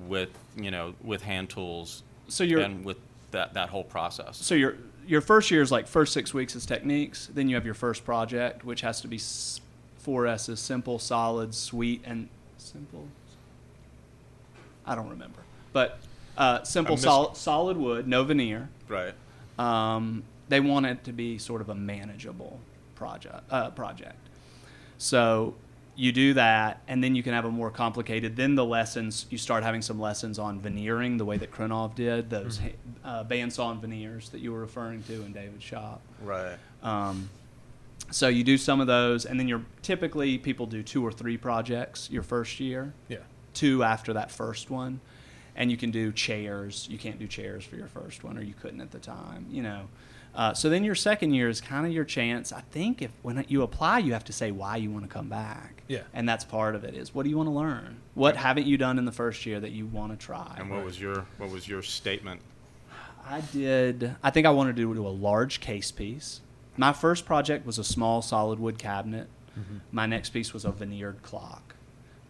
with 0.07 0.29
you 0.55 0.71
know 0.71 0.93
with 1.03 1.21
hand 1.23 1.49
tools 1.49 2.03
So 2.27 2.43
you're- 2.43 2.63
and 2.63 2.83
with 2.85 2.97
that 3.31 3.53
that 3.55 3.69
whole 3.69 3.83
process? 3.83 4.37
so 4.37 4.55
your 4.55 4.75
your 5.05 5.21
first 5.21 5.51
year 5.51 5.61
is 5.61 5.71
like 5.71 5.87
first 5.87 6.13
six 6.13 6.33
weeks 6.33 6.55
is 6.55 6.65
techniques. 6.65 7.27
Then 7.33 7.49
you 7.49 7.55
have 7.55 7.65
your 7.65 7.73
first 7.73 8.05
project, 8.05 8.63
which 8.63 8.81
has 8.81 9.01
to 9.01 9.07
be 9.07 9.17
s- 9.17 9.59
four 9.97 10.25
S's: 10.27 10.59
simple, 10.59 10.97
solid, 10.99 11.53
sweet, 11.53 12.01
and 12.05 12.29
simple. 12.57 13.07
I 14.85 14.95
don't 14.95 15.09
remember, 15.09 15.39
but 15.71 15.99
uh, 16.37 16.63
simple, 16.63 16.97
solid, 16.97 17.35
solid 17.37 17.77
wood, 17.77 18.07
no 18.07 18.23
veneer. 18.23 18.69
Right. 18.87 19.13
Um, 19.59 20.23
they 20.49 20.59
want 20.59 20.85
it 20.85 21.03
to 21.05 21.11
be 21.13 21.37
sort 21.37 21.61
of 21.61 21.69
a 21.69 21.75
manageable 21.75 22.59
project. 22.95 23.43
Uh, 23.49 23.69
project. 23.71 24.15
So 24.97 25.55
you 25.95 26.11
do 26.11 26.33
that, 26.33 26.81
and 26.87 27.03
then 27.03 27.15
you 27.15 27.21
can 27.23 27.33
have 27.33 27.45
a 27.45 27.51
more 27.51 27.69
complicated. 27.69 28.35
Then 28.35 28.55
the 28.55 28.65
lessons 28.65 29.25
you 29.29 29.37
start 29.37 29.63
having 29.63 29.81
some 29.81 29.99
lessons 29.99 30.39
on 30.39 30.59
veneering, 30.59 31.17
the 31.17 31.25
way 31.25 31.37
that 31.37 31.51
Krenov 31.51 31.93
did 31.95 32.29
those 32.29 32.59
uh, 33.03 33.23
bandsaw 33.25 33.71
and 33.71 33.81
veneers 33.81 34.29
that 34.29 34.39
you 34.39 34.51
were 34.51 34.59
referring 34.59 35.03
to 35.03 35.13
in 35.23 35.33
David's 35.33 35.63
shop. 35.63 36.01
Right. 36.23 36.57
Um, 36.81 37.29
so 38.11 38.27
you 38.27 38.43
do 38.43 38.57
some 38.57 38.81
of 38.81 38.87
those, 38.87 39.25
and 39.25 39.39
then 39.39 39.47
you're 39.47 39.63
typically 39.81 40.37
people 40.37 40.65
do 40.65 40.81
two 40.83 41.05
or 41.05 41.11
three 41.11 41.37
projects 41.37 42.09
your 42.11 42.23
first 42.23 42.59
year 42.59 42.93
Yeah. 43.07 43.17
two 43.53 43.83
after 43.83 44.13
that 44.13 44.31
first 44.31 44.69
one. 44.69 44.99
and 45.55 45.69
you 45.69 45.77
can 45.77 45.91
do 45.91 46.11
chairs. 46.11 46.87
You 46.89 46.97
can't 46.97 47.19
do 47.19 47.27
chairs 47.27 47.63
for 47.63 47.75
your 47.75 47.85
first 47.87 48.23
one, 48.23 48.39
or 48.39 48.41
you 48.41 48.55
couldn't 48.59 48.81
at 48.81 48.89
the 48.89 48.97
time. 48.97 49.45
You 49.51 49.61
know. 49.61 49.81
Uh, 50.35 50.53
so 50.53 50.69
then 50.69 50.83
your 50.83 50.95
second 50.95 51.33
year 51.33 51.47
is 51.47 51.61
kind 51.61 51.85
of 51.85 51.91
your 51.91 52.05
chance. 52.05 52.51
I 52.51 52.61
think 52.61 53.01
if 53.01 53.11
when 53.21 53.45
you 53.47 53.61
apply, 53.61 53.99
you 53.99 54.13
have 54.13 54.23
to 54.25 54.33
say 54.33 54.51
why 54.51 54.77
you 54.77 54.89
want 54.89 55.03
to 55.03 55.09
come 55.09 55.29
back. 55.29 55.83
Yeah. 55.87 56.01
And 56.13 56.27
that's 56.27 56.43
part 56.43 56.75
of 56.75 56.83
it. 56.83 56.95
Is 56.95 57.13
what 57.13 57.23
do 57.23 57.29
you 57.29 57.37
want 57.37 57.47
to 57.47 57.53
learn? 57.53 57.97
What 58.15 58.35
haven't 58.35 58.65
you 58.65 58.77
done 58.77 58.97
in 58.97 59.05
the 59.05 59.11
first 59.11 59.45
year 59.45 59.59
that 59.59 59.71
you 59.71 59.85
want 59.85 60.17
to 60.17 60.25
try? 60.25 60.55
And 60.57 60.69
what 60.69 60.83
was 60.83 60.99
your 60.99 61.25
what 61.37 61.51
was 61.51 61.67
your 61.67 61.81
statement? 61.83 62.41
I 63.25 63.41
did. 63.41 64.15
I 64.23 64.31
think 64.31 64.47
I 64.47 64.49
wanted 64.49 64.75
to 64.77 64.93
do 64.93 65.07
a 65.07 65.09
large 65.09 65.59
case 65.59 65.91
piece. 65.91 66.41
My 66.77 66.91
first 66.93 67.25
project 67.25 67.65
was 67.65 67.77
a 67.77 67.83
small 67.83 68.21
solid 68.21 68.59
wood 68.59 68.77
cabinet. 68.77 69.27
My 69.91 70.07
next 70.07 70.31
piece 70.31 70.51
was 70.51 70.65
a 70.65 70.71
veneered 70.71 71.21
clock. 71.21 71.75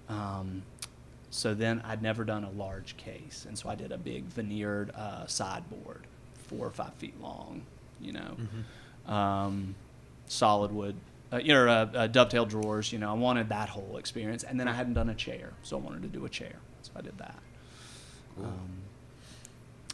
Um, 0.10 0.64
so 1.30 1.54
then 1.54 1.82
I'd 1.86 2.02
never 2.02 2.26
done 2.26 2.44
a 2.44 2.52
large 2.52 2.98
case, 2.98 3.46
and 3.48 3.58
so 3.58 3.70
I 3.70 3.76
did 3.76 3.94
a 3.94 3.98
big 3.98 4.26
veneered 4.26 4.92
uh, 4.92 5.26
sideboard, 5.26 6.06
four 6.48 6.68
or 6.68 6.70
five 6.70 6.94
feet 6.96 7.20
long. 7.22 7.64
You 8.04 8.14
know, 8.14 9.12
um, 9.12 9.76
solid 10.28 10.72
wood, 10.72 10.96
uh, 11.32 11.38
you 11.38 11.54
know, 11.54 11.68
uh, 11.68 11.98
uh, 11.98 12.08
dovetail 12.08 12.46
drawers. 12.46 12.92
You 12.92 13.00
know, 13.00 13.10
I 13.10 13.14
wanted 13.14 13.50
that 13.50 13.70
whole 13.70 13.98
experience, 13.98 14.44
and 14.44 14.60
then 14.60 14.68
I 14.68 14.74
hadn't 14.74 14.94
done 14.94 15.10
a 15.10 15.16
chair, 15.16 15.54
so 15.64 15.78
I 15.78 15.82
wanted 15.82 16.04
to 16.04 16.08
do 16.10 16.26
a 16.26 16.30
chair, 16.30 16.56
so 16.82 16.92
I 16.96 17.02
did 17.02 17.18
that. 17.18 17.40
Um, 18.40 18.70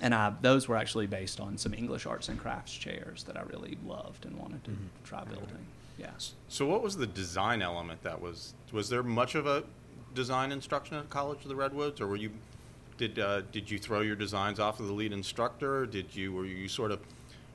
and 0.02 0.16
I, 0.16 0.34
those 0.42 0.68
were 0.68 0.78
actually 0.78 1.08
based 1.08 1.40
on 1.40 1.58
some 1.58 1.74
English 1.74 2.06
arts 2.06 2.30
and 2.30 2.40
crafts 2.40 2.74
chairs 2.74 3.24
that 3.24 3.38
I 3.38 3.42
really 3.44 3.78
loved 3.86 4.26
and 4.26 4.38
wanted 4.38 4.64
to 4.66 4.72
try 5.04 5.24
building. 5.26 5.66
Yes. 5.98 6.34
So 6.48 6.66
what 6.66 6.82
was 6.82 6.96
the 6.96 7.08
design 7.08 7.62
element 7.62 8.02
that 8.04 8.22
was 8.22 8.54
was 8.72 8.88
there 8.90 9.04
much 9.04 9.36
of 9.36 9.46
a 9.46 9.64
design 10.16 10.52
instruction 10.52 10.96
at 10.96 11.10
College 11.10 11.42
of 11.44 11.50
the 11.50 11.56
Redwoods 11.56 12.00
or 12.00 12.08
were 12.08 12.16
you 12.16 12.32
did 12.98 13.20
uh, 13.20 13.42
did 13.52 13.70
you 13.70 13.78
throw 13.78 14.00
your 14.00 14.16
designs 14.16 14.60
off 14.60 14.80
of 14.80 14.88
the 14.88 14.94
lead 14.94 15.12
instructor? 15.12 15.86
Did 15.86 16.16
you 16.16 16.32
were 16.32 16.46
you 16.46 16.70
sort 16.70 16.92
of 16.92 17.00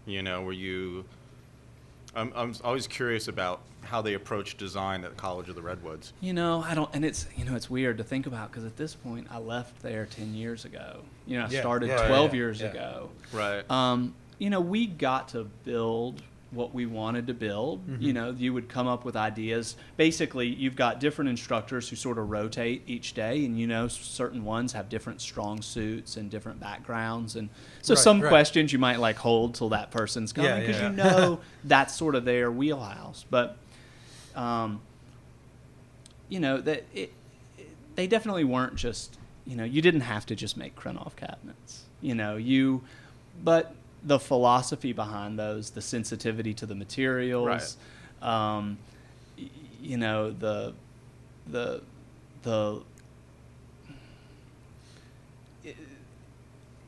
you 0.06 0.22
know 0.22 0.42
were 0.42 0.52
you 0.52 1.04
I'm, 2.16 2.32
I'm 2.36 2.54
always 2.62 2.86
curious 2.86 3.26
about 3.26 3.60
how 3.82 4.00
they 4.00 4.14
approach 4.14 4.56
design 4.56 5.04
at 5.04 5.16
College 5.16 5.48
of 5.48 5.56
the 5.56 5.62
Redwoods. 5.62 6.12
You 6.20 6.32
know, 6.32 6.62
I 6.62 6.74
don't, 6.74 6.88
and 6.94 7.04
it's 7.04 7.26
you 7.36 7.44
know 7.44 7.56
it's 7.56 7.68
weird 7.68 7.98
to 7.98 8.04
think 8.04 8.26
about 8.26 8.50
because 8.52 8.64
at 8.64 8.76
this 8.76 8.94
point 8.94 9.26
I 9.32 9.38
left 9.38 9.82
there 9.82 10.06
ten 10.06 10.32
years 10.32 10.64
ago. 10.64 11.00
You 11.26 11.38
know, 11.38 11.46
I 11.46 11.48
Yeah. 11.48 11.60
started 11.60 11.88
Yeah, 11.88 12.00
yeah, 12.02 12.06
twelve 12.06 12.30
yeah, 12.32 12.36
years 12.36 12.60
yeah. 12.60 12.66
ago. 12.68 13.10
Right. 13.32 13.68
Um, 13.70 14.14
you 14.38 14.48
know, 14.48 14.60
we 14.60 14.86
got 14.86 15.28
to 15.30 15.44
build 15.64 16.22
what 16.54 16.72
we 16.74 16.86
wanted 16.86 17.26
to 17.26 17.34
build. 17.34 17.82
You 18.00 18.12
know, 18.12 18.30
you 18.30 18.52
would 18.52 18.68
come 18.68 18.86
up 18.86 19.04
with 19.04 19.16
ideas. 19.16 19.76
Basically, 19.96 20.46
you've 20.48 20.76
got 20.76 21.00
different 21.00 21.28
instructors 21.30 21.88
who 21.88 21.96
sort 21.96 22.18
of 22.18 22.30
rotate 22.30 22.82
each 22.86 23.14
day, 23.14 23.44
and 23.44 23.58
you 23.58 23.66
know, 23.66 23.88
certain 23.88 24.44
ones 24.44 24.72
have 24.72 24.88
different 24.88 25.20
strong 25.20 25.62
suits 25.62 26.16
and 26.16 26.30
different 26.30 26.60
backgrounds, 26.60 27.36
and 27.36 27.48
so 27.82 27.94
Right, 27.94 28.02
some 28.02 28.20
right. 28.20 28.28
questions 28.28 28.72
you 28.72 28.78
might 28.78 29.00
like 29.00 29.16
hold 29.16 29.54
till 29.54 29.68
that 29.70 29.90
person's 29.90 30.32
coming 30.32 30.50
Yeah, 30.50 30.60
because 30.60 30.76
yeah. 30.80 30.90
you 30.90 30.96
know 30.96 31.40
that's 31.64 31.94
sort 31.94 32.14
of 32.14 32.24
their 32.24 32.50
wheelhouse. 32.50 33.24
But, 33.28 33.56
um, 34.34 34.80
you 36.28 36.40
know 36.40 36.60
that 36.60 36.84
it, 36.94 37.12
it, 37.58 37.68
they 37.96 38.06
definitely 38.06 38.44
weren't 38.44 38.76
just 38.76 39.18
you 39.46 39.56
know 39.56 39.64
you 39.64 39.82
didn't 39.82 40.00
have 40.02 40.26
to 40.26 40.34
just 40.34 40.56
make 40.56 40.74
Krenov 40.76 41.16
cabinets. 41.16 41.82
You 42.00 42.14
know 42.14 42.36
you, 42.36 42.82
but 43.42 43.74
the 44.04 44.18
philosophy 44.18 44.92
behind 44.92 45.38
those, 45.38 45.70
the 45.70 45.80
sensitivity 45.80 46.52
to 46.54 46.66
the 46.66 46.74
materials, 46.74 47.76
um, 48.20 48.78
y- 49.38 49.48
you 49.82 49.96
know 49.96 50.30
the 50.30 50.74
the 51.46 51.82
the 52.42 52.82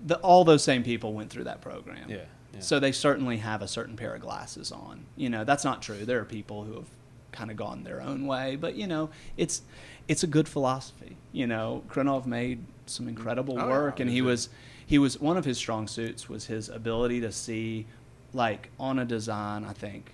the 0.04 0.16
all 0.16 0.44
those 0.44 0.62
same 0.62 0.82
people 0.82 1.12
went 1.12 1.30
through 1.30 1.44
that 1.44 1.60
program. 1.60 2.08
Yeah, 2.08 2.16
yeah. 2.52 2.60
So 2.60 2.78
they 2.78 2.92
certainly 2.92 3.38
have 3.38 3.62
a 3.62 3.68
certain 3.68 3.96
pair 3.96 4.14
of 4.14 4.20
glasses 4.20 4.70
on. 4.72 5.04
You 5.16 5.30
know, 5.30 5.44
that's 5.44 5.64
not 5.64 5.82
true. 5.82 6.04
There 6.04 6.20
are 6.20 6.24
people 6.24 6.64
who 6.64 6.74
have 6.74 6.88
kind 7.32 7.50
of 7.50 7.56
gone 7.56 7.82
their 7.84 8.00
own 8.00 8.26
way, 8.26 8.56
but 8.56 8.74
you 8.76 8.86
know, 8.86 9.10
it's 9.36 9.62
it's 10.08 10.22
a 10.22 10.26
good 10.26 10.48
philosophy. 10.48 11.16
You 11.32 11.46
know, 11.46 11.82
Krenov 11.88 12.26
made 12.26 12.64
some 12.86 13.08
incredible 13.08 13.60
Oh, 13.60 13.68
work, 13.68 13.98
yeah. 13.98 14.02
and 14.02 14.10
he 14.10 14.22
was 14.22 14.48
he 14.86 14.98
was 14.98 15.20
one 15.20 15.36
of 15.36 15.44
his 15.44 15.58
strong 15.58 15.86
suits 15.88 16.28
was 16.28 16.46
his 16.46 16.68
ability 16.68 17.20
to 17.22 17.32
see, 17.32 17.86
like 18.32 18.70
on 18.78 18.98
a 18.98 19.04
design. 19.04 19.64
I 19.64 19.72
think 19.72 20.12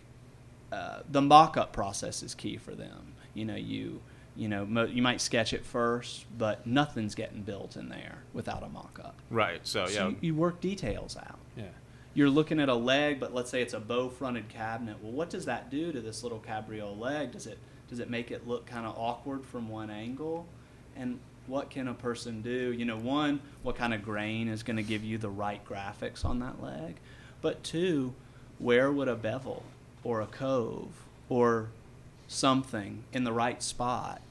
uh, 0.72 1.00
the 1.10 1.20
mock-up 1.22 1.72
process 1.72 2.22
is 2.22 2.34
key 2.34 2.56
for 2.56 2.74
them. 2.74 3.14
You 3.34 3.44
know, 3.44 3.56
you 3.56 4.00
you 4.34 4.48
know 4.48 4.64
mo- 4.64 4.84
you 4.86 5.02
might 5.02 5.20
sketch 5.20 5.52
it 5.52 5.64
first, 5.64 6.24
but 6.38 6.66
nothing's 6.66 7.14
getting 7.14 7.42
built 7.42 7.76
in 7.76 7.88
there 7.90 8.22
without 8.32 8.62
a 8.62 8.68
mock-up. 8.68 9.14
right. 9.30 9.60
So 9.66 9.84
So 9.86 9.92
yeah. 10.04 10.08
you, 10.08 10.16
you 10.22 10.34
work 10.34 10.60
details 10.60 11.16
out 11.18 11.38
Yeah. 11.56 11.64
you're 12.14 12.30
looking 12.30 12.58
at 12.58 12.70
a 12.70 12.74
leg, 12.74 13.20
but 13.20 13.34
let's 13.34 13.50
say 13.50 13.60
it's 13.60 13.74
a 13.74 13.80
bow 13.80 14.08
fronted 14.08 14.48
cabinet. 14.48 14.96
Well, 15.02 15.12
what 15.12 15.28
does 15.28 15.44
that 15.44 15.70
do 15.70 15.92
to 15.92 16.00
this 16.00 16.22
little 16.22 16.38
cabriole 16.38 16.96
leg? 16.96 17.32
Does 17.32 17.46
it 17.46 17.58
does 17.88 17.98
it 18.00 18.08
make 18.08 18.30
it 18.30 18.48
look 18.48 18.64
kind 18.64 18.86
of 18.86 18.94
awkward 18.96 19.44
from 19.44 19.68
one 19.68 19.90
angle? 19.90 20.46
And 20.96 21.18
what 21.46 21.70
can 21.70 21.88
a 21.88 21.94
person 21.94 22.42
do? 22.42 22.72
You 22.72 22.84
know, 22.84 22.96
one, 22.96 23.40
what 23.62 23.76
kind 23.76 23.92
of 23.92 24.02
grain 24.02 24.48
is 24.48 24.62
going 24.62 24.76
to 24.76 24.82
give 24.82 25.04
you 25.04 25.18
the 25.18 25.30
right 25.30 25.64
graphics 25.66 26.24
on 26.24 26.38
that 26.40 26.62
leg? 26.62 26.96
But 27.40 27.62
two, 27.62 28.14
where 28.58 28.92
would 28.92 29.08
a 29.08 29.16
bevel 29.16 29.64
or 30.04 30.20
a 30.20 30.26
cove 30.26 31.04
or 31.28 31.68
something 32.28 33.04
in 33.12 33.24
the 33.24 33.32
right 33.32 33.62
spot 33.62 34.22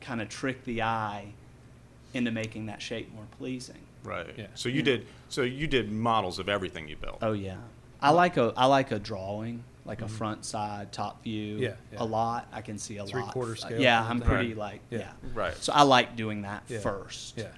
kind 0.00 0.22
of 0.22 0.28
trick 0.28 0.64
the 0.64 0.82
eye 0.82 1.32
into 2.14 2.30
making 2.30 2.66
that 2.66 2.80
shape 2.80 3.12
more 3.14 3.26
pleasing? 3.38 3.82
Right. 4.02 4.26
Yeah. 4.36 4.46
So 4.54 4.68
you 4.68 4.82
did. 4.82 5.06
So 5.28 5.42
you 5.42 5.66
did 5.66 5.92
models 5.92 6.38
of 6.38 6.48
everything 6.48 6.88
you 6.88 6.96
built. 6.96 7.18
Oh 7.20 7.32
yeah, 7.32 7.58
I 8.00 8.10
like 8.10 8.36
a 8.38 8.52
I 8.56 8.66
like 8.66 8.90
a 8.90 8.98
drawing, 8.98 9.62
like 9.90 10.02
a 10.02 10.08
front 10.08 10.44
side, 10.44 10.92
top 10.92 11.20
view. 11.24 11.54
Mm-hmm. 11.54 11.62
Yeah, 11.64 11.74
yeah. 11.92 12.02
a 12.02 12.04
lot. 12.04 12.46
I 12.52 12.62
can 12.62 12.78
see 12.78 12.98
a 12.98 13.02
lot. 13.02 13.10
Three-quarter 13.10 13.52
Uh, 13.52 13.56
scale 13.56 13.80
Yeah, 13.80 14.00
I'm 14.08 14.20
pretty 14.20 14.50
Right. 14.50 14.56
like 14.56 14.80
Yeah. 14.88 14.98
yeah. 15.00 15.12
Right. 15.34 15.56
So 15.56 15.72
I 15.72 15.82
like 15.82 16.14
doing 16.14 16.42
that 16.42 16.62
Yeah. 16.68 16.78
first. 16.78 17.36
Yeah. 17.36 17.48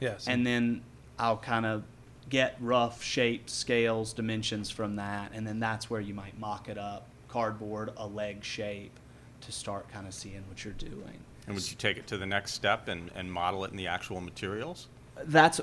Yeah. 0.00 0.16
so- 0.16 0.32
And 0.32 0.46
then 0.46 0.82
I'll 1.18 1.36
kind 1.36 1.66
of 1.66 1.84
get 2.30 2.56
rough 2.60 3.02
shapes, 3.02 3.52
scales, 3.52 4.14
dimensions 4.14 4.70
from 4.70 4.96
that, 4.96 5.32
and 5.34 5.46
then 5.46 5.60
that's 5.60 5.90
where 5.90 6.00
you 6.00 6.14
might 6.14 6.38
mock 6.40 6.66
it 6.70 6.78
up, 6.78 7.08
cardboard, 7.28 7.90
a 7.98 8.06
leg 8.06 8.42
shape, 8.42 8.98
to 9.42 9.52
start 9.52 9.90
kind 9.90 10.06
of 10.06 10.14
seeing 10.14 10.42
what 10.48 10.64
you're 10.64 10.72
doing. 10.72 11.18
And 11.46 11.54
would 11.54 11.70
you 11.70 11.76
take 11.76 11.98
it 11.98 12.06
to 12.06 12.16
the 12.16 12.24
next 12.24 12.54
step 12.54 12.88
and, 12.88 13.10
and 13.14 13.30
model 13.30 13.64
it 13.66 13.70
in 13.70 13.76
the 13.76 13.86
actual 13.86 14.22
materials? 14.22 14.88
That's 15.24 15.60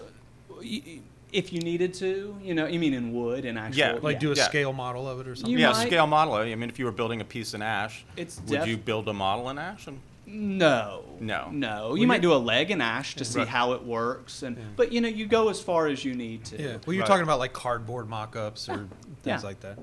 if 1.31 1.53
you 1.53 1.59
needed 1.61 1.93
to, 1.95 2.35
you 2.41 2.53
know, 2.53 2.65
you 2.67 2.79
mean 2.79 2.93
in 2.93 3.13
wood 3.13 3.45
and 3.45 3.57
actual. 3.57 3.79
Yeah, 3.79 3.97
like 4.01 4.19
do 4.19 4.31
a 4.31 4.35
Yeah. 4.35 4.43
scale 4.45 4.73
model 4.73 5.07
of 5.07 5.19
it 5.19 5.27
or 5.27 5.35
something. 5.35 5.51
You 5.51 5.59
yeah, 5.59 5.71
might- 5.71 5.87
scale 5.87 6.07
model. 6.07 6.33
I 6.35 6.53
mean, 6.55 6.69
if 6.69 6.79
you 6.79 6.85
were 6.85 6.91
building 6.91 7.21
a 7.21 7.25
piece 7.25 7.53
in 7.53 7.61
ash, 7.61 8.03
It's 8.17 8.39
would 8.47 8.59
def- 8.59 8.67
you 8.67 8.77
build 8.77 9.07
a 9.09 9.13
model 9.13 9.49
in 9.49 9.57
ash? 9.59 9.87
And, 9.87 9.99
No. 10.25 11.05
No. 11.19 11.49
No. 11.51 11.95
You 11.95 12.01
Well, 12.01 12.07
might 12.07 12.15
you- 12.17 12.29
do 12.29 12.33
a 12.33 12.37
leg 12.37 12.69
in 12.71 12.81
ash 12.81 13.15
to 13.15 13.25
see 13.25 13.39
Right. 13.39 13.47
how 13.47 13.73
it 13.73 13.83
works 13.83 14.43
and 14.43 14.57
but 14.75 14.91
you 14.91 15.01
know, 15.01 15.07
you 15.07 15.25
go 15.25 15.49
as 15.49 15.59
far 15.61 15.87
as 15.87 16.05
you 16.05 16.13
need 16.13 16.45
to. 16.45 16.61
Yeah. 16.61 16.77
Well, 16.85 16.93
you're 16.93 17.01
Right. 17.01 17.07
talking 17.07 17.23
about 17.23 17.39
like 17.39 17.53
cardboard 17.53 18.07
mock-ups 18.09 18.69
or 18.69 18.87
things 19.23 19.25
Yeah. 19.25 19.39
like 19.41 19.59
that. 19.61 19.79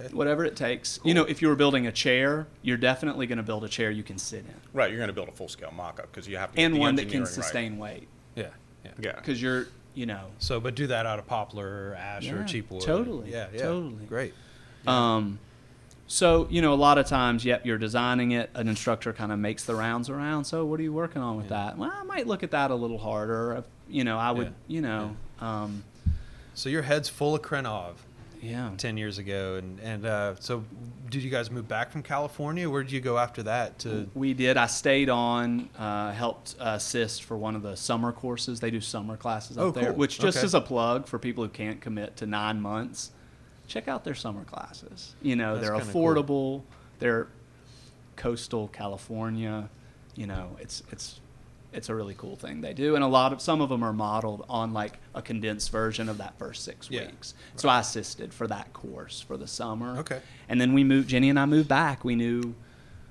Okay. 0.00 0.14
Whatever 0.14 0.44
it 0.44 0.54
takes. 0.54 1.00
You 1.02 1.14
know, 1.14 1.24
if 1.24 1.42
you 1.42 1.48
were 1.48 1.56
building 1.56 1.88
a 1.88 1.90
chair, 1.92 2.46
you're 2.62 2.76
definitely 2.76 3.26
going 3.26 3.38
to 3.38 3.42
build 3.42 3.64
a 3.64 3.68
chair 3.68 3.90
you 3.90 4.04
can 4.04 4.16
sit 4.18 4.40
in 4.40 4.54
right, 4.72 4.90
you're 4.90 4.98
going 4.98 5.08
to 5.08 5.12
build 5.14 5.28
a 5.28 5.32
full 5.32 5.48
scale 5.48 5.72
mock 5.76 5.98
up 5.98 6.06
because 6.12 6.28
you 6.28 6.36
have 6.36 6.52
to 6.52 6.56
get 6.56 6.64
and 6.64 6.74
the 6.74 6.78
one 6.78 6.94
that 6.94 7.02
can 7.02 7.22
engineering 7.22 7.24
right. 7.24 7.34
sustain 7.44 7.78
weight 7.78 8.08
Yeah. 8.36 8.44
Yeah. 8.84 8.90
Yeah. 9.00 9.12
cuz 9.22 9.42
you're, 9.42 9.66
you 9.98 10.06
know, 10.06 10.26
So, 10.38 10.60
but 10.60 10.76
do 10.76 10.86
that 10.86 11.06
out 11.06 11.18
of 11.18 11.26
poplar 11.26 11.90
or 11.90 11.94
ash 11.96 12.30
or 12.30 12.44
cheap 12.44 12.70
wood. 12.70 12.82
totally, 12.82 13.32
Yeah. 13.32 13.48
Yeah. 13.52 13.62
totally. 13.62 14.06
Great. 14.08 14.32
Um, 14.86 15.40
so 16.06 16.46
you 16.50 16.62
know, 16.62 16.72
a 16.72 16.76
lot 16.76 16.98
of 16.98 17.06
times, 17.06 17.44
yep, 17.44 17.66
you're 17.66 17.78
designing 17.78 18.30
it. 18.30 18.48
An 18.54 18.68
instructor 18.68 19.12
kind 19.12 19.32
of 19.32 19.38
makes 19.40 19.64
the 19.64 19.74
rounds 19.74 20.08
around. 20.08 20.44
So, 20.44 20.64
what 20.64 20.78
are 20.78 20.84
you 20.84 20.92
working 20.92 21.20
on 21.20 21.36
with 21.36 21.46
Yeah. 21.50 21.64
that? 21.66 21.78
Well, 21.78 21.92
I 21.92 22.04
might 22.04 22.26
look 22.28 22.42
at 22.44 22.52
that 22.52 22.70
a 22.70 22.74
little 22.76 22.98
harder. 22.98 23.64
You 23.88 24.04
know, 24.04 24.18
I 24.18 24.30
would, 24.30 24.46
Yeah. 24.46 24.52
you 24.76 24.80
know, 24.82 25.16
um, 25.40 25.82
So 26.54 26.68
your 26.68 26.82
head's 26.82 27.08
full 27.08 27.34
of 27.34 27.42
Krenov 27.42 27.94
yeah. 28.40 28.70
ten 28.76 28.96
years 28.96 29.18
ago, 29.18 29.56
and 29.56 29.78
and 29.80 30.06
uh, 30.06 30.34
so 30.40 30.64
did 31.08 31.22
you 31.22 31.30
guys 31.30 31.50
move 31.50 31.66
back 31.66 31.90
from 31.90 32.02
California? 32.02 32.68
Where 32.68 32.82
did 32.82 32.92
you 32.92 33.00
go 33.00 33.16
after 33.18 33.42
that? 33.44 33.78
To 33.80 34.08
We 34.14 34.34
did. 34.34 34.56
I 34.56 34.66
stayed 34.66 35.08
on, 35.08 35.70
uh, 35.78 36.12
helped 36.12 36.54
assist 36.60 37.24
for 37.24 37.36
one 37.36 37.56
of 37.56 37.62
the 37.62 37.76
summer 37.76 38.12
courses. 38.12 38.60
They 38.60 38.70
do 38.70 38.80
summer 38.80 39.16
classes 39.16 39.56
up 39.56 39.64
Oh, 39.64 39.70
there, 39.70 39.92
which 39.92 40.18
just 40.18 40.38
Okay. 40.38 40.44
as 40.44 40.54
a 40.54 40.60
plug 40.60 41.06
for 41.06 41.18
people 41.18 41.44
who 41.44 41.50
can't 41.50 41.80
commit 41.80 42.16
to 42.18 42.26
nine 42.26 42.60
months, 42.60 43.12
check 43.66 43.88
out 43.88 44.04
their 44.04 44.14
summer 44.14 44.44
classes. 44.44 45.14
You 45.22 45.36
know, 45.36 45.54
That's 45.54 45.66
they're 45.68 45.78
kinda 45.78 45.92
cool. 45.92 46.02
affordable. 46.02 46.62
They're 46.98 47.28
coastal 48.16 48.68
California. 48.68 49.68
You 50.14 50.26
know, 50.26 50.56
it's 50.60 50.82
it's 50.92 51.20
it's 51.72 51.88
a 51.88 51.94
really 51.94 52.14
cool 52.14 52.36
thing 52.36 52.60
they 52.60 52.72
do, 52.72 52.94
and 52.94 53.04
a 53.04 53.08
lot 53.08 53.32
of 53.32 53.40
some 53.40 53.60
of 53.60 53.68
them 53.68 53.82
are 53.82 53.92
modeled 53.92 54.44
on 54.48 54.72
like 54.72 54.98
a 55.14 55.20
condensed 55.22 55.70
version 55.70 56.08
of 56.08 56.18
that 56.18 56.38
first 56.38 56.64
six 56.64 56.90
Yeah. 56.90 57.06
weeks. 57.06 57.34
So 57.56 57.68
I 57.68 57.80
assisted 57.80 58.32
for 58.32 58.46
that 58.46 58.72
course 58.72 59.20
for 59.20 59.36
the 59.36 59.46
summer. 59.46 59.98
Okay. 59.98 60.20
And 60.48 60.60
then 60.60 60.72
we 60.72 60.82
moved. 60.84 61.08
Jenny 61.08 61.28
and 61.30 61.38
I 61.38 61.44
moved 61.46 61.68
back. 61.68 62.04
We 62.04 62.14
knew 62.16 62.54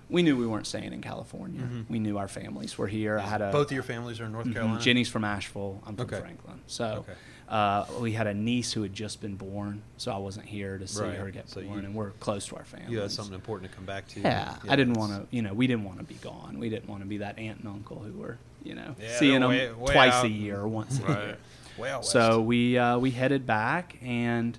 we 0.09 0.23
knew 0.23 0.37
we 0.37 0.47
weren't 0.47 0.67
staying 0.67 0.93
in 0.93 1.01
California. 1.01 1.63
We 1.89 1.99
knew 1.99 2.17
our 2.17 2.27
families 2.27 2.77
were 2.77 2.87
here. 2.87 3.19
I 3.19 3.23
had 3.23 3.41
a 3.41 3.45
Mm-hmm. 3.45 3.51
Both 3.51 3.67
of 3.67 3.71
your 3.73 3.83
families 3.83 4.19
are 4.19 4.25
in 4.25 4.31
North 4.31 4.47
Mhm. 4.47 4.53
Carolina. 4.53 4.79
Jenny's 4.79 5.09
from 5.09 5.23
Asheville. 5.23 5.81
I'm 5.85 5.95
from 5.95 6.05
Okay. 6.05 6.19
Franklin. 6.19 6.59
So 6.67 6.85
Okay. 7.09 7.13
uh, 7.49 7.85
we 7.99 8.13
had 8.13 8.25
a 8.27 8.33
niece 8.33 8.71
who 8.73 8.83
had 8.83 8.93
just 8.93 9.19
been 9.21 9.35
born, 9.35 9.81
so 9.97 10.11
I 10.13 10.17
wasn't 10.17 10.45
here 10.45 10.77
to 10.77 10.87
see 10.87 11.01
Right. 11.03 11.17
her 11.17 11.29
get 11.31 11.49
So 11.49 11.61
born, 11.61 11.79
you- 11.79 11.85
and 11.85 11.93
we're 11.95 12.11
close 12.11 12.45
to 12.47 12.55
our 12.55 12.63
family. 12.65 12.91
You 12.93 12.99
had 12.99 13.11
something 13.11 13.33
important 13.35 13.69
to 13.71 13.75
come 13.75 13.85
back 13.85 14.07
to. 14.09 14.21
Yeah, 14.21 14.55
I 14.69 14.75
didn't 14.77 14.93
want 14.95 15.11
to. 15.13 15.35
You 15.35 15.41
know, 15.41 15.53
we 15.53 15.67
didn't 15.67 15.83
want 15.83 15.97
to 15.99 16.05
be 16.05 16.15
gone. 16.15 16.57
We 16.59 16.69
didn't 16.69 16.87
want 16.89 17.01
to 17.03 17.07
be 17.07 17.17
that 17.17 17.37
aunt 17.37 17.59
and 17.59 17.67
uncle 17.67 17.99
who 17.99 18.13
were, 18.17 18.37
you 18.63 18.75
know, 18.75 18.95
Yeah, 19.01 19.17
seeing 19.19 19.41
them 19.41 19.49
way- 19.49 19.71
way 19.73 19.93
twice 19.93 20.13
out. 20.13 20.25
a 20.25 20.29
year 20.29 20.59
or 20.59 20.67
once 20.67 20.99
a 20.99 21.07
year. 21.07 21.37
West. 21.77 22.09
So 22.11 22.41
we 22.41 22.77
uh, 22.77 22.97
we 22.97 23.11
headed 23.11 23.45
back, 23.45 23.97
and 24.01 24.57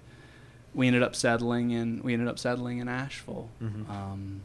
we 0.74 0.86
ended 0.86 1.03
up 1.03 1.16
settling 1.16 1.70
in. 1.72 2.01
We 2.03 2.12
ended 2.12 2.28
up 2.28 2.38
settling 2.38 2.78
in 2.78 2.88
Asheville, 2.88 3.49
Mhm. 3.61 3.90
um, 3.90 4.40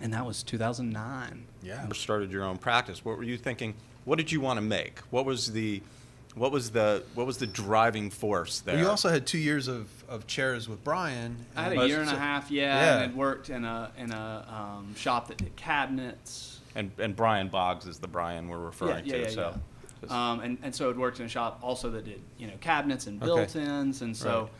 and 0.00 0.12
that 0.14 0.24
was 0.26 0.42
2009. 0.42 1.44
yeah. 1.62 1.86
You 1.86 1.94
started 1.94 2.32
your 2.32 2.44
own 2.44 2.58
practice. 2.58 3.04
What 3.04 3.16
were 3.16 3.22
you 3.24 3.36
thinking? 3.36 3.74
What 4.04 4.16
did 4.16 4.32
you 4.32 4.40
want 4.40 4.56
to 4.56 4.62
make? 4.62 5.00
What 5.10 5.24
was 5.26 5.52
the 5.52 5.82
what 6.34 6.52
was 6.52 6.70
the 6.70 7.02
what 7.14 7.26
was 7.26 7.38
the 7.38 7.46
driving 7.46 8.08
force 8.10 8.60
there? 8.60 8.76
Well, 8.76 8.84
you 8.84 8.88
also 8.90 9.08
had 9.08 9.26
two 9.26 9.38
years 9.38 9.68
of, 9.68 9.88
of 10.08 10.26
chairs 10.26 10.68
with 10.68 10.82
Brian. 10.84 11.36
I 11.56 11.64
had 11.64 11.72
a 11.76 11.86
year 11.88 12.00
and 12.00 12.08
a 12.08 12.16
half, 12.16 12.50
yeah, 12.50 12.62
yeah. 12.62 12.92
and 12.94 13.00
had 13.02 13.16
worked 13.16 13.50
in 13.50 13.64
a 13.64 13.90
in 13.98 14.12
a 14.12 14.46
um, 14.78 14.94
shop 14.94 15.28
that 15.28 15.38
did 15.38 15.54
cabinets. 15.56 16.60
and 16.74 16.90
and 16.98 17.14
Brian 17.16 17.48
Boggs 17.48 17.86
is 17.86 17.98
the 17.98 18.08
Brian 18.08 18.48
we're 18.48 18.58
referring 18.58 19.04
yeah, 19.06 19.16
yeah, 19.16 19.22
to. 19.24 19.28
yeah, 19.28 19.34
so 19.34 19.54
yeah. 20.08 20.30
Um, 20.30 20.40
and 20.40 20.58
and 20.62 20.74
so 20.74 20.88
it 20.88 20.96
worked 20.96 21.20
in 21.20 21.26
a 21.26 21.28
shop 21.28 21.58
also 21.62 21.90
that 21.90 22.04
did 22.04 22.20
you 22.38 22.46
know 22.46 22.54
cabinets 22.60 23.06
and 23.06 23.18
built-ins, 23.20 23.98
okay. 23.98 24.04
and 24.06 24.16
so 24.16 24.42
Right. 24.42 24.50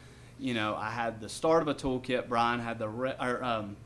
you 0.41 0.55
know 0.55 0.75
I 0.77 0.91
had 0.91 1.21
the 1.21 1.29
start 1.29 1.63
of 1.63 1.69
a 1.69 1.75
toolkit. 1.75 2.29
Brian 2.29 2.61
had 2.61 2.79
the 2.79 2.89
re- 2.89 3.17
or 3.21 3.43
um, 3.45 3.77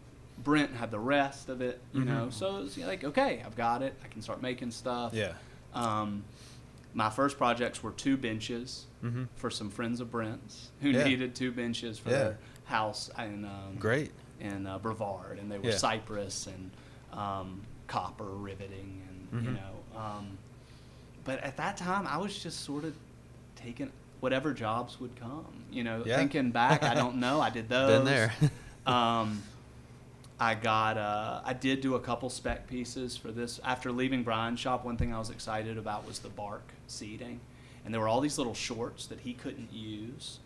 Brent 0.45 0.75
had 0.77 0.91
the 0.91 0.99
rest 0.99 1.49
of 1.49 1.61
it. 1.61 1.81
You 1.93 2.03
Mhm. 2.03 2.07
know, 2.07 2.31
so 2.31 2.59
it 2.59 2.63
was 2.63 2.79
like 2.79 3.03
okay, 3.05 3.43
I've 3.45 3.57
got 3.57 3.83
it. 3.83 3.95
I 4.05 4.09
can 4.09 4.23
start 4.23 4.43
making 4.43 4.71
stuff. 4.71 5.13
Yeah. 5.15 5.33
Um, 5.73 6.23
my 6.93 7.11
first 7.11 7.37
projects 7.39 7.83
were 7.83 7.91
two 7.91 8.17
benches 8.17 8.87
Mhm. 9.03 9.27
for 9.35 9.51
some 9.51 9.71
friends 9.71 10.01
of 10.01 10.11
Brent's 10.11 10.71
who 10.81 10.91
Yeah. 10.91 11.05
needed 11.05 11.35
two 11.35 11.51
benches 11.51 11.99
for 11.99 12.11
Yeah. 12.11 12.19
their 12.19 12.39
house 12.67 13.11
in 13.19 13.45
um, 13.45 13.77
Great. 13.79 14.13
in 14.41 14.67
uh, 14.67 14.79
Brevard, 14.79 15.39
and 15.39 15.51
they 15.51 15.59
were 15.59 15.71
Yeah. 15.71 15.77
cypress 15.77 16.47
and 16.47 16.71
um, 17.13 17.63
copper 17.87 18.25
riveting, 18.25 19.03
and 19.33 19.45
you 19.45 19.51
Mhm. 19.51 19.55
know. 19.55 19.99
Um, 20.01 20.39
but 21.25 21.39
at 21.41 21.57
that 21.57 21.77
time, 21.77 22.07
I 22.07 22.17
was 22.19 22.37
just 22.43 22.61
sort 22.61 22.85
of 22.85 22.95
taking 23.57 23.91
whatever 24.21 24.53
jobs 24.53 24.99
would 25.01 25.15
come. 25.17 25.47
You 25.71 25.85
know, 25.85 26.03
thinking 26.05 26.51
back, 26.51 26.83
I 26.83 26.95
don't 26.95 27.17
know. 27.21 27.41
I 27.41 27.51
did 27.51 27.69
those. 27.69 27.91
Been 27.91 28.05
there. 28.05 28.33
I 30.39 30.55
got. 30.55 30.99
Uh, 30.99 31.41
I 31.45 31.53
did 31.53 31.81
do 31.81 31.95
a 31.95 32.01
couple 32.01 32.29
spec 32.29 32.67
pieces 32.67 33.17
for 33.17 33.31
this. 33.31 33.61
After 33.65 33.93
leaving 33.93 34.23
Brian's 34.23 34.61
shop, 34.61 34.85
one 34.85 34.97
thing 34.97 35.13
I 35.13 35.19
was 35.19 35.31
excited 35.31 35.79
about 35.79 36.07
was 36.07 36.19
the 36.19 36.29
bark 36.29 36.73
seating, 36.87 37.41
and 37.85 37.95
there 37.95 38.01
were 38.01 38.09
all 38.09 38.21
these 38.21 38.39
little 38.39 38.55
shorts 38.55 39.07
that 39.07 39.21
he 39.21 39.33
couldn't 39.33 39.73
use. 39.73 40.41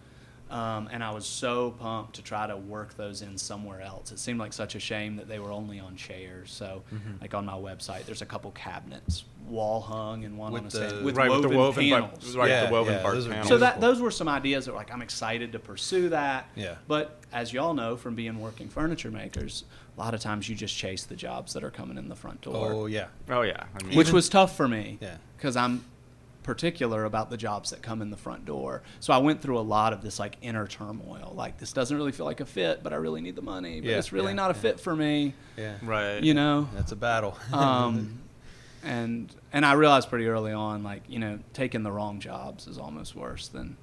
Um, 0.50 0.88
and 0.90 1.04
I 1.04 1.10
was 1.10 1.26
so 1.26 1.72
pumped 1.72 2.14
to 2.16 2.22
try 2.22 2.46
to 2.46 2.56
work 2.56 2.94
those 2.96 3.20
in 3.22 3.36
somewhere 3.36 3.80
else. 3.82 4.12
It 4.12 4.18
seemed 4.18 4.38
like 4.38 4.52
such 4.52 4.74
a 4.74 4.80
shame 4.80 5.16
that 5.16 5.28
they 5.28 5.38
were 5.38 5.50
only 5.52 5.78
on 5.78 5.96
chairs. 5.96 6.50
So, 6.50 6.82
Mhm. 6.92 7.20
like 7.20 7.34
on 7.34 7.44
my 7.44 7.52
website, 7.52 8.06
there's 8.06 8.22
a 8.22 8.26
couple 8.26 8.50
cabinets, 8.52 9.24
wall 9.46 9.80
hung, 9.80 10.24
and 10.24 10.38
one 10.38 10.52
With 10.52 10.62
on 10.62 10.66
a 10.68 10.70
stand 10.70 10.98
the- 10.98 11.02
with 11.04 11.16
right 11.16 11.28
woven, 11.28 11.42
with 11.42 11.52
the 11.52 11.58
woven 11.58 11.90
bar- 11.90 12.00
panels. 12.08 12.36
right 12.36 12.48
Yeah, 12.48 12.66
the 12.66 12.72
woven 12.72 12.94
yeah, 12.94 13.02
bark 13.02 13.14
those 13.14 13.26
are 13.26 13.30
panels. 13.30 13.48
So 13.48 13.58
that 13.58 13.80
those 13.80 14.00
were 14.00 14.10
some 14.10 14.28
ideas 14.28 14.64
that 14.64 14.72
were 14.72 14.78
like 14.78 14.92
I'm 14.92 15.02
excited 15.02 15.52
to 15.52 15.58
pursue 15.58 16.08
that. 16.10 16.48
Yeah. 16.56 16.76
But 16.86 17.18
as 17.32 17.52
y'all 17.52 17.74
know 17.74 17.96
from 17.96 18.14
being 18.14 18.40
working 18.40 18.68
furniture 18.68 19.10
makers, 19.10 19.64
a 19.96 20.00
lot 20.00 20.14
of 20.14 20.20
times 20.20 20.48
you 20.48 20.54
just 20.54 20.74
chase 20.76 21.04
the 21.04 21.16
jobs 21.16 21.52
that 21.54 21.62
are 21.64 21.70
coming 21.70 21.98
in 21.98 22.08
the 22.08 22.16
front 22.16 22.40
door, 22.40 22.72
Oh 22.72 22.86
yeah. 22.86 23.06
oh 23.28 23.42
yeah, 23.42 23.64
I 23.78 23.82
mean, 23.84 23.96
which 23.96 24.06
Even- 24.08 24.14
was 24.14 24.28
tough 24.30 24.56
for 24.56 24.66
me. 24.68 24.96
Yeah. 25.00 25.16
Because 25.36 25.56
I'm 25.56 25.84
particular 26.48 27.04
about 27.04 27.28
the 27.28 27.36
jobs 27.36 27.68
that 27.68 27.82
come 27.82 28.00
in 28.00 28.08
the 28.08 28.16
front 28.16 28.46
door. 28.46 28.80
So 29.00 29.12
I 29.12 29.18
went 29.18 29.42
through 29.42 29.58
a 29.58 29.60
lot 29.60 29.92
of 29.92 30.00
this 30.00 30.18
like 30.18 30.38
inner 30.40 30.66
turmoil. 30.66 31.34
Like 31.36 31.58
this 31.58 31.74
doesn't 31.74 31.94
really 31.94 32.10
feel 32.10 32.24
like 32.24 32.40
a 32.40 32.46
fit, 32.46 32.82
but 32.82 32.94
I 32.94 32.96
really 32.96 33.20
need 33.20 33.36
the 33.36 33.42
money. 33.42 33.82
But 33.82 33.90
Yeah, 33.90 33.98
it's 33.98 34.12
really 34.12 34.28
yeah, 34.28 34.36
not 34.36 34.50
a 34.52 34.54
yeah. 34.54 34.60
fit 34.62 34.80
for 34.80 34.96
me. 34.96 35.34
Yeah. 35.58 35.74
right. 35.82 36.22
You 36.22 36.32
know. 36.32 36.66
That's 36.74 36.90
a 36.92 36.96
battle. 36.96 37.36
um, 37.52 38.18
and 38.82 39.30
and 39.52 39.66
I 39.66 39.74
realized 39.74 40.08
pretty 40.08 40.26
early 40.26 40.52
on, 40.52 40.82
like 40.82 41.02
you 41.06 41.18
know, 41.18 41.38
taking 41.52 41.82
the 41.82 41.92
wrong 41.92 42.18
jobs 42.18 42.66
is 42.66 42.78
almost 42.78 43.14
worse 43.14 43.48
than 43.48 43.76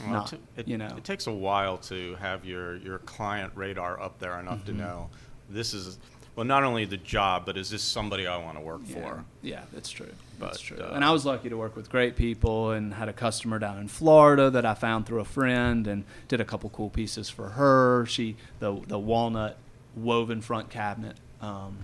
Well, 0.00 0.10
not. 0.10 0.32
it, 0.34 0.40
it, 0.58 0.68
you 0.68 0.76
know, 0.76 0.92
it 0.98 1.04
takes 1.04 1.26
a 1.26 1.32
while 1.32 1.78
to 1.78 2.16
have 2.16 2.44
your 2.44 2.76
your 2.76 2.98
client 2.98 3.50
radar 3.54 3.98
up 3.98 4.18
there 4.18 4.38
enough 4.38 4.66
to 4.66 4.72
Mhm. 4.72 4.76
know 4.76 5.08
this 5.48 5.72
is 5.72 5.98
well 6.36 6.44
not 6.44 6.64
only 6.64 6.84
the 6.84 6.98
job, 6.98 7.46
but 7.46 7.56
is 7.56 7.70
this 7.70 7.82
somebody 7.82 8.26
I 8.26 8.36
want 8.36 8.58
to 8.58 8.62
work 8.62 8.82
yeah, 8.84 8.94
for? 8.94 9.24
Yeah, 9.40 9.62
that's 9.72 9.90
true. 9.90 10.12
That's 10.48 10.60
true. 10.60 10.78
uh, 10.78 10.92
and 10.94 11.04
I 11.04 11.10
was 11.12 11.24
lucky 11.26 11.48
to 11.48 11.56
work 11.56 11.76
with 11.76 11.90
great 11.90 12.16
people 12.16 12.70
and 12.70 12.94
had 12.94 13.08
a 13.08 13.12
customer 13.12 13.58
down 13.58 13.78
in 13.78 13.88
Florida 13.88 14.50
that 14.50 14.64
I 14.66 14.74
found 14.74 15.06
through 15.06 15.20
a 15.20 15.24
friend 15.24 15.86
and 15.86 16.04
did 16.28 16.40
a 16.40 16.44
couple 16.44 16.70
cool 16.70 16.90
pieces 16.90 17.28
for 17.28 17.50
her. 17.50 18.06
She 18.06 18.36
the 18.58 18.80
the 18.86 18.98
walnut 18.98 19.56
woven 19.96 20.40
front 20.40 20.70
cabinet 20.70 21.16
um, 21.40 21.78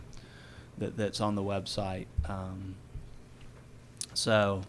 that 0.78 0.96
that's 0.96 1.20
on 1.20 1.34
the 1.34 1.42
website. 1.42 2.06
Um, 2.28 2.74
so 4.14 4.62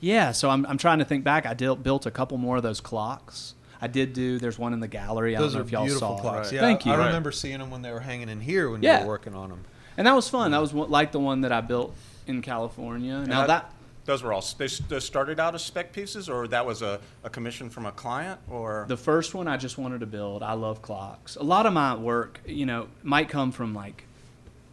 yeah, 0.00 0.32
so 0.32 0.50
I'm 0.50 0.66
I'm 0.66 0.78
trying 0.78 0.98
to 0.98 1.04
think 1.04 1.24
back. 1.24 1.46
I 1.46 1.54
did, 1.54 1.82
built 1.82 2.06
a 2.06 2.10
couple 2.10 2.38
more 2.38 2.56
of 2.56 2.62
those 2.62 2.80
clocks. 2.80 3.54
I 3.82 3.86
did 3.86 4.12
do. 4.12 4.38
There's 4.38 4.58
one 4.58 4.72
in 4.74 4.80
the 4.80 4.88
gallery. 4.88 5.36
I 5.36 5.40
don't 5.40 5.54
know 5.54 5.60
if 5.60 5.70
y'all 5.72 5.84
beautiful 5.84 6.16
saw. 6.16 6.20
clocks. 6.20 6.52
it. 6.52 6.56
Yeah. 6.56 6.60
Thank 6.60 6.84
you. 6.84 6.92
I 6.92 6.98
Right. 6.98 7.06
remember 7.06 7.32
seeing 7.32 7.58
them 7.60 7.70
when 7.70 7.80
they 7.82 7.90
were 7.90 8.00
hanging 8.00 8.28
in 8.28 8.40
here 8.40 8.68
when 8.68 8.82
you 8.82 8.90
were 8.90 9.06
working 9.06 9.34
on 9.34 9.48
them. 9.48 9.64
And 9.96 10.06
that 10.06 10.14
was 10.14 10.28
fun. 10.28 10.50
That 10.50 10.60
was 10.60 10.72
one, 10.74 10.90
like 10.90 11.12
the 11.12 11.20
one 11.20 11.40
that 11.42 11.52
I 11.52 11.60
built 11.62 11.94
in 12.30 12.42
California. 12.42 13.16
And 13.16 13.28
now 13.28 13.46
that 13.46 13.72
those 14.06 14.22
were 14.22 14.32
all 14.32 14.44
they, 14.58 14.66
they 14.66 15.00
started 15.00 15.38
out 15.38 15.54
as 15.54 15.62
spec 15.62 15.92
pieces, 15.92 16.28
or 16.28 16.48
that 16.48 16.64
was 16.64 16.82
a, 16.82 17.00
a 17.22 17.30
commission 17.30 17.68
from 17.70 17.86
a 17.86 17.92
client, 17.92 18.40
or 18.48 18.86
The 18.88 18.96
first 18.96 19.34
one 19.34 19.46
I 19.46 19.56
just 19.56 19.78
wanted 19.78 20.00
to 20.00 20.06
build. 20.06 20.42
I 20.42 20.54
love 20.54 20.82
clocks. 20.82 21.36
A 21.36 21.42
lot 21.42 21.66
of 21.66 21.72
my 21.72 21.94
work, 21.94 22.40
you 22.46 22.66
know, 22.66 22.88
might 23.02 23.28
come 23.28 23.52
from 23.52 23.74
like, 23.74 24.04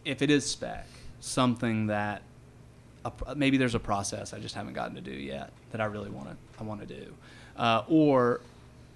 if 0.04 0.22
it 0.22 0.30
is 0.30 0.46
spec, 0.46 0.86
something 1.20 1.88
that 1.88 2.22
a, 3.04 3.34
maybe 3.36 3.56
there's 3.58 3.74
a 3.74 3.80
process 3.80 4.32
I 4.32 4.38
just 4.38 4.54
haven't 4.54 4.74
gotten 4.74 4.94
to 4.94 5.00
do 5.00 5.12
yet 5.12 5.52
that 5.72 5.80
I 5.80 5.84
really 5.84 6.10
want 6.10 6.30
to 6.30 6.36
I 6.58 6.64
want 6.64 6.80
to 6.80 6.86
do, 6.86 7.14
uh, 7.56 7.82
or 7.88 8.40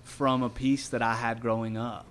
from 0.02 0.42
a 0.42 0.48
piece 0.48 0.88
that 0.88 1.02
I 1.02 1.14
had 1.14 1.40
growing 1.40 1.76
up. 1.76 2.06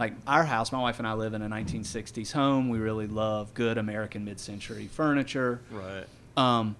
Like 0.00 0.14
our 0.26 0.44
house, 0.44 0.72
my 0.72 0.80
wife 0.80 0.98
and 0.98 1.06
I 1.06 1.12
live 1.12 1.34
in 1.34 1.42
a 1.42 1.48
1960s 1.48 2.32
home. 2.32 2.68
We 2.70 2.78
really 2.78 3.06
love 3.06 3.52
good 3.54 3.76
American 3.78 4.24
mid-century 4.24 4.88
furniture. 4.90 5.60
right. 5.70 6.04
Um, 6.36 6.74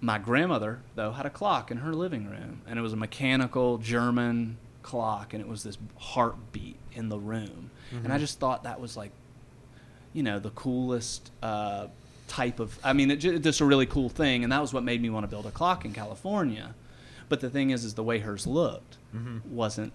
my 0.00 0.18
grandmother, 0.18 0.80
though, 0.96 1.12
had 1.12 1.24
a 1.26 1.30
clock 1.30 1.70
in 1.70 1.78
her 1.78 1.92
living 1.94 2.28
room, 2.28 2.60
and 2.68 2.78
it 2.78 2.82
was 2.82 2.92
a 2.92 2.96
mechanical 2.96 3.78
German 3.78 4.56
clock, 4.82 5.32
and 5.34 5.40
it 5.42 5.48
was 5.48 5.62
this 5.62 5.78
heartbeat 5.96 6.76
in 6.94 7.08
the 7.08 7.18
room. 7.18 7.70
And 7.92 8.12
I 8.12 8.18
just 8.18 8.38
thought 8.38 8.64
that 8.64 8.80
was 8.80 8.96
like, 8.96 9.10
you 10.12 10.22
know, 10.22 10.38
the 10.38 10.50
coolest 10.50 11.30
uh, 11.42 11.86
type 12.28 12.60
of. 12.60 12.78
I 12.84 12.92
mean, 12.92 13.10
it 13.10 13.16
ju- 13.16 13.38
just 13.38 13.60
a 13.60 13.64
really 13.64 13.86
cool 13.86 14.08
thing, 14.08 14.42
and 14.44 14.52
that 14.52 14.60
was 14.60 14.72
what 14.74 14.82
made 14.84 15.00
me 15.02 15.10
want 15.10 15.24
to 15.24 15.28
build 15.28 15.46
a 15.46 15.50
clock 15.50 15.84
in 15.84 15.92
California. 15.92 16.74
But 17.28 17.40
the 17.40 17.50
thing 17.50 17.70
is, 17.70 17.84
is 17.84 17.94
the 17.94 18.02
way 18.04 18.18
hers 18.20 18.46
looked 18.46 18.96
Mhm. 19.14 19.44
wasn't 19.46 19.92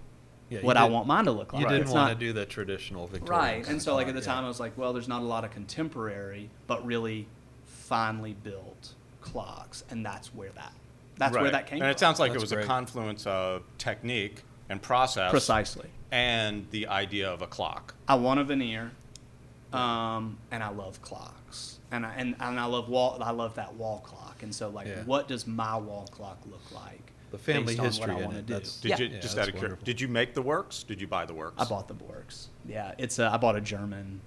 Yeah, 0.54 0.62
what 0.62 0.78
I 0.78 0.82
didn't- 0.82 0.94
want 0.94 1.08
mine 1.08 1.26
to 1.26 1.32
look 1.32 1.54
like. 1.54 1.62
You 1.62 1.68
didn't 1.68 1.84
It's 1.84 1.92
want 1.92 2.10
not- 2.10 2.14
to 2.20 2.20
do 2.20 2.34
the 2.34 2.46
traditional 2.46 3.08
Victorian. 3.08 3.42
Right. 3.44 3.68
And 3.68 3.82
so, 3.82 3.96
like, 3.96 4.08
at 4.08 4.14
the 4.16 4.22
clock, 4.22 4.36
time, 4.36 4.46
I 4.46 4.48
was 4.48 4.60
like, 4.60 4.78
well, 4.78 4.94
there's 4.94 5.08
not 5.08 5.22
a 5.22 5.26
lot 5.26 5.44
of 5.44 5.52
contemporary, 5.52 6.50
but 6.68 6.86
really 6.86 7.28
finely 7.66 8.34
built 8.34 8.94
clocks. 9.22 9.84
And 9.90 10.06
that's 10.06 10.34
where 10.34 10.52
that, 10.52 10.74
that's 11.18 11.34
where 11.36 11.52
that 11.52 11.68
came 11.68 11.76
And 11.76 11.82
from. 11.82 11.88
And 11.88 11.92
it 11.92 12.00
sounds 12.00 12.20
like 12.20 12.34
it 12.34 12.42
was 12.42 12.52
great. 12.52 12.64
a 12.66 12.68
confluence 12.68 13.26
of 13.28 13.64
technique 13.78 14.44
and 14.70 14.82
process, 14.82 15.30
Precisely. 15.32 15.90
and 16.12 16.68
the 16.72 16.88
idea 16.88 17.30
of 17.30 17.42
a 17.42 17.48
clock. 17.48 17.94
I 18.08 18.16
want 18.16 18.40
a 18.40 18.44
veneer, 18.44 18.92
um, 19.72 20.38
and 20.52 20.64
I 20.64 20.70
love 20.70 21.02
clocks. 21.02 21.80
And 21.92 22.06
I, 22.06 22.14
and, 22.16 22.36
and 22.40 22.60
I 22.60 22.66
love 22.66 22.90
wall. 22.90 23.18
I 23.22 23.32
love 23.32 23.56
that 23.56 23.76
wall 23.76 24.00
clock. 24.04 24.42
And 24.42 24.54
so, 24.54 24.70
like, 24.70 24.88
Yeah. 24.88 25.04
what 25.06 25.28
does 25.28 25.46
my 25.46 25.78
wall 25.78 26.08
clock 26.12 26.40
look 26.50 26.62
like? 26.74 27.03
The 27.34 27.40
family 27.40 27.74
based 27.74 27.80
on 27.80 27.86
history 27.88 28.08
what 28.14 28.16
I 28.16 28.20
in 28.20 28.26
wanna 28.26 28.38
it, 28.40 28.46
do. 28.46 28.54
that's- 28.54 28.78
Did 28.80 28.90
yeah. 28.92 28.98
you 29.00 29.06
Yeah, 29.08 29.20
just 29.20 29.36
that's 29.36 29.48
out 29.48 29.54
of 29.54 29.60
cur- 29.60 29.62
wonderful. 29.62 29.86
Did 29.86 30.00
you 30.02 30.08
make 30.08 30.34
the 30.36 30.42
works? 30.44 30.84
Did 30.84 31.02
you 31.02 31.08
buy 31.08 31.26
the 31.26 31.34
works? 31.34 31.56
I 31.58 31.66
bought 31.66 31.88
the 31.88 31.96
works. 31.96 32.50
Yeah, 32.68 32.94
it's 33.00 33.18
a, 33.18 33.26
I 33.28 33.38
bought 33.38 33.56
a 33.56 33.62
German, 33.62 34.22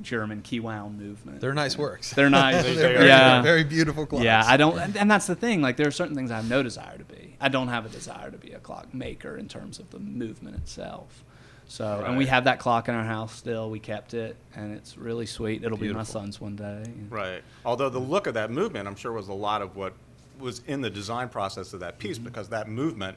German 0.00 0.40
key 0.40 0.60
wound 0.60 0.98
movement. 0.98 1.42
They're 1.42 1.52
nice 1.52 1.76
works. 1.76 2.12
They're 2.14 2.30
nice. 2.30 2.62
They- 2.64 2.74
They're 2.74 2.92
very, 2.94 3.04
are. 3.04 3.06
yeah. 3.08 3.42
very 3.42 3.62
beautiful 3.62 4.06
clocks. 4.06 4.24
Yeah, 4.24 4.42
I 4.46 4.56
don't, 4.56 4.78
and, 4.78 4.96
and 4.96 5.10
that's 5.10 5.26
the 5.26 5.34
thing. 5.36 5.60
Like, 5.60 5.76
there 5.76 5.86
are 5.86 5.90
certain 5.90 6.14
things 6.14 6.30
I 6.30 6.36
have 6.36 6.48
no 6.48 6.62
desire 6.62 6.96
to 6.96 7.04
be. 7.04 7.36
I 7.42 7.50
don't 7.50 7.68
have 7.68 7.84
a 7.84 7.90
desire 7.90 8.30
to 8.30 8.38
be 8.38 8.52
a 8.52 8.58
clock 8.58 8.94
maker 8.94 9.36
in 9.36 9.48
terms 9.48 9.78
of 9.78 9.90
the 9.90 9.98
movement 9.98 10.56
itself. 10.56 11.24
So, 11.68 12.04
and 12.06 12.16
we 12.16 12.24
Right. 12.24 12.30
have 12.30 12.44
that 12.44 12.58
clock 12.58 12.88
in 12.88 12.94
our 12.94 13.04
house 13.04 13.34
still. 13.34 13.68
We 13.70 13.80
kept 13.80 14.14
it, 14.14 14.36
and 14.54 14.72
it's 14.74 14.96
really 14.96 15.26
sweet. 15.26 15.62
It'll 15.62 15.76
be 15.76 15.88
my 15.88 15.94
Beautiful. 15.94 16.20
son's 16.22 16.40
one 16.40 16.56
day. 16.56 16.84
Right. 17.10 17.42
Although 17.66 17.90
the 17.90 17.98
look 17.98 18.26
of 18.26 18.32
that 18.34 18.50
movement, 18.50 18.86
I'm 18.88 18.96
sure, 18.96 19.12
was 19.12 19.28
a 19.28 19.34
lot 19.34 19.60
of 19.62 19.74
what 19.76 19.92
was 20.38 20.62
in 20.66 20.80
the 20.80 20.90
design 20.90 21.28
process 21.28 21.72
of 21.72 21.80
that 21.80 21.98
piece, 21.98 22.16
mm-hmm. 22.16 22.26
because 22.26 22.48
that 22.50 22.68
movement 22.68 23.16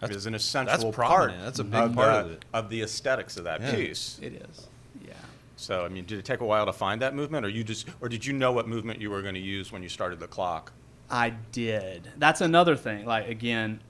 That's- 0.00 0.16
is 0.16 0.26
an 0.26 0.34
essential 0.34 0.92
part. 0.92 1.32
That's 1.42 1.58
a 1.58 1.64
big 1.64 1.74
of, 1.74 1.94
part 1.94 2.08
the, 2.12 2.20
of 2.20 2.30
it. 2.32 2.44
of 2.52 2.70
the 2.70 2.82
aesthetics 2.82 3.36
of 3.36 3.44
that 3.44 3.60
Yeah. 3.60 3.74
piece. 3.74 4.18
It 4.22 4.46
is. 4.50 4.68
Yeah. 5.06 5.12
So 5.56 5.84
I 5.84 5.88
mean, 5.88 6.04
did 6.04 6.18
it 6.18 6.24
take 6.24 6.40
a 6.40 6.46
while 6.46 6.66
to 6.66 6.72
find 6.72 7.00
that 7.02 7.14
movement, 7.14 7.46
or 7.46 7.48
you 7.48 7.64
just, 7.64 7.88
or 8.00 8.08
did 8.08 8.24
you 8.24 8.32
know 8.32 8.52
what 8.52 8.68
movement 8.68 9.00
you 9.00 9.10
were 9.10 9.22
going 9.22 9.34
to 9.34 9.40
use 9.40 9.72
when 9.72 9.82
you 9.82 9.88
started 9.88 10.20
the 10.20 10.28
clock? 10.28 10.72
I 11.10 11.30
did. 11.52 12.10
That's 12.16 12.40
another 12.40 12.76
thing. 12.76 13.04
Like 13.04 13.28
again, 13.28 13.80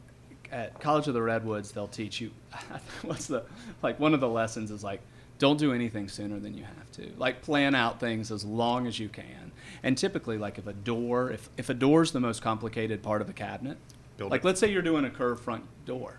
at 0.50 0.78
College 0.80 1.08
of 1.08 1.14
the 1.14 1.22
Redwoods, 1.22 1.72
they'll 1.72 1.88
teach 1.88 2.20
you. 2.20 2.30
What's 3.02 3.26
the 3.26 3.44
like? 3.82 3.98
One 3.98 4.14
of 4.14 4.20
the 4.20 4.28
lessons 4.28 4.70
is 4.70 4.84
like, 4.84 5.00
don't 5.38 5.58
do 5.58 5.72
anything 5.72 6.08
sooner 6.08 6.38
than 6.38 6.54
you 6.54 6.64
have 6.64 6.90
to. 6.92 7.10
Like 7.16 7.42
plan 7.42 7.74
out 7.74 7.98
things 8.00 8.30
as 8.30 8.44
long 8.44 8.86
as 8.86 8.98
you 8.98 9.08
can. 9.08 9.52
And 9.85 9.97
typically, 9.99 10.39
like 10.39 10.59
if 10.59 10.66
a 10.66 10.72
door, 10.72 11.30
if 11.30 11.49
if 11.57 11.68
a 11.68 11.74
door's 11.74 12.11
the 12.12 12.18
most 12.18 12.43
complicated 12.43 13.03
part 13.03 13.20
of 13.20 13.28
a 13.28 13.32
cabinet, 13.35 13.76
Build 14.16 14.30
like 14.32 14.41
it. 14.41 14.45
let's 14.47 14.59
say 14.59 14.72
you're 14.72 14.82
doing 14.82 15.05
a 15.05 15.11
curved 15.11 15.45
front 15.45 15.64
door, 15.85 16.18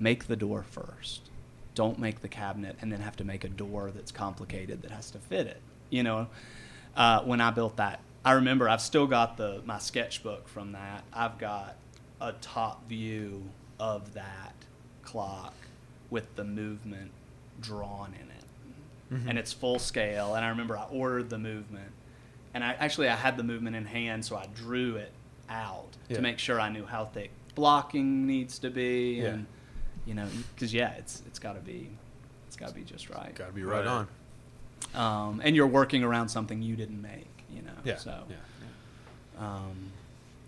make 0.00 0.26
the 0.26 0.36
door 0.36 0.64
first. 0.64 1.30
Don't 1.74 1.98
make 1.98 2.20
the 2.20 2.28
cabinet 2.28 2.76
and 2.82 2.92
then 2.92 3.00
have 3.00 3.16
to 3.16 3.24
make 3.24 3.44
a 3.44 3.48
door 3.48 3.90
that's 3.94 4.10
complicated 4.12 4.82
that 4.82 4.90
has 4.90 5.10
to 5.12 5.18
fit 5.18 5.46
it. 5.46 5.62
You 5.90 6.02
know, 6.02 6.26
uh, 6.96 7.20
when 7.22 7.40
I 7.40 7.50
built 7.50 7.76
that, 7.76 8.00
I 8.24 8.32
remember 8.32 8.68
I've 8.68 8.82
still 8.82 9.06
got 9.06 9.36
the 9.36 9.62
my 9.64 9.78
sketchbook 9.78 10.48
from 10.48 10.72
that. 10.72 11.04
I've 11.12 11.38
got 11.38 11.76
a 12.20 12.32
top 12.32 12.88
view 12.88 13.44
of 13.78 14.12
that 14.14 14.54
clock 15.04 15.54
with 16.10 16.34
the 16.34 16.44
movement 16.44 17.12
drawn 17.60 18.12
in 18.14 18.28
it, 18.28 19.28
and 19.28 19.38
it's 19.38 19.52
full 19.52 19.78
scale. 19.78 20.34
And 20.34 20.44
I 20.44 20.48
remember 20.48 20.76
I 20.76 20.84
ordered 20.90 21.30
the 21.30 21.38
movement, 21.38 21.92
and 22.54 22.62
I 22.64 22.72
actually 22.74 23.08
I 23.08 23.16
had 23.16 23.36
the 23.36 23.42
movement 23.42 23.76
in 23.76 23.84
hand, 23.86 24.24
so 24.24 24.36
I 24.36 24.46
drew 24.54 24.96
it 24.96 25.12
out 25.48 25.88
Yeah. 26.08 26.16
to 26.16 26.22
make 26.22 26.38
sure 26.38 26.60
I 26.60 26.68
knew 26.68 26.84
how 26.86 27.04
thick 27.06 27.30
blocking 27.54 28.26
needs 28.26 28.58
to 28.60 28.70
be, 28.70 29.20
Yeah. 29.20 29.28
and 29.28 29.46
you 30.06 30.14
know, 30.14 30.26
because 30.54 30.72
yeah, 30.74 30.92
it's 30.92 31.22
it's 31.26 31.38
got 31.38 31.54
to 31.54 31.60
be 31.60 31.90
it's 32.46 32.56
got 32.56 32.68
to 32.68 32.74
be 32.74 32.82
just 32.82 33.08
right. 33.10 33.34
Got 33.34 33.46
to 33.48 33.52
be 33.52 33.62
right, 33.64 33.84
Right. 33.86 33.86
on. 33.86 34.08
Um, 34.94 35.40
and 35.44 35.54
you're 35.56 35.66
working 35.66 36.02
around 36.04 36.28
something 36.28 36.60
you 36.60 36.76
didn't 36.76 37.00
make, 37.00 37.28
you 37.50 37.62
know. 37.62 37.70
Yeah. 37.84 37.96
So, 37.96 38.24
yeah. 38.28 38.36
um, 39.38 39.92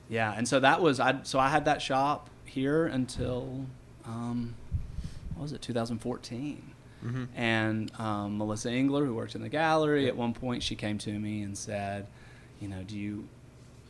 yeah, 0.09 0.35
and 0.37 0.47
so 0.47 0.61
that 0.61 0.81
was 0.83 1.01
I. 1.01 1.23
So 1.23 1.39
I 1.39 1.49
had 1.49 1.65
that 1.67 1.81
shop 1.81 2.29
here 2.45 2.87
until 2.87 3.65
um, 4.05 4.55
what 5.35 5.43
was 5.45 5.53
it, 5.53 5.63
2014. 5.63 6.73
Mm-hmm. 7.05 7.25
And 7.37 7.93
um, 7.99 8.39
Melissa 8.39 8.71
Engler, 8.71 9.05
who 9.05 9.15
worked 9.15 9.35
in 9.35 9.43
the 9.43 9.49
gallery, 9.49 10.09
at 10.09 10.17
one 10.17 10.33
point 10.33 10.63
she 10.63 10.75
came 10.75 10.99
to 10.99 11.13
me 11.13 11.43
and 11.43 11.57
said, 11.57 12.07
you 12.61 12.69
know, 12.69 12.83
do 12.83 12.97
you? 12.97 13.29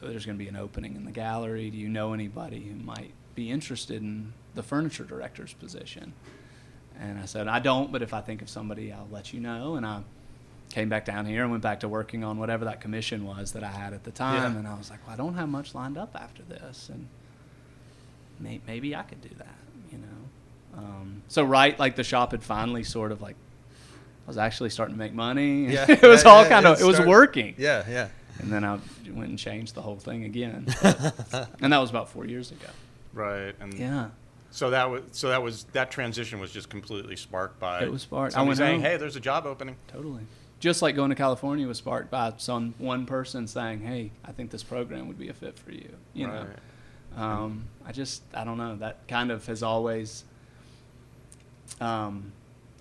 There's 0.03 0.27
going 0.27 0.37
to 0.37 0.45
be 0.45 0.49
an 0.49 0.57
opening 0.57 0.97
in 0.97 1.05
the 1.05 1.13
gallery. 1.13 1.71
Do 1.71 1.79
you 1.79 1.89
know 1.89 2.13
anybody 2.13 2.61
who 2.61 2.75
might 2.75 3.13
be 3.35 3.51
interested 3.51 4.03
in 4.03 4.35
the 4.55 4.63
furniture 4.63 5.05
director's 5.05 5.55
position? 5.55 6.13
And 7.01 7.19
I 7.19 7.25
said, 7.25 7.49
I 7.49 7.59
don't, 7.59 7.91
but 7.91 8.03
if 8.03 8.13
I 8.13 8.21
think 8.21 8.43
of 8.43 8.49
somebody, 8.49 8.93
I'll 8.93 9.09
let 9.11 9.33
you 9.33 9.41
know. 9.41 9.77
And 9.77 9.87
I 9.87 10.03
came 10.71 10.89
back 10.89 11.05
down 11.05 11.27
here 11.27 11.43
and 11.43 11.51
went 11.51 11.63
back 11.63 11.81
to 11.81 11.89
working 11.89 12.23
on 12.23 12.39
whatever 12.39 12.65
that 12.67 12.81
commission 12.81 13.25
was 13.25 13.53
that 13.53 13.65
I 13.65 13.71
had 13.71 13.95
at 13.95 14.05
the 14.05 14.11
time. 14.11 14.53
Yeah. 14.53 14.59
And 14.59 14.69
I 14.69 14.75
was 14.75 14.91
like, 14.91 15.05
well, 15.07 15.15
I 15.15 15.17
don't 15.17 15.35
have 15.35 15.49
much 15.49 15.75
lined 15.75 15.97
up 15.97 16.15
after 16.15 16.43
this. 16.43 16.89
And 16.89 17.09
may, 18.39 18.61
maybe 18.67 18.95
I 18.95 19.03
could 19.03 19.23
do 19.23 19.31
that? 19.39 19.57
Um, 20.77 21.23
so, 21.29 21.45
right, 21.45 21.79
like 21.79 21.97
the 21.97 22.05
shop 22.05 22.33
had 22.33 22.43
finally 22.43 22.83
sort 22.85 23.13
of 23.13 23.21
like, 23.23 23.37
I 24.27 24.29
was 24.29 24.39
actually 24.39 24.71
starting 24.71 24.95
to 24.95 24.99
make 24.99 25.13
money. 25.15 25.67
Yeah, 25.73 25.87
it 25.89 26.03
was 26.03 26.25
yeah, 26.25 26.31
all 26.31 26.43
yeah, 26.43 26.49
kind 26.49 26.67
of, 26.67 26.79
it 26.79 26.83
it 26.83 26.87
was 26.87 26.97
started- 26.97 27.11
working. 27.11 27.55
Yeah, 27.59 27.85
yeah. 27.89 28.09
And 28.41 28.53
then 28.53 28.65
I 28.65 28.79
went 29.11 29.31
and 29.31 29.39
changed 29.39 29.75
the 29.75 29.83
whole 29.83 29.97
thing 29.97 30.25
again. 30.25 30.67
But- 30.83 31.49
and 31.61 31.73
that 31.73 31.79
was 31.79 31.91
about 31.91 32.09
four 32.09 32.25
years 32.27 32.51
ago. 32.51 32.67
Right. 33.13 33.55
And 33.61 33.75
Yeah. 33.75 34.09
So 34.51 34.71
that 34.71 34.89
was 34.89 35.03
so 35.11 35.29
that 35.31 35.43
was 35.43 35.65
that 35.73 35.91
transition 35.91 36.39
was 36.39 36.53
just 36.53 36.69
completely 36.69 37.17
sparked 37.17 37.59
by 37.59 37.83
It 37.83 37.91
was 37.91 38.03
sparked. 38.03 38.35
I 38.35 38.39
somebody 38.39 38.49
went 38.51 38.59
saying, 38.59 38.81
home. 38.83 38.91
"Hey, 38.93 38.97
there's 38.99 39.17
a 39.17 39.21
job 39.21 39.47
opening." 39.47 39.75
Totally. 39.89 40.23
Just 40.61 40.81
like 40.81 40.95
going 40.95 41.11
to 41.11 41.17
California 41.17 41.67
was 41.67 41.79
sparked 41.79 42.09
by 42.09 42.33
some 42.37 42.73
one 42.79 43.05
person 43.05 43.49
saying, 43.49 43.81
"Hey, 43.81 44.13
I 44.25 44.31
think 44.31 44.53
this 44.53 44.63
program 44.63 45.09
would 45.09 45.19
be 45.19 45.29
a 45.29 45.33
fit 45.35 45.59
for 45.59 45.73
you." 45.73 45.89
You 46.13 46.29
know, 46.29 46.47
Right. 47.17 47.21
um, 47.21 47.65
I 47.85 47.91
just 47.91 48.23
I 48.33 48.45
don't 48.45 48.57
know. 48.59 48.77
That 48.77 49.09
kind 49.09 49.33
of 49.33 49.45
has 49.47 49.65
always. 49.65 50.23
Um, 51.81 52.33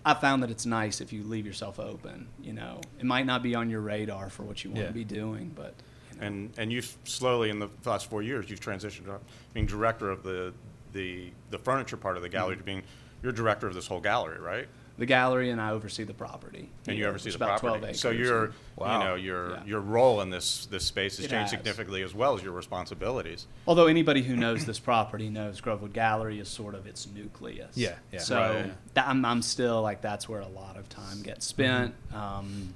I 0.05 0.13
found 0.13 0.43
that 0.43 0.51
it's 0.51 0.65
nice 0.65 0.99
if 1.01 1.13
you 1.13 1.23
leave 1.23 1.45
yourself 1.45 1.79
open. 1.79 2.27
You 2.41 2.53
know, 2.53 2.81
it 2.99 3.05
might 3.05 3.25
not 3.25 3.41
be 3.41 3.55
on 3.55 3.69
your 3.69 3.79
radar 3.81 4.29
for 4.29 4.43
what 4.43 4.63
you 4.63 4.69
want 4.71 4.81
Yeah. 4.81 4.87
to 4.87 4.93
be 4.93 5.03
doing, 5.05 5.51
but 5.55 5.73
you 6.13 6.19
know. 6.19 6.27
And 6.27 6.53
and 6.57 6.71
you've 6.71 6.97
slowly 7.05 7.49
in 7.49 7.59
the 7.59 7.69
last 7.85 8.09
four 8.09 8.21
years 8.21 8.49
you've 8.49 8.59
transitioned 8.59 9.05
from 9.05 9.19
being 9.53 9.65
director 9.65 10.09
of 10.09 10.23
the 10.23 10.53
the 10.91 11.31
the 11.51 11.57
furniture 11.57 11.97
part 11.97 12.17
of 12.17 12.23
the 12.23 12.29
gallery 12.29 12.57
to 12.57 12.63
being 12.63 12.83
you're 13.21 13.31
director 13.31 13.67
of 13.67 13.73
this 13.73 13.87
whole 13.87 14.01
gallery, 14.01 14.39
right? 14.39 14.67
The 14.97 15.05
gallery 15.07 15.49
and 15.49 15.59
I 15.59 15.71
oversee 15.71 16.03
the 16.03 16.13
property. 16.13 16.69
And 16.87 16.95
you 16.97 17.05
oversee 17.05 17.29
It's 17.29 17.37
the 17.37 17.43
about 17.43 17.59
property. 17.61 17.79
12 17.79 17.83
acres. 17.85 17.99
so 17.99 18.09
your 18.11 18.51
Wow. 18.75 18.99
you 18.99 19.05
know 19.05 19.15
your 19.15 19.49
Yeah. 19.51 19.63
your 19.65 19.79
role 19.79 20.21
in 20.21 20.29
this 20.29 20.67
this 20.67 20.85
space 20.85 21.17
has 21.17 21.25
It 21.25 21.29
changed 21.29 21.49
has. 21.49 21.49
significantly 21.51 22.03
as 22.03 22.13
well 22.13 22.35
as 22.35 22.43
your 22.43 22.51
responsibilities. 22.53 23.47
Although 23.67 23.87
anybody 23.87 24.21
who 24.21 24.35
knows 24.35 24.65
this 24.65 24.77
property 24.79 25.29
knows 25.29 25.61
Grovewood 25.61 25.93
Gallery 25.93 26.39
is 26.39 26.47
sort 26.47 26.75
of 26.75 26.85
its 26.85 27.07
nucleus. 27.07 27.75
Yeah, 27.75 27.95
yeah. 28.11 28.19
So 28.19 28.39
Right. 28.39 28.73
that, 28.93 29.07
I'm, 29.07 29.25
I'm 29.25 29.41
still 29.41 29.81
like 29.81 30.01
that's 30.01 30.29
where 30.29 30.41
a 30.41 30.47
lot 30.47 30.77
of 30.77 30.87
time 30.89 31.23
gets 31.23 31.45
spent. 31.47 31.95
Um, 32.13 32.73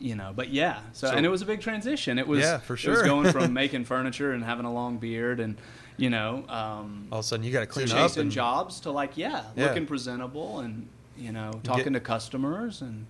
you 0.00 0.16
know, 0.16 0.32
but 0.34 0.48
yeah. 0.48 0.80
So, 0.92 1.08
So- 1.08 1.14
and 1.14 1.24
it 1.24 1.28
was 1.28 1.42
a 1.42 1.46
big 1.46 1.60
transition. 1.60 2.18
It 2.18 2.26
was 2.26 2.40
Yeah, 2.40 2.58
for 2.58 2.72
It 2.72 2.76
was 2.76 2.80
sure. 2.80 3.04
going 3.04 3.30
from 3.32 3.52
making 3.62 3.84
furniture 3.84 4.32
and 4.32 4.42
having 4.42 4.64
a 4.66 4.72
long 4.72 4.96
beard 4.96 5.40
and 5.40 5.56
you 5.96 6.10
know 6.10 6.44
um, 6.48 7.06
All 7.12 7.18
of 7.20 7.24
a 7.24 7.28
sudden, 7.28 7.44
you 7.44 7.52
got 7.52 7.60
to 7.60 7.66
clean 7.66 7.88
up 7.90 7.96
chasing 7.96 8.22
and 8.22 8.30
jobs 8.32 8.80
to 8.80 8.90
like 8.90 9.16
yeah, 9.16 9.44
Yeah. 9.56 9.66
looking 9.68 9.86
presentable 9.86 10.58
and 10.60 10.88
you 11.18 11.32
know 11.32 11.60
talking 11.62 11.92
to 11.92 12.00
customers 12.00 12.80
and 12.82 13.06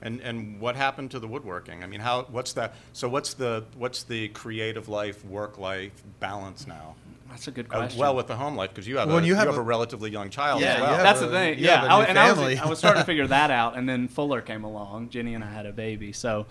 And 0.00 0.20
and 0.20 0.60
what 0.60 0.76
happened 0.76 1.10
to 1.10 1.18
the 1.18 1.26
woodworking? 1.26 1.82
I 1.82 1.86
mean, 1.86 2.00
how 2.00 2.22
what's 2.30 2.52
that? 2.54 2.74
So 2.92 3.08
what's 3.08 3.34
the 3.34 3.64
what's 3.76 4.04
the 4.04 4.28
creative 4.28 4.88
life 4.88 5.24
work 5.24 5.58
life 5.58 5.92
balance 6.20 6.66
now? 6.66 6.94
that's 7.30 7.46
a 7.46 7.50
good 7.50 7.66
Uh, 7.66 7.76
question. 7.80 8.00
well, 8.00 8.16
with 8.16 8.26
the 8.26 8.36
home 8.36 8.56
life 8.56 8.70
because 8.70 8.88
you 8.88 8.96
have 8.96 9.08
When 9.10 9.22
a 9.22 9.26
you 9.26 9.32
you 9.32 9.34
have, 9.34 9.48
have 9.48 9.56
a, 9.58 9.60
a- 9.60 9.62
relatively 9.62 10.10
young 10.10 10.30
child 10.30 10.60
Yeah, 10.62 10.74
as 10.74 10.80
well. 10.80 10.96
you 10.96 11.02
that's 11.02 11.20
a- 11.20 11.26
the 11.26 11.32
thing. 11.32 11.58
Yeah, 11.58 11.80
have 11.80 11.84
a 11.84 11.92
I, 11.92 11.98
new 11.98 12.04
and 12.06 12.18
I 12.18 12.32
was. 12.32 12.58
I 12.60 12.66
was 12.66 12.78
starting 12.78 13.02
to 13.02 13.06
figure 13.12 13.26
that 13.26 13.50
out, 13.50 13.76
and 13.76 13.86
then 13.88 14.08
Fuller 14.08 14.40
came 14.40 14.64
along. 14.64 15.10
Jenny 15.10 15.34
and 15.34 15.44
I 15.44 15.50
had 15.52 15.66
a 15.66 15.72
baby, 15.72 16.12
so, 16.12 16.46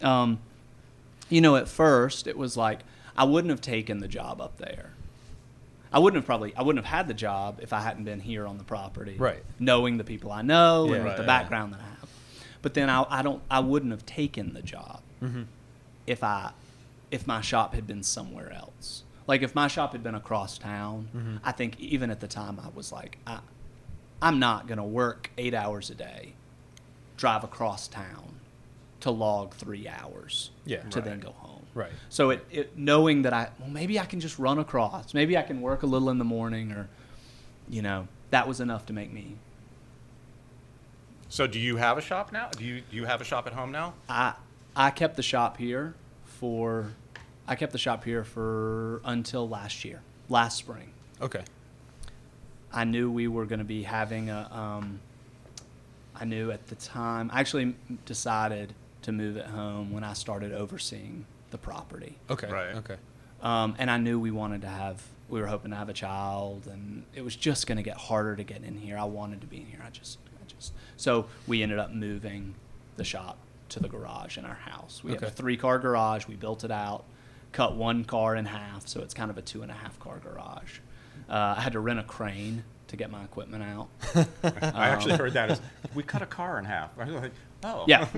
um, 0.00 0.38
you 1.28 1.40
know, 1.42 1.56
at 1.56 1.68
first 1.68 2.26
it 2.26 2.38
was 2.38 2.56
like 2.56 2.80
I 3.16 3.24
wouldn't 3.24 3.50
have 3.50 3.60
taken 3.60 3.98
the 3.98 4.08
job 4.08 4.40
up 4.40 4.56
there. 4.58 4.92
I 5.92 5.98
wouldn't 5.98 6.16
have 6.22 6.26
probably 6.26 6.54
I 6.56 6.62
wouldn't 6.62 6.84
have 6.84 6.94
had 6.98 7.08
the 7.08 7.14
job 7.14 7.58
if 7.62 7.72
I 7.72 7.80
hadn't 7.80 8.04
been 8.04 8.20
here 8.20 8.46
on 8.46 8.58
the 8.58 8.64
property, 8.64 9.16
Right. 9.18 9.42
Knowing 9.58 9.98
the 9.98 10.04
people 10.04 10.32
I 10.32 10.42
know 10.42 10.86
Yeah. 10.88 10.94
and 10.96 11.04
with 11.04 11.16
the 11.16 11.22
Right. 11.22 11.26
background 11.26 11.72
that 11.74 11.80
I 11.80 11.84
have. 11.84 12.08
But 12.62 12.74
then 12.74 12.88
I, 12.88 13.04
I 13.10 13.22
don't 13.22 13.42
I 13.50 13.60
wouldn't 13.60 13.92
have 13.92 14.06
taken 14.06 14.54
the 14.54 14.62
job 14.62 15.00
Mhm. 15.22 15.46
if 16.06 16.22
I 16.24 16.52
if 17.10 17.26
my 17.26 17.40
shop 17.42 17.74
had 17.74 17.86
been 17.86 18.02
somewhere 18.02 18.50
else. 18.52 19.04
Like 19.26 19.42
if 19.42 19.54
my 19.54 19.68
shop 19.68 19.92
had 19.92 20.02
been 20.02 20.14
across 20.14 20.56
town, 20.58 21.08
Mhm. 21.14 21.40
I 21.44 21.52
think 21.52 21.78
even 21.78 22.10
at 22.10 22.20
the 22.20 22.26
time 22.28 22.58
I 22.58 22.68
was 22.74 22.90
like, 22.90 23.18
I, 23.26 23.40
I'm 24.22 24.38
not 24.38 24.66
gonna 24.66 24.84
work 24.86 25.30
eight 25.36 25.52
hours 25.54 25.90
a 25.90 25.94
day, 25.94 26.32
drive 27.18 27.44
across 27.44 27.86
town 27.86 28.36
to 29.00 29.10
log 29.10 29.52
three 29.54 29.86
hours 29.88 30.50
Yeah. 30.64 30.82
to 30.90 31.00
then 31.02 31.20
go 31.20 31.32
home. 31.32 31.51
Right. 31.74 31.92
So 32.08 32.30
it, 32.30 32.46
it 32.50 32.78
knowing 32.78 33.22
that 33.22 33.32
I 33.32 33.50
well 33.58 33.70
maybe 33.70 33.98
I 33.98 34.04
can 34.04 34.20
just 34.20 34.38
run 34.38 34.58
across, 34.58 35.14
maybe 35.14 35.38
I 35.38 35.42
can 35.42 35.60
work 35.60 35.82
a 35.82 35.86
little 35.86 36.10
in 36.10 36.18
the 36.18 36.24
morning 36.24 36.72
or, 36.72 36.88
you 37.68 37.82
know, 37.82 38.08
that 38.30 38.46
was 38.46 38.60
enough 38.60 38.86
to 38.86 38.92
make 38.92 39.12
me. 39.12 39.36
So 41.28 41.46
do 41.46 41.58
you 41.58 41.76
have 41.76 41.96
a 41.96 42.02
shop 42.02 42.30
now? 42.32 42.50
Do 42.56 42.64
you 42.64 42.82
do 42.90 42.96
you 42.96 43.06
have 43.06 43.20
a 43.20 43.24
shop 43.24 43.46
at 43.46 43.54
home 43.54 43.72
now? 43.72 43.94
I 44.08 44.34
I 44.74 44.90
kept 44.90 45.16
the 45.16 45.22
shop 45.22 45.58
here 45.58 45.94
for, 46.24 46.92
I 47.46 47.56
kept 47.56 47.72
the 47.72 47.78
shop 47.78 48.04
here 48.04 48.24
for 48.24 49.00
until 49.04 49.48
last 49.48 49.84
year, 49.84 50.00
last 50.28 50.56
spring. 50.56 50.92
Okay. 51.20 51.42
I 52.72 52.84
knew 52.84 53.10
we 53.10 53.28
were 53.28 53.44
going 53.44 53.58
to 53.58 53.64
be 53.64 53.82
having 53.82 54.30
a. 54.30 54.48
Um, 54.50 55.00
I 56.14 56.24
knew 56.24 56.50
at 56.50 56.68
the 56.68 56.74
time. 56.74 57.30
I 57.32 57.40
actually 57.40 57.74
decided 58.06 58.74
to 59.02 59.12
move 59.12 59.36
it 59.36 59.46
home 59.46 59.92
when 59.92 60.04
I 60.04 60.14
started 60.14 60.52
overseeing 60.52 61.26
the 61.52 61.58
property, 61.58 62.18
Okay. 62.28 62.50
Right. 62.50 62.74
Okay. 62.76 62.96
um, 63.42 63.76
and 63.78 63.88
I 63.90 63.98
knew 63.98 64.18
we 64.18 64.30
wanted 64.32 64.62
to 64.62 64.68
have. 64.68 65.02
We 65.28 65.40
were 65.40 65.46
hoping 65.46 65.70
to 65.70 65.76
have 65.76 65.88
a 65.88 65.92
child, 65.94 66.66
and 66.66 67.04
it 67.14 67.22
was 67.24 67.36
just 67.36 67.66
going 67.66 67.76
to 67.76 67.82
get 67.82 67.96
harder 67.96 68.34
to 68.36 68.42
get 68.44 68.62
in 68.64 68.76
here. 68.76 68.98
I 68.98 69.04
wanted 69.04 69.40
to 69.42 69.46
be 69.46 69.58
in 69.58 69.66
here. 69.66 69.80
I 69.86 69.88
just, 69.90 70.18
I 70.42 70.46
just. 70.46 70.72
So 70.96 71.26
we 71.46 71.62
ended 71.62 71.78
up 71.78 71.90
moving 71.92 72.54
the 72.96 73.04
shop 73.04 73.38
to 73.70 73.80
the 73.80 73.88
garage 73.88 74.36
in 74.36 74.44
our 74.44 74.54
house. 74.56 75.02
We 75.02 75.12
have 75.12 75.22
a 75.22 75.30
three-car 75.30 75.78
garage. 75.78 76.26
We 76.26 76.34
built 76.36 76.64
it 76.64 76.70
out, 76.70 77.04
cut 77.52 77.76
one 77.76 78.04
car 78.04 78.36
in 78.36 78.44
half, 78.44 78.86
so 78.86 79.00
it's 79.00 79.14
kind 79.14 79.30
of 79.30 79.38
a 79.38 79.42
two 79.42 79.62
and 79.62 79.70
a 79.70 79.74
half 79.74 79.98
car 79.98 80.18
garage. 80.18 80.80
Uh, 81.30 81.54
I 81.56 81.60
had 81.62 81.72
to 81.72 81.80
rent 81.80 81.98
a 81.98 82.02
crane 82.02 82.64
to 82.88 82.96
get 82.96 83.10
my 83.10 83.24
equipment 83.24 83.62
out. 83.62 83.88
I 84.44 84.88
actually 84.90 85.12
Um, 85.12 85.18
heard 85.20 85.32
that 85.32 85.50
as 85.52 85.60
we 85.94 86.02
cut 86.02 86.20
a 86.20 86.26
car 86.26 86.58
in 86.58 86.66
half. 86.66 86.90
I 86.98 87.04
was 87.04 87.14
like, 87.14 87.32
oh. 87.64 87.84
Yeah. 87.88 88.06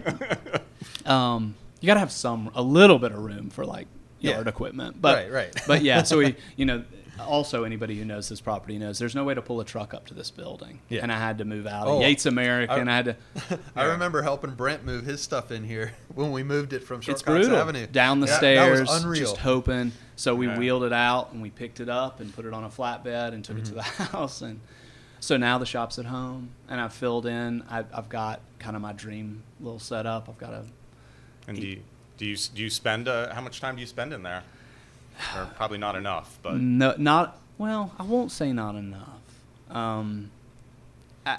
Um, 1.07 1.55
you 1.85 1.87
got 1.87 1.95
to 1.95 2.01
have 2.01 2.12
some, 2.12 2.51
a 2.55 2.62
little 2.62 2.99
bit 2.99 3.12
of 3.12 3.18
room 3.18 3.51
for 3.51 3.66
like 3.66 3.89
Yeah. 4.18 4.37
yard 4.37 4.49
equipment. 4.49 5.03
But, 5.03 5.24
Right, 5.30 5.30
right. 5.32 5.62
but 5.66 5.82
yeah, 5.82 6.03
so 6.03 6.16
we, 6.16 6.35
you 6.57 6.64
know, 6.64 6.82
also 7.20 7.64
anybody 7.64 7.95
who 7.99 8.07
knows 8.07 8.26
this 8.30 8.41
property 8.41 8.78
knows 8.78 8.99
there's 8.99 9.14
no 9.14 9.22
way 9.22 9.35
to 9.35 9.43
pull 9.43 9.61
a 9.61 9.66
truck 9.66 9.93
up 9.93 10.07
to 10.07 10.14
this 10.14 10.30
building. 10.30 10.80
Yeah. 10.89 11.01
And 11.03 11.12
I 11.12 11.18
had 11.18 11.37
to 11.39 11.45
move 11.45 11.66
out 11.66 11.87
Oh, 11.87 11.97
of 11.97 12.01
Yates 12.03 12.24
American. 12.24 12.89
I- 12.89 12.93
I, 12.93 12.97
had 12.97 13.05
to. 13.05 13.16
I 13.76 13.85
remember 13.85 14.22
helping 14.22 14.55
Brent 14.55 14.82
move 14.82 15.05
his 15.05 15.20
stuff 15.20 15.51
in 15.51 15.62
here 15.62 15.93
when 16.14 16.32
we 16.32 16.43
moved 16.43 16.72
it 16.72 16.82
from 16.85 16.97
It's 17.01 17.05
Short 17.05 17.16
Cox 17.18 17.24
brutal. 17.24 17.57
Avenue 17.59 17.87
Down 17.87 18.20
the 18.20 18.28
Yeah, 18.28 18.37
stairs, 18.39 18.78
That 18.78 18.93
was 18.95 19.05
unreal. 19.05 19.20
just 19.20 19.37
hoping. 19.37 19.93
So 20.16 20.35
we 20.35 20.47
Yeah. 20.47 20.59
wheeled 20.59 20.85
it 20.85 20.93
out 20.95 21.32
and 21.32 21.43
we 21.43 21.51
picked 21.51 21.80
it 21.80 21.91
up 21.91 22.20
and 22.20 22.35
put 22.35 22.47
it 22.47 22.55
on 22.55 22.64
a 22.64 22.70
flatbed 22.70 23.35
and 23.35 23.45
took 23.45 23.59
it 23.59 23.66
to 23.66 23.72
mm-hmm. 23.72 24.03
the 24.03 24.09
house. 24.16 24.41
And 24.41 24.61
so 25.20 25.37
now 25.37 25.59
the 25.59 25.66
shop's 25.66 25.99
at 25.99 26.07
home 26.07 26.49
and 26.66 26.80
I've 26.80 26.95
filled 26.95 27.26
in. 27.26 27.62
I've, 27.68 27.87
I've 27.95 28.09
got 28.09 28.41
kind 28.59 28.74
of 28.74 28.80
my 28.82 28.93
dream 28.95 29.43
little 29.61 29.78
setup. 29.78 30.28
I've 30.30 30.39
got 30.39 30.53
a 30.55 30.64
And 31.47 31.61
do 31.61 31.66
you, 31.66 31.82
do 32.16 32.26
you 32.26 32.36
do 32.36 32.62
you 32.62 32.70
spend 32.70 33.09
uh, 33.09 33.34
how 33.34 33.40
much 33.40 33.61
time 33.61 33.74
do 33.74 33.80
you 33.80 33.86
spend 33.86 34.12
in 34.12 34.22
there? 34.22 34.42
Or 35.36 35.47
probably 35.57 35.78
not 35.78 35.95
enough, 35.95 36.38
but 36.42 36.57
no, 36.57 36.95
not 36.99 37.38
well. 37.59 37.92
I 37.99 38.03
won't 38.03 38.32
say 38.32 38.53
not 38.53 38.74
enough. 38.74 39.20
Um, 39.70 40.30
I, 41.24 41.38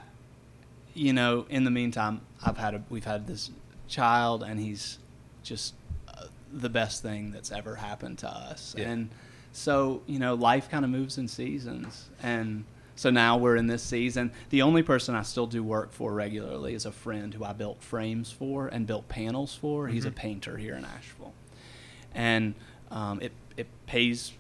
you 0.93 1.12
know, 1.12 1.45
in 1.49 1.64
the 1.66 1.72
meantime, 1.72 2.22
I've 2.43 2.58
had 2.58 2.74
a 2.76 2.84
we've 2.89 3.06
had 3.06 3.28
this 3.28 3.51
child, 3.88 4.43
and 4.43 4.60
he's 4.60 4.99
just 5.43 5.74
uh, 6.08 6.26
the 6.53 6.70
best 6.70 7.01
thing 7.01 7.32
that's 7.32 7.51
ever 7.51 7.76
happened 7.76 8.20
to 8.20 8.30
us. 8.30 8.76
Yeah. 8.78 8.89
And 8.89 9.10
so, 9.51 10.01
you 10.06 10.20
know, 10.20 10.36
life 10.36 10.70
kind 10.70 10.86
of 10.86 10.91
moves 10.91 11.18
in 11.18 11.28
seasons, 11.28 12.10
and 12.22 12.64
so 12.96 13.10
now 13.10 13.38
we're 13.38 13.56
in 13.58 13.68
this 13.68 13.84
season. 13.84 14.32
The 14.50 14.62
only 14.62 14.82
person 14.84 15.16
I 15.16 15.22
still 15.24 15.48
do 15.48 15.64
work 15.64 15.91
for 15.91 16.14
regularly 16.14 16.74
is 16.74 16.86
a 16.86 16.91
friend 16.91 17.34
who 17.34 17.43
I 17.43 17.54
built 17.54 17.82
frames 17.84 18.32
for 18.32 18.68
and 18.68 18.88
built 18.88 19.08
panels 19.10 19.54
for. 19.56 19.88
He's 19.88 20.06
a 20.06 20.12
painter 20.12 20.58
here 20.58 20.76
in 20.76 20.86
Asheville, 20.86 21.34
and 22.14 22.54
um, 22.91 23.20
it 23.22 23.32
it 23.58 23.68
pays 23.88 24.32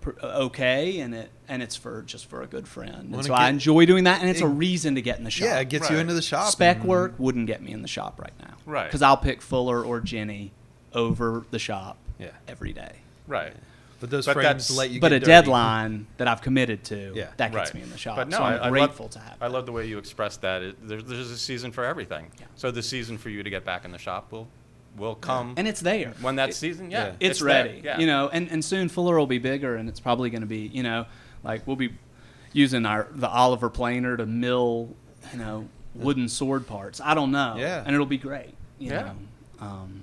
pr- 0.00 0.10
okay, 0.22 1.00
and 1.00 1.14
it 1.14 1.30
and 1.48 1.62
it's 1.62 1.76
for 1.76 2.02
just 2.02 2.26
for 2.26 2.42
a 2.42 2.46
good 2.46 2.66
friend. 2.68 2.94
And 2.94 3.10
Wanna 3.12 3.24
so 3.24 3.34
I 3.34 3.48
enjoy 3.48 3.86
doing 3.86 4.04
that, 4.04 4.20
and 4.20 4.28
it's 4.30 4.40
a 4.40 4.46
reason 4.48 4.94
to 4.96 5.02
get 5.02 5.18
in 5.18 5.24
the 5.24 5.30
shop. 5.30 5.46
yeah 5.46 5.58
it 5.60 5.68
gets 5.68 5.88
you 5.90 5.96
into 5.96 6.14
the 6.14 6.22
shop 6.22 6.50
Spec 6.52 6.78
and- 6.78 6.86
work 6.86 7.14
wouldn't 7.18 7.46
get 7.46 7.62
me 7.62 7.72
in 7.72 7.82
the 7.82 7.88
shop 7.88 8.20
right 8.20 8.32
now, 8.40 8.54
Right. 8.66 8.84
Because 8.86 9.02
I'll 9.02 9.16
pick 9.16 9.40
Fuller 9.42 9.82
or 9.84 10.00
Jenny 10.00 10.52
over 10.94 11.44
the 11.50 11.58
shop 11.58 11.96
Yeah. 12.18 12.30
every 12.46 12.72
day. 12.72 12.96
right. 13.26 13.54
But 14.02 14.10
those 14.10 14.26
But 14.26 14.32
frames 14.34 14.68
let 14.76 14.90
you 14.90 15.00
but 15.00 15.10
get 15.10 15.16
a 15.16 15.20
dirty. 15.20 15.30
deadline 15.30 16.06
that 16.16 16.26
I've 16.26 16.42
committed 16.42 16.82
to, 16.86 17.12
Yeah. 17.14 17.28
that 17.36 17.52
gets 17.52 17.70
right. 17.70 17.74
me 17.76 17.82
in 17.82 17.90
the 17.90 17.96
shop. 17.96 18.16
But 18.16 18.28
no, 18.28 18.38
so 18.38 18.42
I'm 18.42 18.60
I, 18.60 18.66
I 18.66 18.70
grateful 18.70 19.04
love, 19.04 19.12
to 19.12 19.18
have. 19.20 19.36
I 19.40 19.46
that. 19.46 19.52
love 19.54 19.64
the 19.66 19.70
way 19.70 19.86
you 19.86 19.96
expressed 19.98 20.40
that. 20.40 20.60
It, 20.60 20.88
there, 20.88 21.00
there's 21.00 21.30
a 21.30 21.38
season 21.38 21.70
for 21.70 21.84
everything. 21.84 22.26
Yeah. 22.40 22.46
So 22.56 22.72
the 22.72 22.82
season 22.82 23.16
for 23.16 23.28
you 23.30 23.44
to 23.44 23.48
get 23.48 23.64
back 23.64 23.84
in 23.84 23.92
the 23.92 23.98
shop 23.98 24.32
will 24.32 24.48
will 24.96 25.14
come 25.14 25.54
and 25.56 25.68
it's 25.68 25.80
there. 25.80 26.14
when 26.20 26.34
that 26.36 26.48
It- 26.48 26.54
season. 26.54 26.90
Yeah, 26.90 27.06
yeah. 27.06 27.12
it's, 27.20 27.38
there, 27.38 27.46
ready. 27.46 27.80
Yeah. 27.84 28.00
You 28.00 28.08
know, 28.08 28.28
and, 28.28 28.50
and 28.50 28.64
soon 28.64 28.88
Fuller 28.88 29.16
will 29.16 29.28
be 29.28 29.38
bigger, 29.38 29.76
and 29.76 29.88
it's 29.88 30.00
probably 30.00 30.30
going 30.30 30.42
to 30.42 30.48
be, 30.48 30.66
you 30.66 30.82
know, 30.82 31.06
like 31.44 31.64
we'll 31.64 31.76
be 31.76 31.94
using 32.52 32.84
our 32.84 33.06
the 33.14 33.28
Oliver 33.28 33.70
planer 33.70 34.16
to 34.16 34.26
mill, 34.26 34.88
you 35.32 35.38
know, 35.38 35.68
wooden 35.94 36.28
sword 36.28 36.66
parts. 36.66 37.00
I 37.00 37.14
don't 37.14 37.30
know. 37.30 37.54
Yeah. 37.56 37.84
and 37.86 37.94
it'll 37.94 38.04
be 38.04 38.18
great. 38.18 38.54
You 38.80 38.90
Yeah. 38.90 39.02
know, 39.02 39.14
um, 39.60 40.02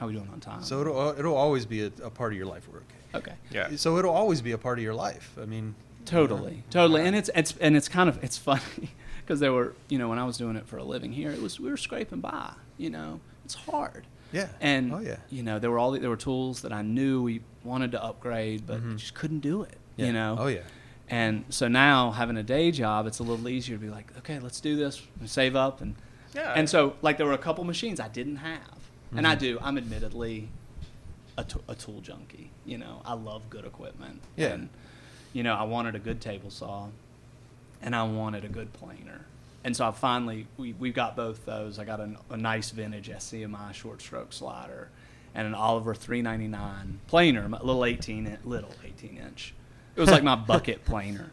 how 0.00 0.06
are 0.06 0.08
we 0.08 0.14
doing 0.16 0.28
on 0.32 0.40
time? 0.40 0.64
so 0.64 0.80
it'll, 0.80 0.98
uh, 0.98 1.14
it'll 1.16 1.36
always 1.36 1.64
be 1.64 1.84
a, 1.84 1.92
a 2.02 2.10
part 2.10 2.32
of 2.32 2.36
your 2.36 2.46
life 2.46 2.66
work 2.68 2.84
okay. 3.14 3.34
Yeah. 3.50 3.68
so 3.76 3.96
it'll 3.98 4.14
always 4.14 4.40
be 4.42 4.52
a 4.52 4.58
part 4.58 4.78
of 4.78 4.84
your 4.84 4.94
life 4.94 5.36
i 5.40 5.44
mean 5.44 5.74
Totally, 6.06 6.64
totally, 6.70 7.02
and 7.06 7.14
it's 7.14 7.30
it's 7.34 7.54
and 7.60 7.76
it's 7.76 7.86
kind 7.88 8.08
of 8.08 8.24
it's 8.24 8.38
funny 8.38 8.62
because 9.20 9.38
there 9.38 9.52
were 9.52 9.74
you 9.88 9.98
know 9.98 10.08
when 10.08 10.18
I 10.18 10.24
was 10.24 10.38
doing 10.38 10.56
it 10.56 10.66
for 10.66 10.78
a 10.78 10.82
living 10.82 11.12
here, 11.12 11.30
it 11.30 11.40
was 11.42 11.60
we 11.60 11.70
were 11.70 11.76
scraping 11.76 12.20
by. 12.20 12.52
You 12.78 12.88
know, 12.90 13.20
it's 13.44 13.54
hard. 13.54 14.06
yeah 14.32 14.48
And 14.62 14.92
oh 14.94 14.98
yeah 15.00 15.18
you 15.28 15.42
know 15.42 15.58
there 15.58 15.70
were 15.70 15.78
all 15.78 15.90
the, 15.92 15.98
there 16.00 16.08
were 16.10 16.16
tools 16.16 16.62
that 16.62 16.72
I 16.72 16.80
knew 16.82 17.22
we 17.22 17.42
wanted 17.64 17.92
to 17.92 18.02
upgrade, 18.02 18.66
but 18.66 18.80
Mhm. 18.82 18.96
just 18.96 19.14
couldn't 19.14 19.40
do 19.40 19.62
it. 19.62 19.76
yeah. 19.96 20.06
You 20.06 20.12
know. 20.14 20.36
oh 20.40 20.46
yeah 20.48 20.62
And 21.10 21.44
so 21.50 21.68
now 21.68 22.12
having 22.12 22.38
a 22.38 22.42
day 22.42 22.70
job, 22.72 23.06
it's 23.06 23.18
a 23.18 23.22
little 23.22 23.46
easier 23.48 23.76
to 23.76 23.80
be 23.82 23.90
like, 23.90 24.10
okay, 24.18 24.38
let's 24.40 24.60
do 24.60 24.74
this, 24.76 25.02
and 25.20 25.28
save 25.28 25.54
up, 25.54 25.80
and 25.82 25.94
Yeah. 26.34 26.54
and 26.56 26.68
so 26.68 26.94
like 27.02 27.18
there 27.18 27.26
were 27.26 27.34
a 27.34 27.44
couple 27.48 27.62
machines 27.64 28.00
I 28.00 28.08
didn't 28.08 28.36
have, 28.36 28.78
and 29.14 29.26
I 29.26 29.36
Mhm. 29.36 29.40
do. 29.40 29.58
I'm 29.62 29.76
admittedly 29.76 30.48
a, 31.36 31.44
t- 31.44 31.60
a 31.68 31.74
tool 31.74 32.00
junkie. 32.00 32.50
You 32.64 32.78
know, 32.78 33.02
I 33.04 33.14
love 33.14 33.48
good 33.50 33.64
equipment. 33.64 34.20
Yeah. 34.36 34.48
And 34.48 34.68
you 35.32 35.42
know, 35.42 35.54
I 35.54 35.62
wanted 35.62 35.94
a 35.94 35.98
good 35.98 36.20
table 36.20 36.50
saw, 36.50 36.88
and 37.82 37.94
I 37.94 38.02
wanted 38.02 38.44
a 38.44 38.48
good 38.48 38.72
planer. 38.72 39.26
And 39.62 39.76
so 39.76 39.86
I 39.86 39.90
finally 39.90 40.46
we 40.56 40.72
we 40.72 40.90
got 40.90 41.16
both 41.16 41.44
those. 41.44 41.78
I 41.78 41.84
got 41.84 42.00
a, 42.00 42.16
a 42.30 42.36
nice 42.36 42.70
vintage 42.70 43.08
SCMI 43.08 43.74
short 43.74 44.00
stroke 44.00 44.32
slider, 44.32 44.88
and 45.34 45.46
an 45.46 45.54
Oliver 45.54 45.94
399 45.94 47.00
planer, 47.06 47.44
a 47.46 47.64
little 47.64 47.84
18 47.84 48.26
in, 48.26 48.38
little 48.44 48.72
18 48.84 49.18
inch. 49.18 49.54
It 49.96 50.00
was 50.00 50.10
like 50.10 50.22
my 50.22 50.36
bucket 50.46 50.84
planer. 50.84 51.30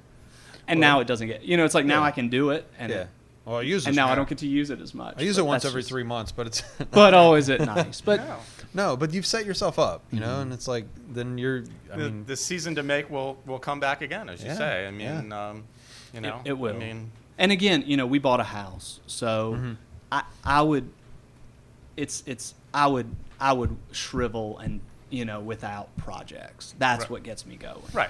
And 0.68 0.82
Well, 0.82 0.89
now 0.89 1.00
it 1.00 1.08
doesn't 1.08 1.28
get, 1.28 1.43
you 1.43 1.56
know, 1.56 1.64
it's 1.64 1.74
like 1.74 1.86
now 1.86 2.02
yeah. 2.02 2.08
I 2.08 2.12
can 2.12 2.28
do 2.28 2.50
it, 2.50 2.68
and 2.78 2.91
yeah 2.91 3.06
well 3.48 3.58
i 3.58 3.62
use 3.62 3.84
it, 3.86 3.89
and 3.89 3.93
this 3.93 3.98
now 3.98 4.10
I 4.12 4.16
don't 4.16 4.28
get 4.30 4.38
to 4.39 4.48
use 4.48 4.70
it 4.70 4.80
as 4.82 4.93
much. 4.93 5.16
i 5.18 5.22
use 5.22 5.38
it 5.38 5.45
once 5.45 5.66
every 5.66 5.82
just- 5.82 5.89
three 5.89 6.04
months 6.04 6.32
but 6.32 6.45
it's 6.48 6.62
But 6.91 7.14
oh, 7.14 7.34
is 7.36 7.50
it 7.50 7.62
nice? 7.62 8.02
But 8.02 8.20
No. 8.28 8.38
no 8.74 8.98
but 8.98 9.14
you've 9.14 9.26
set 9.26 9.45
yourself 9.45 9.80
up 9.80 10.04
you 10.12 10.20
know 10.20 10.28
Mhm. 10.38 10.41
and 10.43 10.54
it's 10.54 10.68
like 10.68 10.86
then 11.14 11.38
you're 11.38 11.64
i 11.91 11.98
the, 11.98 12.04
mean 12.04 12.26
the 12.26 12.36
season 12.36 12.76
to 12.76 12.84
make 12.84 13.10
will 13.10 13.38
will 13.45 13.60
come 13.60 13.80
back 13.80 14.02
again, 14.02 14.30
as 14.30 14.41
you 14.43 14.50
Yeah, 14.50 14.56
say. 14.58 14.86
I 14.88 14.89
yeah. 14.91 15.22
mean, 15.22 15.32
um, 15.32 15.64
you 16.14 16.22
know, 16.22 16.41
it 16.45 16.54
will. 16.58 16.76
I 16.76 16.80
mean, 16.80 17.12
and 17.38 17.52
again, 17.52 17.84
you 17.86 17.98
know, 17.98 18.06
we 18.06 18.20
bought 18.20 18.39
a 18.39 18.43
house, 18.62 19.00
so 19.08 19.54
Mhm. 19.56 19.76
I 20.12 20.24
I 20.43 20.62
would, 20.62 20.89
it's 21.95 22.24
it's 22.26 22.54
I 22.74 22.88
would 22.88 23.14
I 23.39 23.54
would 23.54 23.76
shrivel 23.91 24.58
and 24.60 24.82
you 25.10 25.26
know 25.26 25.39
without 25.39 25.95
projects. 25.98 26.74
That's 26.78 27.02
Right. 27.04 27.10
what 27.12 27.24
gets 27.24 27.45
me 27.45 27.56
going. 27.56 27.82
right. 27.93 28.10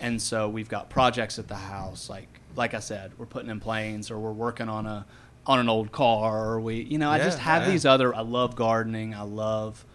And 0.00 0.22
so 0.22 0.48
we've 0.48 0.68
got 0.68 0.90
projects 0.90 1.38
at 1.38 1.48
the 1.48 1.56
house, 1.56 2.08
like 2.08 2.28
like 2.58 2.74
I 2.74 2.80
said, 2.80 3.12
we're 3.16 3.26
putting 3.26 3.48
in 3.50 3.60
planes 3.60 4.10
or 4.10 4.18
we're 4.18 4.32
working 4.32 4.68
on 4.68 4.84
a 4.84 5.06
on 5.46 5.58
an 5.58 5.68
old 5.70 5.92
car 5.92 6.50
or 6.50 6.60
we 6.60 6.82
you 6.82 6.98
know, 6.98 7.08
I 7.10 7.18
just 7.18 7.38
have 7.38 7.62
yeah. 7.62 7.70
these 7.70 7.86
other 7.86 8.14
I 8.14 8.20
love 8.20 8.54
gardening, 8.56 9.14
I 9.14 9.22
love 9.22 9.86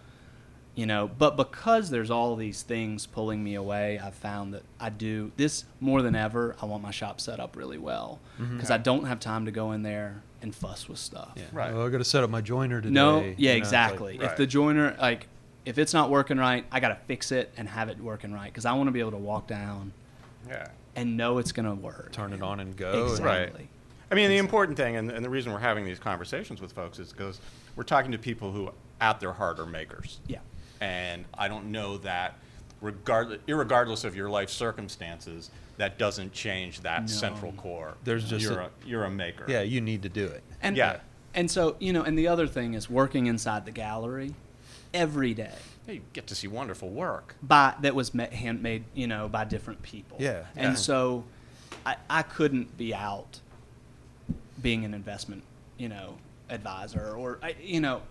you 0.76 0.88
know, 0.88 1.08
but 1.08 1.38
because 1.38 1.92
there's 1.92 2.10
all 2.10 2.36
these 2.36 2.64
things 2.64 3.06
pulling 3.06 3.44
me 3.44 3.54
away, 3.54 4.00
I've 4.00 4.16
found 4.16 4.56
that 4.56 4.64
I 4.80 4.90
do 4.90 5.32
this 5.38 5.66
more 5.80 6.02
than 6.02 6.16
ever. 6.16 6.56
I 6.60 6.66
want 6.66 6.82
my 6.82 6.90
shop 6.90 7.22
set 7.22 7.40
up 7.40 7.56
really 7.56 7.78
well 7.78 8.20
mm-hmm. 8.40 8.56
because 8.56 8.72
I 8.72 8.80
don't 8.80 9.06
have 9.06 9.20
time 9.20 9.46
to 9.46 9.52
go 9.52 9.72
in 9.74 9.84
there 9.84 10.24
and 10.42 10.56
fuss 10.56 10.90
with 10.90 10.98
stuff. 10.98 11.34
yeah 11.36 11.44
Right. 11.52 11.72
well, 11.74 11.86
i 11.86 11.90
gotta 11.90 12.04
set 12.04 12.24
up 12.24 12.30
my 12.32 12.42
joiner 12.42 12.82
today 12.82 12.94
No, 12.94 13.20
you 13.20 13.24
yeah, 13.24 13.28
know, 13.28 13.34
it's 13.36 13.48
like- 13.48 13.58
exactly. 13.58 14.18
Right. 14.18 14.32
If 14.32 14.38
the 14.38 14.48
joiner 14.48 14.96
like 15.00 15.28
if 15.66 15.78
it's 15.78 15.94
not 15.94 16.10
working 16.10 16.38
right, 16.38 16.66
I 16.72 16.80
got 16.80 16.90
to 16.90 16.98
fix 17.08 17.32
it 17.32 17.52
and 17.56 17.70
have 17.70 17.88
it 17.90 18.00
working 18.00 18.34
right 18.34 18.52
because 18.52 18.66
I 18.66 18.74
want 18.74 18.88
to 18.88 18.92
be 18.92 19.00
able 19.00 19.12
to 19.12 19.18
walk 19.18 19.48
down 19.48 19.94
Yeah. 20.48 20.68
And 20.96 21.18
know 21.18 21.38
it's 21.38 21.52
going 21.52 21.66
to 21.68 21.76
work. 21.76 22.12
turn 22.12 22.34
it 22.34 22.42
on 22.42 22.60
and 22.60 22.76
go 22.76 23.06
Exactly. 23.06 23.26
Right. 23.62 23.68
I 24.12 24.16
mean, 24.16 24.30
the 24.30 24.38
important 24.38 24.78
thing, 24.78 24.96
and, 24.96 25.10
and 25.10 25.26
the 25.26 25.30
reason 25.30 25.52
we're 25.52 25.60
having 25.60 25.86
these 25.86 26.00
conversations 26.00 26.62
with 26.62 26.72
folks 26.74 27.00
is 27.00 27.12
because 27.12 27.40
we're 27.76 27.84
talking 27.84 28.12
to 28.12 28.18
people 28.20 28.52
who, 28.52 28.70
at 29.02 29.20
their 29.20 29.34
heart, 29.34 29.60
are 29.60 29.66
makers. 29.66 30.20
Yeah. 30.28 30.40
And 30.82 31.26
I 31.36 31.48
don't 31.48 31.72
know 31.72 31.98
that, 32.00 32.36
regardless, 32.82 33.40
irregardless 33.48 34.04
of 34.06 34.16
your 34.16 34.30
life 34.30 34.50
circumstances, 34.52 35.50
that 35.78 35.98
doesn't 35.98 36.32
change 36.34 36.82
that 36.82 37.02
No. 37.02 37.08
central 37.08 37.54
core. 37.54 37.96
There's 38.04 38.30
just 38.30 38.44
you're 38.46 38.60
a- 38.60 38.66
a, 38.66 38.70
you're 38.86 39.04
a 39.06 39.10
maker. 39.10 39.46
yeah 39.48 39.62
you 39.62 39.82
need 39.82 40.04
to 40.04 40.10
do 40.10 40.26
it 40.26 40.44
And 40.62 40.78
Yeah. 40.78 40.98
and 41.34 41.50
so, 41.50 41.76
you 41.80 41.92
know, 41.94 42.04
and 42.04 42.16
the 42.16 42.28
other 42.28 42.46
thing 42.46 42.76
is 42.76 42.88
working 42.92 43.26
inside 43.26 43.66
the 43.66 43.72
gallery 43.72 44.36
every 44.94 45.34
day 45.34 45.50
Yeah, 45.50 45.73
You 45.88 46.02
get 46.14 46.28
to 46.28 46.36
see 46.36 46.48
wonderful 46.48 46.90
work. 46.90 47.36
by 47.44 47.74
that 47.82 47.94
was 47.96 48.14
ma- 48.14 48.30
handmade, 48.30 48.86
you 48.94 49.08
know, 49.08 49.28
by 49.28 49.44
different 49.44 49.82
people. 49.82 50.18
Yeah. 50.20 50.44
And 50.56 50.72
Yeah. 50.74 50.76
so 50.76 51.24
I, 51.86 51.98
I 52.10 52.22
couldn't 52.22 52.78
be 52.78 52.94
out 52.94 53.40
being 54.62 54.86
an 54.86 54.94
investment, 54.94 55.44
you 55.78 55.90
know, 55.90 56.16
advisor 56.50 57.14
or 57.18 57.40
I, 57.42 57.56
you 57.62 57.80
know, 57.82 58.02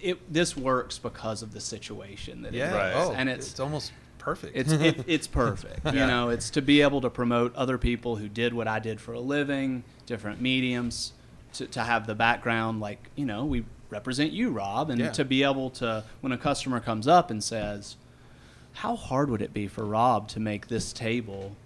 it 0.00 0.32
this 0.32 0.56
works 0.56 0.98
because 0.98 1.42
of 1.42 1.52
the 1.52 1.60
situation 1.60 2.42
that 2.42 2.52
yeah 2.52 2.70
it 2.70 2.74
Right. 2.76 2.90
is. 3.02 3.08
oh 3.08 3.12
and 3.12 3.28
it's 3.28 3.50
it's 3.52 3.60
almost 3.60 3.92
perfect 4.18 4.54
it's 4.56 4.70
it, 4.72 5.04
it's 5.08 5.26
perfect. 5.26 5.86
You 5.86 6.06
know, 6.06 6.28
it's 6.28 6.50
to 6.50 6.62
be 6.62 6.82
able 6.82 7.00
to 7.00 7.10
promote 7.10 7.54
other 7.56 7.78
people 7.78 8.16
who 8.16 8.28
did 8.28 8.52
what 8.52 8.68
I 8.68 8.78
did 8.78 9.00
for 9.00 9.14
a 9.14 9.20
living, 9.20 9.84
different 10.04 10.40
mediums, 10.40 11.12
to, 11.54 11.66
to 11.68 11.82
have 11.82 12.06
the 12.06 12.14
background 12.14 12.80
like 12.80 13.08
you 13.16 13.24
know 13.24 13.44
we 13.46 13.64
represent 13.90 14.32
you, 14.32 14.50
Rob, 14.50 14.90
and 14.90 15.00
Yeah. 15.00 15.10
to 15.12 15.24
be 15.24 15.42
able 15.42 15.70
to 15.70 16.04
when 16.20 16.32
a 16.32 16.38
customer 16.38 16.80
comes 16.80 17.06
up 17.06 17.30
and 17.30 17.42
says, 17.42 17.96
"How 18.74 18.96
hard 18.96 19.30
would 19.30 19.42
it 19.42 19.52
be 19.54 19.68
for 19.68 19.84
Rob 19.84 20.28
to 20.28 20.40
make 20.40 20.68
this 20.68 20.92
table 20.92 21.56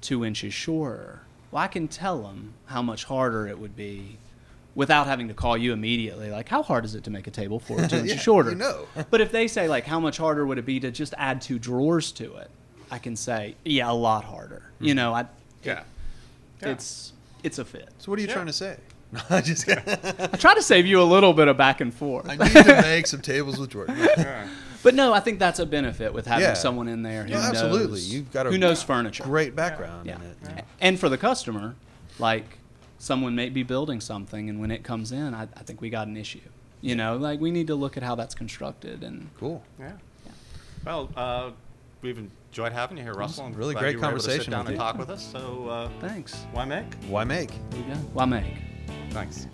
two 0.00 0.24
inches 0.24 0.54
shorter?" 0.54 1.20
Well, 1.50 1.62
I 1.62 1.68
can 1.68 1.88
tell 1.88 2.22
them 2.22 2.54
how 2.66 2.82
much 2.82 3.04
harder 3.04 3.46
it 3.46 3.58
would 3.58 3.76
be. 3.76 4.18
Without 4.74 5.06
having 5.06 5.28
to 5.28 5.34
call 5.34 5.54
you 5.54 5.74
immediately, 5.74 6.30
like 6.30 6.48
how 6.48 6.62
hard 6.62 6.86
is 6.86 6.94
it 6.94 7.04
to 7.04 7.10
make 7.10 7.26
a 7.26 7.30
table 7.30 7.60
four 7.60 7.76
two 7.76 7.82
inches 7.96 8.12
Yeah, 8.12 8.16
shorter? 8.16 8.50
you 8.50 8.56
know. 8.56 8.86
But 9.10 9.20
if 9.20 9.30
they 9.30 9.46
say 9.46 9.68
like 9.68 9.84
how 9.84 10.00
much 10.00 10.16
harder 10.16 10.46
would 10.46 10.56
it 10.56 10.64
be 10.64 10.80
to 10.80 10.90
just 10.90 11.12
add 11.18 11.42
two 11.42 11.58
drawers 11.58 12.10
to 12.12 12.36
it, 12.36 12.48
I 12.90 12.98
can 12.98 13.14
say 13.14 13.54
yeah, 13.66 13.90
a 13.90 13.92
lot 13.92 14.24
harder. 14.24 14.62
You 14.80 14.92
hmm. 14.92 14.96
know, 14.96 15.12
I 15.14 15.26
Yeah. 15.62 15.82
Yeah. 16.62 16.68
it's 16.70 17.12
it's 17.42 17.58
a 17.58 17.66
fit. 17.66 17.90
so 17.98 18.10
what 18.10 18.18
are 18.18 18.22
you 18.22 18.28
Yeah. 18.28 18.32
trying 18.34 18.46
to 18.46 18.52
say 18.54 18.78
no, 18.78 18.78
I 19.30 19.40
just 19.40 19.68
I 19.68 20.36
try 20.38 20.54
to 20.54 20.62
save 20.62 20.86
you 20.86 21.00
a 21.02 21.04
little 21.04 21.32
bit 21.34 21.48
of 21.48 21.56
back 21.56 21.80
and 21.80 21.92
forth. 21.92 22.28
I 22.28 22.36
need 22.36 22.50
to 22.64 22.82
make 22.82 23.06
some 23.06 23.20
tables 23.20 23.58
with 23.58 23.70
Jordan. 23.70 23.96
But 24.82 24.96
no, 24.96 25.12
I 25.12 25.20
think 25.20 25.38
that's 25.38 25.60
a 25.60 25.66
benefit 25.66 26.12
with 26.12 26.26
having 26.26 26.42
Yeah. 26.42 26.54
someone 26.54 26.88
in 26.88 27.02
there 27.04 27.22
who 27.22 27.30
Yeah, 27.30 27.48
absolutely. 27.50 27.86
knows 28.00 28.12
You've 28.12 28.32
got 28.32 28.48
a 28.48 28.50
who 28.50 28.58
knows 28.58 28.82
furniture. 28.82 29.22
Great 29.22 29.54
background 29.54 30.06
Yeah. 30.06 30.16
in 30.16 30.22
it. 30.22 30.36
Yeah. 30.42 30.60
And 30.80 30.98
for 30.98 31.08
the 31.08 31.16
customer, 31.16 31.76
like 32.18 32.58
someone 32.98 33.36
may 33.36 33.48
be 33.48 33.62
building 33.62 34.00
something, 34.00 34.50
and 34.50 34.58
when 34.60 34.72
it 34.72 34.82
comes 34.82 35.12
in, 35.12 35.34
I, 35.34 35.42
I 35.42 35.62
think 35.62 35.80
we 35.80 35.88
got 35.88 36.08
an 36.08 36.16
issue. 36.16 36.40
You 36.80 36.96
know, 36.96 37.16
like 37.16 37.38
we 37.40 37.52
need 37.52 37.68
to 37.68 37.76
look 37.76 37.96
at 37.96 38.02
how 38.02 38.16
that's 38.16 38.34
constructed 38.34 39.04
and 39.04 39.30
Cool. 39.38 39.62
Yeah. 39.78 39.92
Well, 40.84 41.10
uh, 41.16 41.50
we've 42.00 42.18
enjoyed 42.50 42.72
having 42.72 42.96
you 42.96 43.04
here, 43.04 43.14
Russell. 43.14 43.46
and 43.46 43.56
really 43.56 43.74
glad 43.74 43.82
great 43.82 43.92
you 43.94 44.00
were 44.00 44.08
able 44.08 44.16
to 44.16 44.22
sit 44.24 44.30
conversation 44.30 44.50
down 44.50 44.60
with 44.64 44.68
and 44.70 44.76
you. 44.78 44.82
talk 44.82 44.98
with 44.98 45.10
us. 45.10 45.24
So, 45.30 45.68
uh, 45.68 45.90
thanks. 46.00 46.44
why 46.52 46.64
make? 46.64 46.92
Why 47.06 47.22
make? 47.22 47.50
There 47.70 47.82
we 47.82 47.86
go. 47.86 48.00
Why 48.14 48.24
make? 48.24 48.54
Thanks. 49.10 49.46